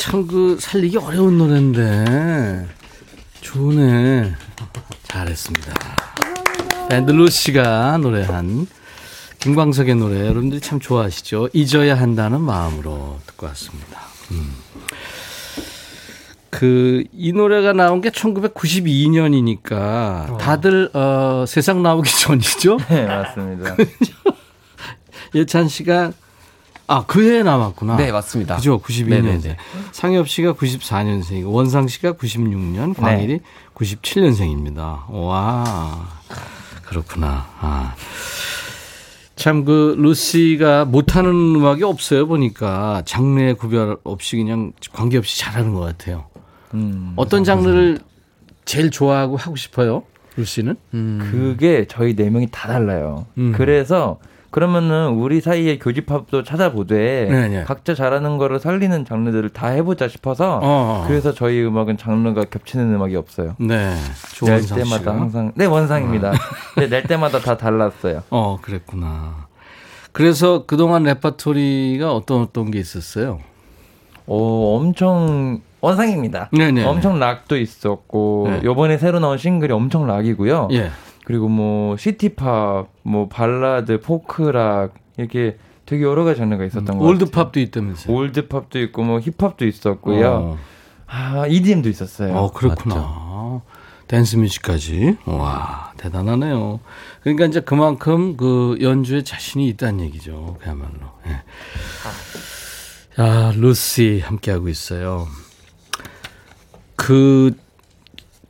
참 0.07 0.25
그 0.25 0.55
살리기 0.57 0.97
어려운 0.99 1.37
노래인데 1.37 2.65
좋네. 3.41 4.33
잘했습니다. 5.03 5.73
밴드 6.89 7.11
루시가 7.11 7.97
노래한 7.97 8.67
김광석의 9.39 9.95
노래 9.95 10.21
여러분들이 10.21 10.61
참 10.61 10.79
좋아하시죠? 10.79 11.49
잊어야 11.51 11.99
한다는 11.99 12.39
마음으로 12.39 13.19
듣고 13.27 13.47
왔습니다. 13.47 13.99
음. 14.31 14.53
그이 16.51 17.33
노래가 17.33 17.73
나온 17.73 17.99
게 17.99 18.09
1992년이니까 18.09 20.37
다들 20.37 20.89
어, 20.93 21.43
세상 21.45 21.83
나오기 21.83 22.09
전이죠? 22.17 22.77
네, 22.89 23.05
맞습니다. 23.05 23.75
예찬 25.35 25.67
씨가 25.67 26.13
아, 26.87 27.03
그 27.05 27.29
해에 27.29 27.43
나왔구나. 27.43 27.97
네, 27.97 28.11
맞습니다. 28.11 28.55
그죠? 28.55 28.79
92년생. 28.79 29.09
네네네. 29.23 29.57
상엽 29.91 30.29
씨가 30.29 30.53
94년생이고 30.53 31.51
원상 31.51 31.87
씨가 31.87 32.13
96년, 32.13 32.95
광일이 32.95 33.41
97년생입니다. 33.75 35.09
와. 35.09 36.07
그렇구나. 36.85 37.45
아. 37.59 37.93
참 39.35 39.65
그 39.65 39.95
루시가 39.99 40.85
못하는 40.85 41.29
음악이 41.31 41.83
없어요 41.83 42.25
보니까 42.27 43.03
장르의 43.05 43.53
구별 43.55 43.97
없이 44.03 44.35
그냥 44.37 44.71
관계없이 44.93 45.37
잘하는 45.39 45.73
것 45.75 45.81
같아요. 45.81 46.25
음, 46.73 47.13
어떤 47.17 47.43
장르를 47.43 47.99
제일 48.65 48.89
좋아하고 48.89 49.37
하고 49.37 49.55
싶어요? 49.55 50.03
루시는? 50.37 50.75
그게 51.31 51.85
저희 51.87 52.15
네 52.15 52.29
명이 52.31 52.47
다 52.51 52.67
달라요. 52.67 53.25
음. 53.37 53.53
그래서 53.55 54.19
그러면은 54.49 55.09
우리 55.09 55.41
사이에 55.41 55.77
교집합도 55.77 56.43
찾아보되 56.43 57.27
네네. 57.29 57.63
각자 57.65 57.93
잘하는 57.93 58.37
거를 58.37 58.59
살리는 58.59 59.05
장르들을 59.05 59.49
다 59.49 59.67
해보자 59.67 60.07
싶어서 60.07 60.59
어. 60.63 61.03
그래서 61.07 61.33
저희 61.33 61.63
음악은 61.63 61.97
장르가 61.97 62.45
겹치는 62.45 62.93
음악이 62.95 63.15
없어요. 63.15 63.55
네. 63.59 63.93
낼 64.41 64.65
때마다 64.65 64.97
씨가? 64.99 65.11
항상 65.11 65.51
네 65.55 65.65
원상입니다. 65.65 66.31
네, 66.77 66.87
낼 66.87 67.03
때마다 67.03 67.39
다 67.39 67.57
달랐어요. 67.57 68.23
어, 68.29 68.57
그랬구나. 68.61 69.47
그래서 70.11 70.65
그동안 70.65 71.03
레파토리가 71.03 72.13
어떤 72.13 72.41
어떤 72.41 72.71
게 72.71 72.79
있었어요? 72.79 73.39
오, 74.25 74.77
엄청 74.77 75.61
원상입니다. 75.81 76.49
네네. 76.57 76.85
엄청 76.85 77.19
락도 77.19 77.57
있었고 77.57 78.47
네. 78.49 78.61
요번에 78.63 78.97
새로 78.97 79.19
나온 79.19 79.37
싱글이 79.37 79.71
엄청 79.73 80.07
락이고요. 80.07 80.69
예. 80.71 80.89
그리고 81.27 81.49
뭐 81.49 81.97
city 81.97 82.42
pop, 82.42 82.87
뭐 83.03 83.27
발라드, 83.27 83.99
folk 83.99 84.46
rock 84.46 84.93
이렇게 85.17 85.57
되게 85.85 86.03
여러 86.05 86.23
가지 86.23 86.37
장르가 86.39 86.63
있었던 86.63 86.85
것 86.85 86.93
같아요. 86.93 87.09
old 87.09 87.28
pop도 87.28 87.59
있다면서요? 87.59 88.15
old 88.15 88.39
pop도 88.39 88.79
있고 88.83 89.03
뭐 89.03 89.19
힙합도 89.19 89.65
있었고요. 89.65 90.31
어. 90.31 90.57
아 91.05 91.45
EDM도 91.47 91.89
있었어요. 91.89 92.33
어, 92.33 92.51
그렇구나. 92.53 93.61
댄스 94.07 94.37
뮤직까지. 94.37 95.17
와, 95.25 95.91
대단하네요. 95.97 96.79
그러니까 97.19 97.45
이제 97.47 97.59
그만큼 97.59 98.37
그 98.37 98.77
연주에 98.79 99.25
자신이 99.25 99.67
있다는 99.67 100.05
얘기죠. 100.05 100.55
그야말로. 100.61 101.11
예. 101.27 101.41
아, 103.21 103.51
루시 103.53 104.21
함께하고 104.23 104.69
있어요. 104.69 105.27
그, 106.95 107.53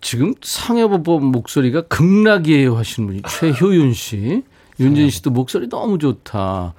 지금 0.08 0.34
상해보법 0.41 1.22
목소리가 1.22 1.82
극락이에요 1.82 2.78
하시는 2.78 3.08
분이 3.08 3.24
최효윤 3.28 3.91
씨. 3.91 4.41
윤진 4.80 5.10
씨도 5.10 5.32
목소리 5.32 5.68
너무 5.68 5.97
좋다. 5.97 6.76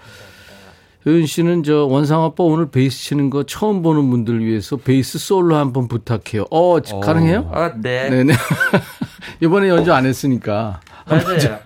효윤 1.05 1.27
씨는 1.27 1.63
저 1.63 1.85
원상 1.85 2.23
아빠 2.23 2.43
오늘 2.45 2.71
베이스 2.71 2.99
치는 3.03 3.29
거 3.29 3.43
처음 3.43 3.83
보는 3.83 4.09
분들 4.09 4.43
위해서 4.43 4.79
베이스 4.79 5.19
솔로 5.19 5.57
한번 5.57 5.89
부탁해요. 5.89 6.47
어, 6.51 6.81
가능해요? 6.81 7.51
아, 7.53 7.71
네. 7.77 8.09
네네. 8.09 8.33
이번에 9.45 9.69
연주 9.69 9.93
안 9.93 10.07
했으니까. 10.07 10.81
맞아요. 11.05 11.59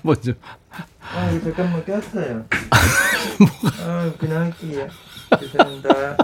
먼저. 0.00 0.32
아, 0.70 1.30
이거 1.32 1.52
잠깐만 1.54 1.84
꼈어요. 1.84 2.46
아, 3.86 4.10
그냥 4.18 4.40
할게요. 4.44 4.88
죄송합니다. 5.38 6.16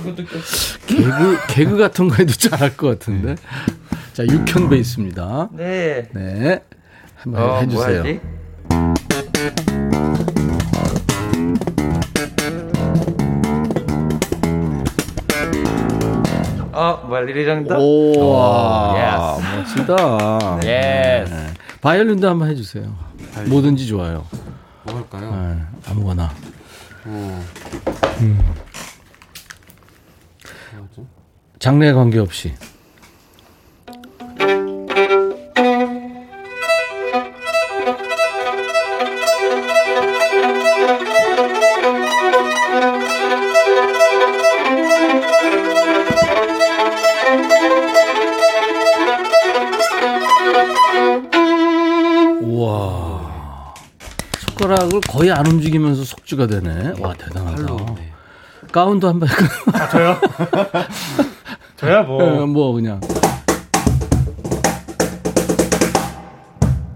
이것도 0.00 0.24
꼈어. 0.24 0.78
개그, 0.88 1.38
개그 1.50 1.76
같은 1.76 2.08
거 2.08 2.16
해도 2.16 2.32
잘할 2.32 2.76
것 2.76 2.98
같은데. 2.98 3.36
자, 4.12 4.24
육현 4.24 4.68
베이스입니다. 4.68 5.48
네. 5.52 6.06
네. 6.12 6.60
한번 7.16 7.42
어, 7.42 7.56
해주세요. 7.60 8.02
뭐? 8.04 9.12
어, 16.72 17.06
말리리 17.08 17.46
정도? 17.46 17.74
오, 17.76 18.12
오, 18.18 18.30
와, 18.32 19.38
멋지다. 19.56 20.60
yes. 20.64 21.32
네. 21.32 21.46
바이올린도 21.80 22.28
한번 22.28 22.48
해주세요. 22.50 22.94
뭐든지 23.48 23.86
좋아요. 23.86 24.26
뭐 24.84 24.96
할까요? 24.96 25.30
네, 25.30 25.90
아무거나. 25.90 26.30
어, 27.06 27.44
음. 28.20 28.54
장르에 31.58 31.92
관계없이. 31.92 32.54
우와. 52.40 53.74
손가락을 54.40 55.00
거의 55.08 55.30
안 55.30 55.46
움직이면서 55.46 56.04
속주가 56.04 56.46
되네. 56.46 56.94
와, 57.00 57.14
대단하다. 57.14 57.66
가운도 58.70 59.08
한번 59.08 59.28
할까요? 59.28 59.48
아, 59.72 59.88
저요? 59.88 60.16
저야 61.76 62.02
뭐. 62.02 62.42
어, 62.42 62.46
뭐 62.46 62.72
그냥. 62.72 63.00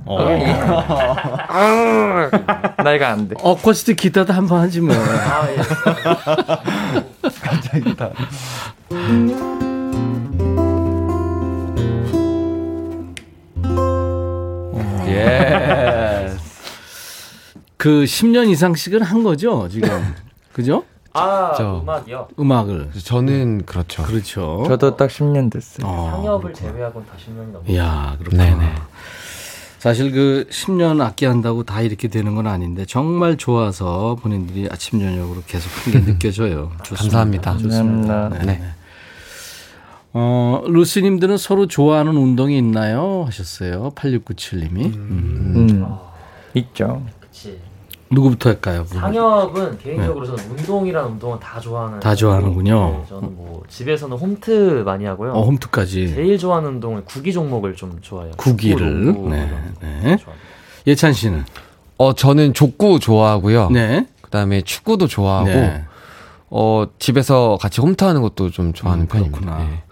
어. 0.06 0.18
아, 1.48 2.30
나 2.82 2.92
이거 2.94 3.04
안 3.06 3.28
돼. 3.28 3.34
어쿠스틱 3.42 3.96
기타도 3.96 4.32
한 4.32 4.46
번 4.46 4.60
하지 4.60 4.80
뭐. 4.80 4.94
아, 4.94 5.48
예. 5.50 5.56
갑자기 7.42 7.96
다. 7.96 8.10
예. 15.08 16.34
그 17.76 18.04
10년 18.04 18.48
이상씩은 18.50 19.02
한 19.02 19.22
거죠, 19.22 19.68
지금. 19.68 19.88
그죠? 20.52 20.84
아 21.12 21.54
저- 21.56 21.80
음악이요. 21.82 22.28
음악을. 22.38 22.90
저는 23.02 23.64
그렇죠. 23.64 24.02
그렇죠. 24.02 24.64
저도 24.66 24.96
딱 24.96 25.08
10년 25.08 25.50
됐어요. 25.50 25.86
어, 25.86 26.10
상업을 26.10 26.52
제외하고는 26.52 27.06
다 27.06 27.14
10년이 27.16 27.52
넘었어요. 27.52 27.74
이야, 27.74 28.16
그렇구나. 28.18 28.44
네네. 28.44 28.74
사실 29.78 30.10
그 30.10 30.46
10년 30.50 31.00
악기 31.00 31.26
한다고 31.26 31.62
다 31.62 31.80
이렇게 31.80 32.08
되는 32.08 32.34
건 32.34 32.46
아닌데 32.46 32.84
정말 32.86 33.36
좋아서 33.36 34.16
본인들이 34.20 34.68
아침 34.70 35.00
저녁으로 35.00 35.42
계속 35.46 35.70
한게 35.84 36.04
느껴져요. 36.04 36.72
좋습니다. 36.82 37.18
감사합니다. 37.18 37.52
좋습니다. 37.58 38.14
감사합니다. 38.14 38.44
네. 38.44 38.62
어, 40.12 40.62
루스님들은 40.66 41.36
서로 41.36 41.66
좋아하는 41.66 42.16
운동이 42.16 42.56
있나요? 42.56 43.24
하셨어요. 43.26 43.92
8697 43.94 44.60
님이. 44.60 44.86
음. 44.86 45.54
음. 45.70 45.86
있죠. 46.54 47.04
그치. 47.20 47.58
누구부터 48.10 48.50
할까요? 48.50 48.84
상엽은 48.86 49.78
개인적으로 49.78 50.26
저는 50.26 50.50
운동이란 50.52 51.04
운동은 51.06 51.40
다 51.40 51.58
좋아하는. 51.58 52.00
다 52.00 52.14
좋아하는군요. 52.14 52.90
네, 53.02 53.04
저는 53.08 53.36
뭐 53.36 53.62
집에서는 53.68 54.16
홈트 54.16 54.82
많이 54.84 55.04
하고요. 55.04 55.32
어, 55.32 55.42
홈트까지. 55.42 56.14
제일 56.14 56.38
좋아하는 56.38 56.70
운동은 56.70 57.04
구기 57.04 57.32
종목을 57.32 57.74
좀 57.74 57.98
좋아해요. 58.00 58.32
구기를. 58.36 59.04
축구, 59.06 59.12
농구 59.12 59.30
네. 59.30 59.50
네. 59.80 60.16
예찬 60.86 61.12
씨는? 61.12 61.44
어, 61.98 62.12
저는 62.12 62.52
족구 62.54 63.00
좋아하고요. 63.00 63.70
네. 63.70 64.06
그다음에 64.22 64.60
축구도 64.62 65.08
좋아하고 65.08 65.48
네. 65.48 65.84
어, 66.50 66.86
집에서 66.98 67.58
같이 67.60 67.80
홈트 67.80 68.04
하는 68.04 68.22
것도 68.22 68.50
좀 68.50 68.72
좋아하는 68.72 69.04
음, 69.04 69.08
편입니다. 69.08 69.60
예. 69.62 69.82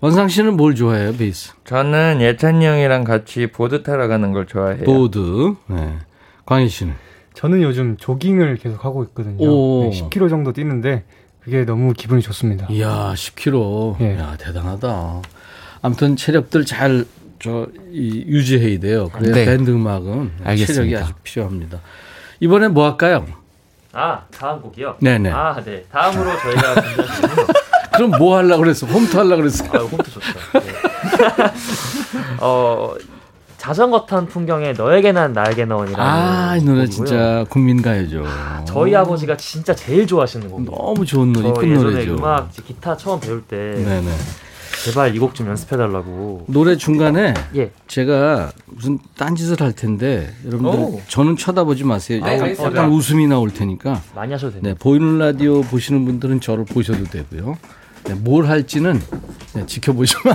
원상 0.00 0.28
씨는 0.28 0.56
뭘 0.56 0.74
좋아해요, 0.74 1.12
베이스? 1.16 1.52
저는 1.64 2.20
예찬이 2.20 2.64
형이랑 2.64 3.04
같이 3.04 3.48
보드 3.48 3.82
타러 3.82 4.06
가는 4.08 4.32
걸 4.32 4.46
좋아해요. 4.46 4.84
보드. 4.84 5.54
네. 5.66 5.98
광일 6.46 6.68
씨는? 6.68 6.94
저는 7.38 7.62
요즘 7.62 7.96
조깅을 7.96 8.56
계속 8.56 8.84
하고 8.84 9.04
있거든요. 9.04 9.36
오. 9.48 9.84
네, 9.84 10.00
10km 10.00 10.28
정도 10.28 10.52
뛰는데 10.52 11.04
그게 11.38 11.64
너무 11.64 11.92
기분이 11.92 12.20
좋습니다. 12.20 12.66
이야, 12.68 13.12
10km. 13.14 14.00
예. 14.00 14.18
야, 14.18 14.36
대단하다. 14.36 15.22
아무튼 15.80 16.16
체력들 16.16 16.64
잘, 16.64 17.04
저, 17.38 17.68
이, 17.92 18.24
유지해야 18.26 18.80
돼요. 18.80 19.08
그래야 19.12 19.32
네. 19.32 19.44
밴드 19.44 19.70
음악은 19.70 20.32
알겠습니다. 20.42 20.72
체력이 20.74 20.96
아주 20.96 21.12
필요합니다. 21.22 21.80
이번엔 22.40 22.74
뭐 22.74 22.86
할까요? 22.86 23.24
아 23.92 24.24
다음 24.32 24.60
곡이요. 24.60 24.96
네네. 25.00 25.30
아 25.30 25.62
네. 25.64 25.84
다음으로 25.92 26.36
저희가 26.40 26.74
그럼 27.94 28.10
뭐 28.18 28.36
하려고 28.36 28.62
그랬어? 28.64 28.84
홈트 28.86 29.16
하려고 29.16 29.36
그랬어? 29.36 29.64
아 29.66 29.78
홈트 29.78 30.10
좋죠. 30.10 30.38
네. 30.54 30.60
어 32.42 32.94
자전거 33.68 34.06
탄 34.06 34.26
풍경에 34.26 34.72
너에게 34.72 35.12
난 35.12 35.34
나에게 35.34 35.66
넌이라는 35.66 36.00
아, 36.00 36.56
이 36.56 36.64
노래. 36.64 36.86
진짜 36.86 37.44
국민 37.50 37.82
가요죠. 37.82 38.24
저희 38.66 38.94
아버지가 38.96 39.36
진짜 39.36 39.74
제일 39.74 40.06
좋아하시는 40.06 40.48
곡이에요. 40.48 40.70
너무 40.70 41.04
좋은 41.04 41.34
노래, 41.34 41.52
저 41.54 41.62
이쁜 41.62 41.74
노래죠. 41.74 42.14
음악 42.14 42.50
기타 42.66 42.96
처음 42.96 43.20
배울 43.20 43.42
때 43.42 43.56
네네. 43.84 44.08
제발 44.86 45.14
이 45.14 45.18
곡 45.18 45.34
좀 45.34 45.48
연습해 45.48 45.76
달라고. 45.76 46.44
노래 46.46 46.76
중간에 46.78 47.34
예. 47.56 47.70
제가 47.88 48.52
무슨 48.64 48.98
딴짓을 49.18 49.60
할 49.60 49.72
텐데 49.74 50.32
여러분들 50.46 50.78
오. 50.80 51.00
저는 51.08 51.36
쳐다보지 51.36 51.84
마세요. 51.84 52.24
네, 52.24 52.32
약간, 52.36 52.42
알겠습니다. 52.44 52.78
약간 52.78 52.90
웃음이 52.90 53.26
나올 53.26 53.50
테니까 53.52 54.00
많이 54.14 54.32
하셔도 54.32 54.54
됩니다. 54.54 54.70
네, 54.72 54.78
보이는 54.82 55.18
라디오 55.18 55.60
보시는 55.60 56.06
분들은 56.06 56.40
저를 56.40 56.64
보셔도 56.64 57.04
되고요. 57.04 57.58
네, 58.08 58.14
뭘 58.14 58.46
할지는 58.46 59.00
네, 59.52 59.66
지켜보시면 59.66 60.34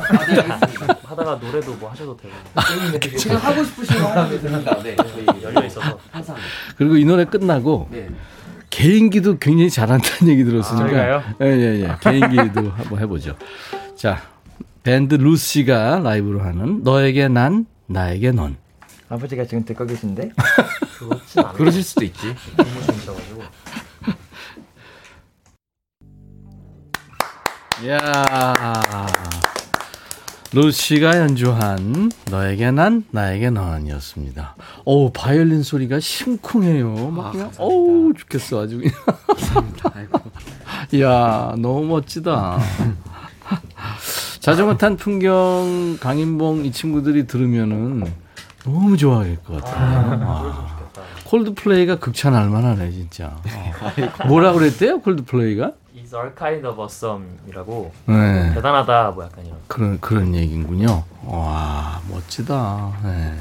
하다가 1.04 1.40
노래도 1.42 1.74
뭐 1.76 1.90
하셔도 1.90 2.16
되고. 2.16 2.34
지금 3.18 3.36
하고 3.38 3.64
싶으신 3.64 3.98
거 4.00 4.06
하면 4.10 4.42
됩니다. 4.42 4.78
네. 4.84 4.96
저희 4.96 5.26
열려 5.42 5.66
있어서. 5.66 5.98
항상. 6.12 6.36
그리고 6.78 6.96
이 6.98 7.04
노래 7.06 7.26
끝나고 7.26 7.88
네. 7.92 8.10
개인기도 8.70 9.38
굉장히 9.40 9.70
잘한다는 9.72 10.32
얘기 10.34 10.44
들었으니까 10.44 10.88
저희가요? 10.88 11.24
예예예 11.42 11.96
개인기도 12.02 12.70
한번 12.72 13.00
해보죠. 13.00 13.36
자 13.96 14.22
밴드 14.84 15.16
루시가 15.16 16.00
라이브로 16.04 16.42
하는 16.42 16.84
너에게 16.84 17.28
난 17.28 17.66
나에게 17.88 18.32
넌. 18.32 18.58
아버지가 19.10 19.46
지금 19.46 19.64
듣고 19.66 19.86
계신데? 19.86 20.32
그렇진 20.98 21.40
않아요. 21.42 21.54
그러실 21.54 21.84
수도 21.84 22.04
있지. 22.06 22.36
야. 27.88 28.54
루시가 30.54 31.18
연주한 31.18 32.12
너에게 32.30 32.72
난 32.72 33.04
나에게 33.12 33.50
넌이었습니다. 33.50 34.56
어우 34.86 35.12
바이올린 35.12 35.64
소리가 35.64 36.00
심쿵해요. 36.00 37.10
막 37.10 37.32
그냥 37.32 37.52
어우 37.58 38.14
죽겠어 38.16 38.64
아주 38.64 38.78
그냥. 38.80 38.94
이야 40.92 41.56
너무 41.58 41.86
멋지다. 41.88 42.60
자전거 44.40 44.78
탄 44.78 44.96
풍경 44.96 45.98
강인봉 46.00 46.66
이 46.66 46.72
친구들이 46.72 47.26
들으면은 47.26 48.04
너무 48.64 48.96
좋아할 48.96 49.36
것 49.44 49.62
같아요. 49.64 50.20
아. 50.24 50.78
콜드플레이가 51.26 51.98
극찬할 51.98 52.48
만하네 52.50 52.92
진짜. 52.92 53.36
어. 53.44 54.28
뭐라 54.28 54.54
그랬대요 54.54 55.02
콜드플레이가? 55.02 55.72
All 56.14 56.32
kind 56.38 56.68
of 56.68 56.80
awesome이라고 56.80 57.92
네. 58.06 58.54
대단하다 58.54 59.12
뭐 59.12 59.24
약간 59.24 59.46
이런. 59.46 59.58
그런 59.68 60.00
그런 60.00 60.36
얘기군요. 60.36 61.04
와 61.26 62.02
멋지다. 62.10 62.92
네. 63.04 63.34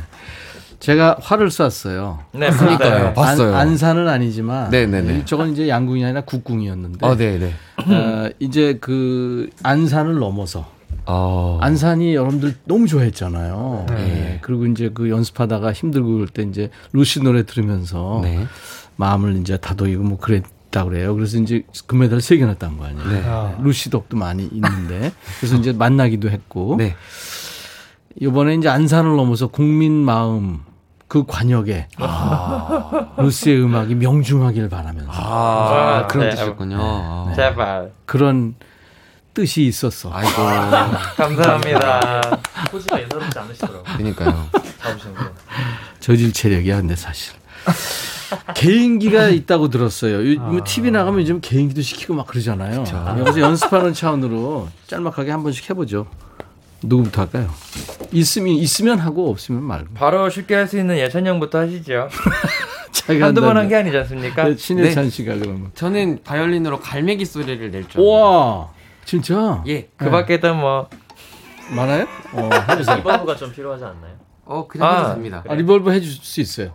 제가 0.79 1.17
활을 1.21 1.51
쐈어요. 1.51 2.19
네, 2.33 2.51
그러니까요. 2.51 3.15
봤어요. 3.15 3.55
안, 3.55 3.69
안산은 3.69 4.09
아니지만 4.09 4.71
네네네. 4.71 5.19
이쪽은 5.19 5.53
이제 5.53 5.69
양궁이 5.69 6.05
아니라 6.05 6.23
국궁이었는데 6.23 7.07
어, 7.07 7.15
네, 7.15 7.39
네. 7.39 7.53
어, 7.95 8.31
이제 8.41 8.79
그 8.81 9.49
안산을 9.63 10.19
넘어서 10.19 10.67
어. 11.07 11.59
안산이 11.61 12.15
여러분들 12.15 12.57
너무 12.65 12.87
좋아했잖아요. 12.87 13.87
네. 13.91 13.97
예. 13.97 14.39
그리고 14.41 14.67
이제 14.67 14.91
그 14.93 15.11
연습하다가 15.11 15.73
힘들고 15.73 16.15
그럴 16.15 16.27
때 16.29 16.43
이제 16.43 16.71
루시 16.93 17.23
노래 17.23 17.45
들으면서 17.45 18.21
네. 18.23 18.47
마음을 18.97 19.37
이제 19.37 19.57
다독이고 19.57 20.03
뭐 20.03 20.19
그랬 20.19 20.43
다 20.73 20.85
그래요. 20.85 21.15
그래서 21.15 21.37
이제 21.39 21.63
금메달 21.87 22.21
세 22.21 22.37
개나 22.39 22.55
딴 22.55 22.77
거 22.77 22.87
아니에요. 22.87 23.09
네. 23.09 23.23
아. 23.27 23.55
루시 23.61 23.91
덕도 23.91 24.17
많이 24.17 24.49
있는데 24.51 25.13
그래서 25.39 25.55
이제 25.57 25.73
만나기도 25.73 26.31
했고 26.31 26.75
네. 26.81 26.97
이번에 28.21 28.55
이제 28.57 28.69
안산을 28.69 29.15
넘어서 29.17 29.47
국민 29.47 29.93
마음 29.93 30.61
그 31.09 31.25
관역에 31.27 31.89
루시의 33.19 33.63
음악이 33.63 33.95
명중하길 33.97 34.69
바라면서 34.71 35.11
아, 35.13 36.07
그런 36.09 36.29
네. 36.29 36.35
뜻이었군요. 36.35 36.77
아. 36.81 37.33
제발. 37.37 37.93
그런 38.07 38.55
뜻이 39.35 39.65
있었어. 39.67 40.11
아이고. 40.13 40.31
감사합니다. 41.17 42.21
포즈가 42.71 43.01
예사롭지 43.03 43.39
않으시더라고요. 43.39 43.83
그러니까요. 43.85 44.47
잡으시는 44.81 45.15
거. 45.15 45.25
저질 46.01 46.33
체력이야, 46.33 46.77
근데 46.79 46.97
사실. 46.97 47.35
개인기가 48.55 49.29
있다고 49.29 49.69
들었어요. 49.69 50.35
요, 50.35 50.41
뭐 50.41 50.61
TV 50.65 50.91
나가면 50.91 51.21
요즘 51.21 51.41
개인기도 51.41 51.83
시키고 51.83 52.15
막 52.15 52.27
그러잖아요. 52.27 52.85
그래서 53.19 53.41
연습하는 53.41 53.93
차원으로 53.93 54.69
짤막하게 54.87 55.31
한 55.31 55.43
번씩 55.43 55.69
해보죠. 55.71 56.07
누구부터 56.85 57.23
할까요? 57.23 57.49
있으면 58.11 58.49
있으면 58.55 58.99
하고 58.99 59.31
없으면 59.31 59.63
말고. 59.63 59.95
바로 59.95 60.29
쉽게 60.29 60.55
할 60.55 60.67
수 60.67 60.79
있는 60.79 60.99
예찬이 60.99 61.29
형부터 61.29 61.59
하시죠. 61.61 62.09
한두 63.21 63.41
번 63.41 63.57
한 63.57 63.69
게. 63.69 63.77
아니지 63.77 63.97
않습니까? 63.99 64.45
네, 64.45 64.57
신혜찬 64.57 65.11
씨가 65.11 65.35
그러면. 65.35 65.71
저는 65.75 66.21
바이올린으로 66.25 66.81
갈매기 66.81 67.25
소리를 67.25 67.71
낼 67.71 67.89
줄. 67.89 68.01
우와, 68.01 68.71
진짜? 69.05 69.63
예. 69.67 69.89
그 69.97 70.11
밖에도 70.11 70.55
뭐 70.55 70.89
많아요? 71.75 72.07
어, 72.33 72.51
해주세요. 72.71 72.97
reverb가 72.99 73.37
좀 73.37 73.53
필요하지 73.53 73.85
않나요? 73.85 74.15
어, 74.45 74.67
그냥 74.67 74.89
아. 74.89 74.99
해도 75.03 75.15
됩니다. 75.15 75.45
아, 75.49 75.55
reverb 75.55 75.93
해줄 75.93 76.11
수 76.13 76.41
있어요. 76.41 76.75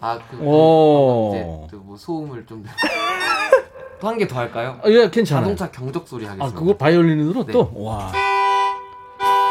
아, 0.00 0.16
그, 0.30 0.36
오. 0.40 1.32
이제 1.34 1.44
또뭐 1.76 1.96
소음을 1.96 2.46
좀. 2.46 2.64
또 4.00 4.06
한 4.06 4.16
개 4.18 4.28
더 4.28 4.38
할까요? 4.38 4.78
아, 4.84 4.88
예, 4.88 5.10
괜찮아요. 5.10 5.44
자동차 5.56 5.70
경적 5.72 6.06
소리 6.06 6.24
아, 6.26 6.30
하겠습니다. 6.30 6.56
그거 6.58 6.76
바이올린으로 6.76 7.46
네. 7.46 7.52
또? 7.52 7.68
와. 7.74 8.12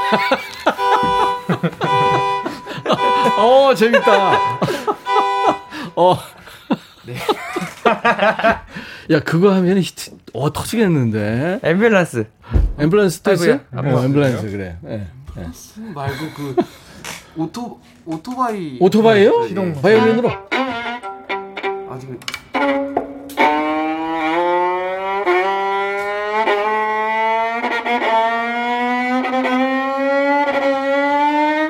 어, 3.39 3.73
재밌다. 3.75 4.59
어. 5.97 6.17
네. 7.05 7.15
야, 9.11 9.19
그거 9.19 9.53
하면 9.55 9.77
히트, 9.79 10.11
어, 10.33 10.51
터지겠는데. 10.53 11.59
앰뷸런스. 11.63 12.25
앰뷸런스 12.77 13.23
또 13.23 13.33
있어요? 13.33 13.55
어, 13.73 13.81
앰뷸런스, 13.81 14.41
그래. 14.51 14.77
예. 14.87 15.07
예. 15.37 15.47
소음 15.53 15.93
말고 15.93 16.25
그 16.35 16.55
오토 17.37 17.79
오토바이. 18.05 18.77
오토바이요? 18.79 19.45
네, 19.45 19.53
네. 19.53 19.81
바이올린으로? 19.81 20.29
아 20.49 21.97
지금 21.99 22.19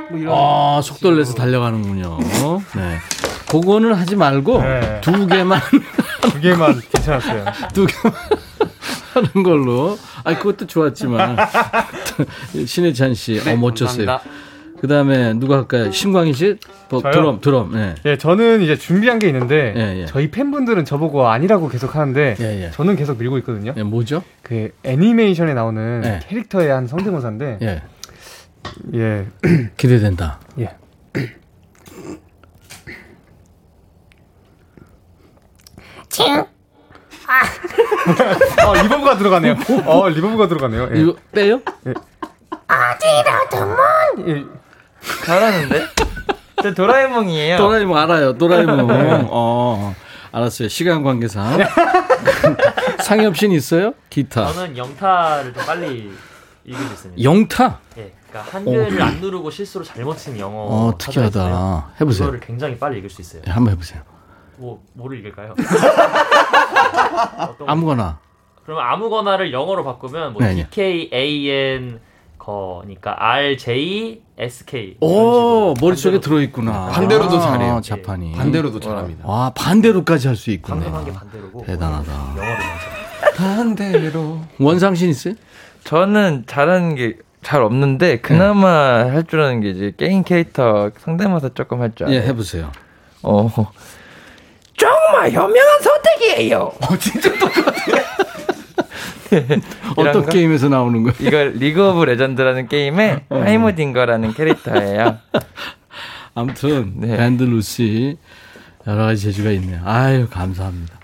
뭐 0.09 0.19
이런. 0.19 0.33
아, 0.33 0.81
속도를 0.81 1.17
내서 1.17 1.33
달려가는군요. 1.33 2.17
네. 2.75 2.97
그거는 3.49 3.93
하지 3.93 4.15
말고 4.15 4.61
네. 4.61 5.01
두 5.01 5.27
개만 5.27 5.59
두 6.31 6.39
개만 6.39 6.79
괜찮았어요. 6.93 7.45
두 7.73 7.85
개만 7.85 8.13
하는 9.13 9.43
걸로. 9.43 9.97
아, 10.23 10.37
그것도 10.37 10.67
좋았지만. 10.67 11.37
신혜찬 12.65 13.13
씨, 13.15 13.41
네, 13.43 13.53
어, 13.53 13.57
멋졌어요. 13.57 14.05
감사합니다. 14.05 14.46
그 14.79 14.87
다음에 14.87 15.33
누가 15.33 15.57
할까요? 15.57 15.91
신광희 15.91 16.33
씨? 16.33 16.57
뭐, 16.89 17.01
저요? 17.01 17.11
드럼, 17.11 17.41
드럼, 17.41 17.75
예. 17.75 17.95
예, 18.05 18.17
저는 18.17 18.61
이제 18.61 18.75
준비한 18.75 19.19
게 19.19 19.27
있는데 19.27 19.73
예, 19.75 20.01
예. 20.01 20.05
저희 20.05 20.29
팬분들은 20.29 20.85
저보고 20.85 21.27
아니라고 21.27 21.67
계속 21.67 21.95
하는데 21.95 22.35
예, 22.39 22.65
예. 22.65 22.71
저는 22.71 22.95
계속 22.95 23.17
밀고 23.17 23.37
있거든요. 23.39 23.73
예, 23.75 23.83
뭐죠? 23.83 24.23
그 24.41 24.69
애니메이션에 24.83 25.53
나오는 25.53 26.01
예. 26.05 26.19
캐릭터의 26.27 26.69
한 26.69 26.87
성대모사인데 26.87 27.59
예. 27.61 27.81
예. 28.93 29.27
기대된다. 29.77 30.39
예. 30.59 30.75
어, 38.65 38.73
reverb가 38.73 39.17
들어가네요. 39.17 39.55
어, 39.85 40.09
reverb가 40.09 40.47
들어가네요. 40.47 40.89
예. 40.95 41.01
이거 41.01 41.15
빼요? 41.31 41.61
예. 41.87 41.93
잘하는데? 45.25 45.87
저 46.63 46.73
도라에몽이에요. 46.73 47.57
도라에몽 47.57 47.97
알아요. 47.97 48.37
도라에몽. 48.37 48.89
어, 49.29 49.93
알았어요. 50.31 50.67
시간 50.69 51.03
관계상. 51.03 51.59
상엽 53.03 53.37
씨는 53.37 53.55
있어요? 53.55 53.93
기타. 54.09 54.51
저는 54.51 54.77
영타를 54.77 55.53
좀 55.53 55.65
빨리 55.65 56.11
읽을 56.65 56.79
수 56.87 56.93
있습니다. 56.93 57.23
영타? 57.23 57.79
예, 57.97 58.11
그러니까 58.29 58.51
한글을 58.57 59.01
안 59.01 59.19
누르고 59.21 59.51
실수로 59.51 59.85
잘못 59.85 60.17
친 60.17 60.37
영어. 60.39 60.57
어, 60.57 60.93
특이하다. 60.97 61.27
있잖아요. 61.27 61.83
해보세요. 62.01 62.25
그거를 62.27 62.45
굉장히 62.45 62.77
빨리 62.77 62.97
읽을 62.97 63.09
수 63.09 63.21
있어요. 63.21 63.41
예, 63.47 63.51
한번 63.51 63.73
해 63.73 63.77
보세요. 63.77 64.01
뭐 64.57 64.81
뭐를 64.93 65.19
읽을까요? 65.19 65.53
아무거나. 67.67 68.19
그러면 68.65 68.83
아무거나를 68.85 69.53
영어로 69.53 69.85
바꾸면 69.85 70.33
뭐 70.33 70.41
네, 70.41 70.53
네. 70.53 70.67
거니까 72.51 73.15
R 73.17 73.57
J 73.57 74.21
S 74.37 74.63
K. 74.65 74.95
오, 75.01 75.73
머릿속에 75.81 76.19
들어 76.21 76.39
있구나. 76.41 76.87
반대로도 76.87 77.37
아, 77.37 77.41
잘해요. 77.41 77.81
자판이. 77.83 78.31
반대로도 78.31 78.79
잘합니다. 78.79 79.27
와, 79.27 79.49
반대로까지 79.53 80.27
할 80.27 80.37
수 80.37 80.51
있구나. 80.51 80.75
방금 80.79 80.93
한게 80.95 81.11
반대로고. 81.11 81.65
대단하다. 81.65 82.11
영어를. 82.37 82.57
반대로. 83.35 84.39
원상 84.59 84.96
씨 84.96 85.09
있어요? 85.09 85.33
저는 85.83 86.45
잘하는 86.47 86.95
게 86.95 87.17
잘 87.43 87.61
없는데 87.61 88.17
그나마 88.19 88.69
할줄 89.05 89.39
아는 89.39 89.61
게 89.61 89.69
이제 89.69 89.93
게임 89.95 90.23
캐릭터 90.23 90.89
성대모사 90.99 91.49
조금 91.53 91.81
할 91.81 91.93
줄 91.95 92.07
알아요. 92.07 92.19
예, 92.19 92.25
해보세요. 92.27 92.71
어. 93.23 93.49
정말 94.75 95.31
현명한 95.31 95.81
선택이에요. 95.81 96.59
어, 96.81 96.97
진짜 96.97 97.31
똑같아. 97.39 97.71
어떤 99.97 100.25
게임에서 100.29 100.69
나오는 100.69 101.03
거예요? 101.03 101.15
이걸 101.19 101.53
리그 101.57 101.89
오브 101.89 102.03
레전드라는 102.05 102.67
게임의 102.67 103.21
어. 103.29 103.39
하이머딩거라는 103.41 104.33
캐릭터예요. 104.33 105.17
아무튼 106.35 106.93
네. 106.97 107.17
밴드 107.17 107.43
루시 107.43 108.17
여러 108.85 109.03
가지 109.05 109.23
재주가 109.23 109.51
있네요. 109.51 109.81
아유 109.85 110.27
감사합니다. 110.29 110.95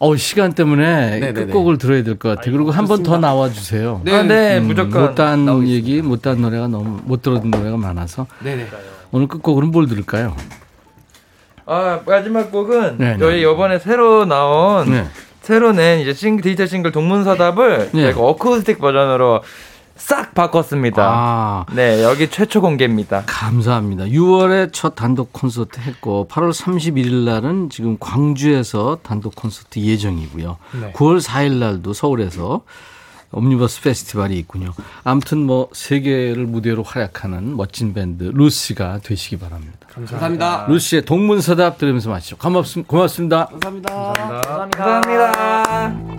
어 0.00 0.14
시간 0.16 0.52
때문에 0.54 1.18
네네네. 1.18 1.32
끝곡을 1.46 1.76
들어야 1.78 2.04
될 2.04 2.16
것 2.18 2.28
같아요. 2.36 2.52
그리고 2.54 2.70
한 2.70 2.86
번 2.86 3.02
더 3.02 3.18
나와 3.18 3.48
주세요. 3.50 4.00
네, 4.04 4.14
아, 4.14 4.22
네, 4.22 4.60
무조건 4.60 5.02
못한 5.08 5.66
얘기, 5.66 6.00
못한 6.02 6.40
노래가 6.40 6.68
너무 6.68 7.00
못 7.04 7.20
들었던 7.22 7.50
노래가 7.50 7.76
많아서 7.76 8.28
네네. 8.44 8.68
오늘 9.10 9.26
끝곡으로는 9.26 9.72
뭘 9.72 9.88
들을까요? 9.88 10.36
아 11.66 12.00
마지막 12.06 12.50
곡은 12.52 12.96
네, 12.98 13.12
네. 13.14 13.18
저희 13.18 13.42
이번에 13.42 13.78
새로 13.80 14.24
나온 14.24 14.88
네. 14.90 15.04
새로 15.48 15.72
낸 15.72 16.00
이제 16.00 16.12
싱 16.12 16.36
디지털 16.42 16.68
싱글 16.68 16.92
동문서답을 16.92 17.92
네. 17.94 18.12
제가 18.12 18.20
어쿠스틱 18.20 18.80
버전으로 18.80 19.40
싹 19.96 20.34
바꿨습니다. 20.34 21.02
아 21.02 21.64
네 21.72 22.02
여기 22.04 22.28
최초 22.28 22.60
공개입니다. 22.60 23.22
감사합니다. 23.26 24.04
6월에 24.04 24.68
첫 24.74 24.94
단독 24.94 25.32
콘서트 25.32 25.80
했고 25.80 26.28
8월 26.30 26.52
31일 26.52 27.24
날은 27.24 27.70
지금 27.70 27.96
광주에서 27.98 28.98
단독 29.02 29.34
콘서트 29.36 29.78
예정이고요. 29.78 30.58
네. 30.82 30.92
9월 30.92 31.18
4일 31.22 31.52
날도 31.54 31.94
서울에서 31.94 32.60
옴니버스 33.30 33.82
페스티벌이 33.82 34.38
있군요. 34.38 34.72
아무튼 35.04 35.38
뭐 35.38 35.68
세계를 35.72 36.46
무대로 36.46 36.82
활약하는 36.82 37.56
멋진 37.56 37.92
밴드 37.94 38.24
루시가 38.24 39.00
되시기 39.02 39.38
바랍니다. 39.38 39.76
감사합니다. 39.92 40.66
루시의 40.68 41.04
동문서답 41.04 41.78
들으면서 41.78 42.10
마시죠. 42.10 42.36
고맙습, 42.36 42.86
고맙습니다. 42.86 43.46
감사합니다. 43.46 44.12
감사합니다. 44.72 46.17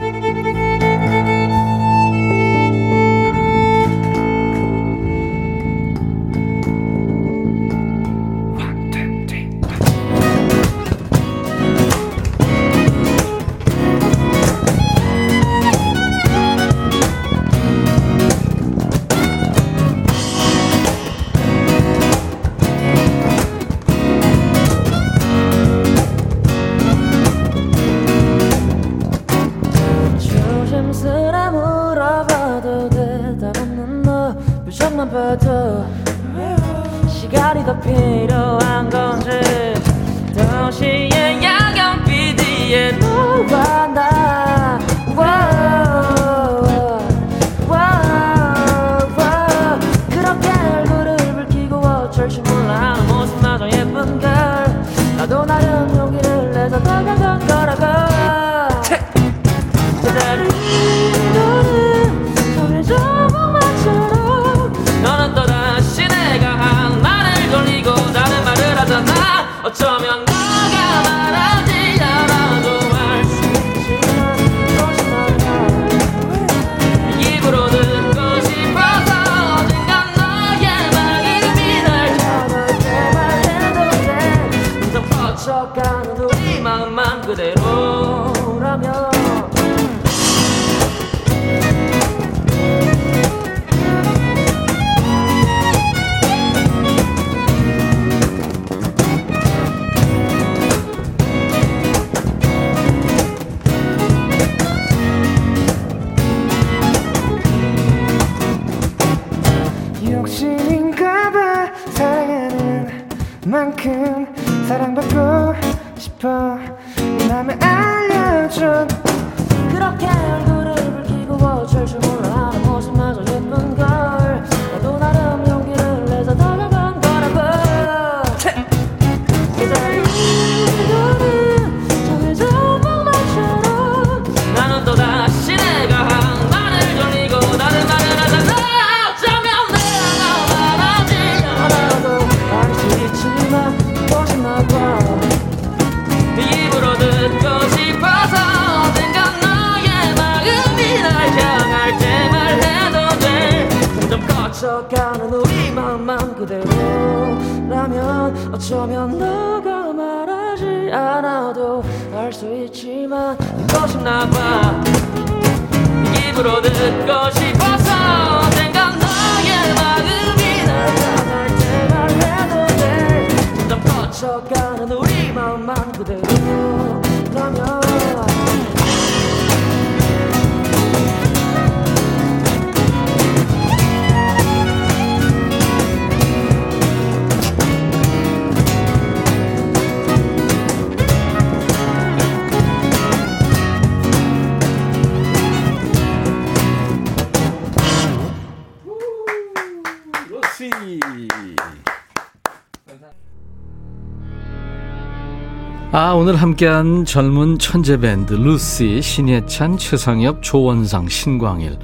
오늘 206.19 206.35
함께한 206.35 207.05
젊은 207.05 207.57
천재 207.59 207.95
밴드 207.95 208.33
루시, 208.33 209.01
신예찬, 209.01 209.77
최상엽, 209.77 210.43
조원상, 210.43 211.07
신광일. 211.07 211.77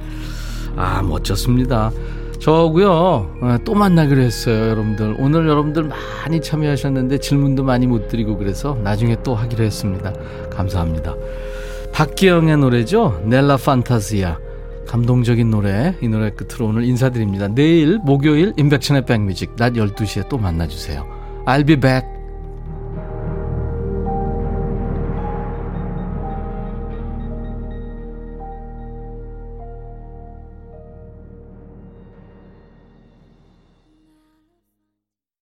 아, 0.76 1.00
멋졌습니다. 1.00 1.90
저하고요, 2.38 3.30
아, 3.40 3.58
또 3.64 3.74
만나기로 3.74 4.20
했어요, 4.20 4.68
여러분들. 4.68 5.16
오늘 5.20 5.48
여러분들 5.48 5.84
많이 5.84 6.42
참여하셨는데 6.42 7.16
질문도 7.16 7.64
많이 7.64 7.86
못 7.86 8.08
드리고 8.08 8.36
그래서 8.36 8.76
나중에 8.84 9.16
또 9.22 9.34
하기로 9.34 9.64
했습니다. 9.64 10.12
감사합니다. 10.50 11.14
박기영의 11.94 12.58
노래죠? 12.58 13.22
넬라 13.24 13.56
판타지아. 13.56 14.36
감동적인 14.86 15.50
노래, 15.50 15.96
이 16.02 16.08
노래 16.08 16.28
끝으로 16.28 16.66
오늘 16.66 16.84
인사드립니다. 16.84 17.48
내일 17.48 17.98
목요일 18.04 18.52
인백천의 18.58 19.06
백뮤직 19.06 19.56
낮 19.56 19.72
12시에 19.72 20.28
또 20.28 20.36
만나주세요. 20.36 21.06
I'll 21.46 21.66
be 21.66 21.76
back. 21.76 22.15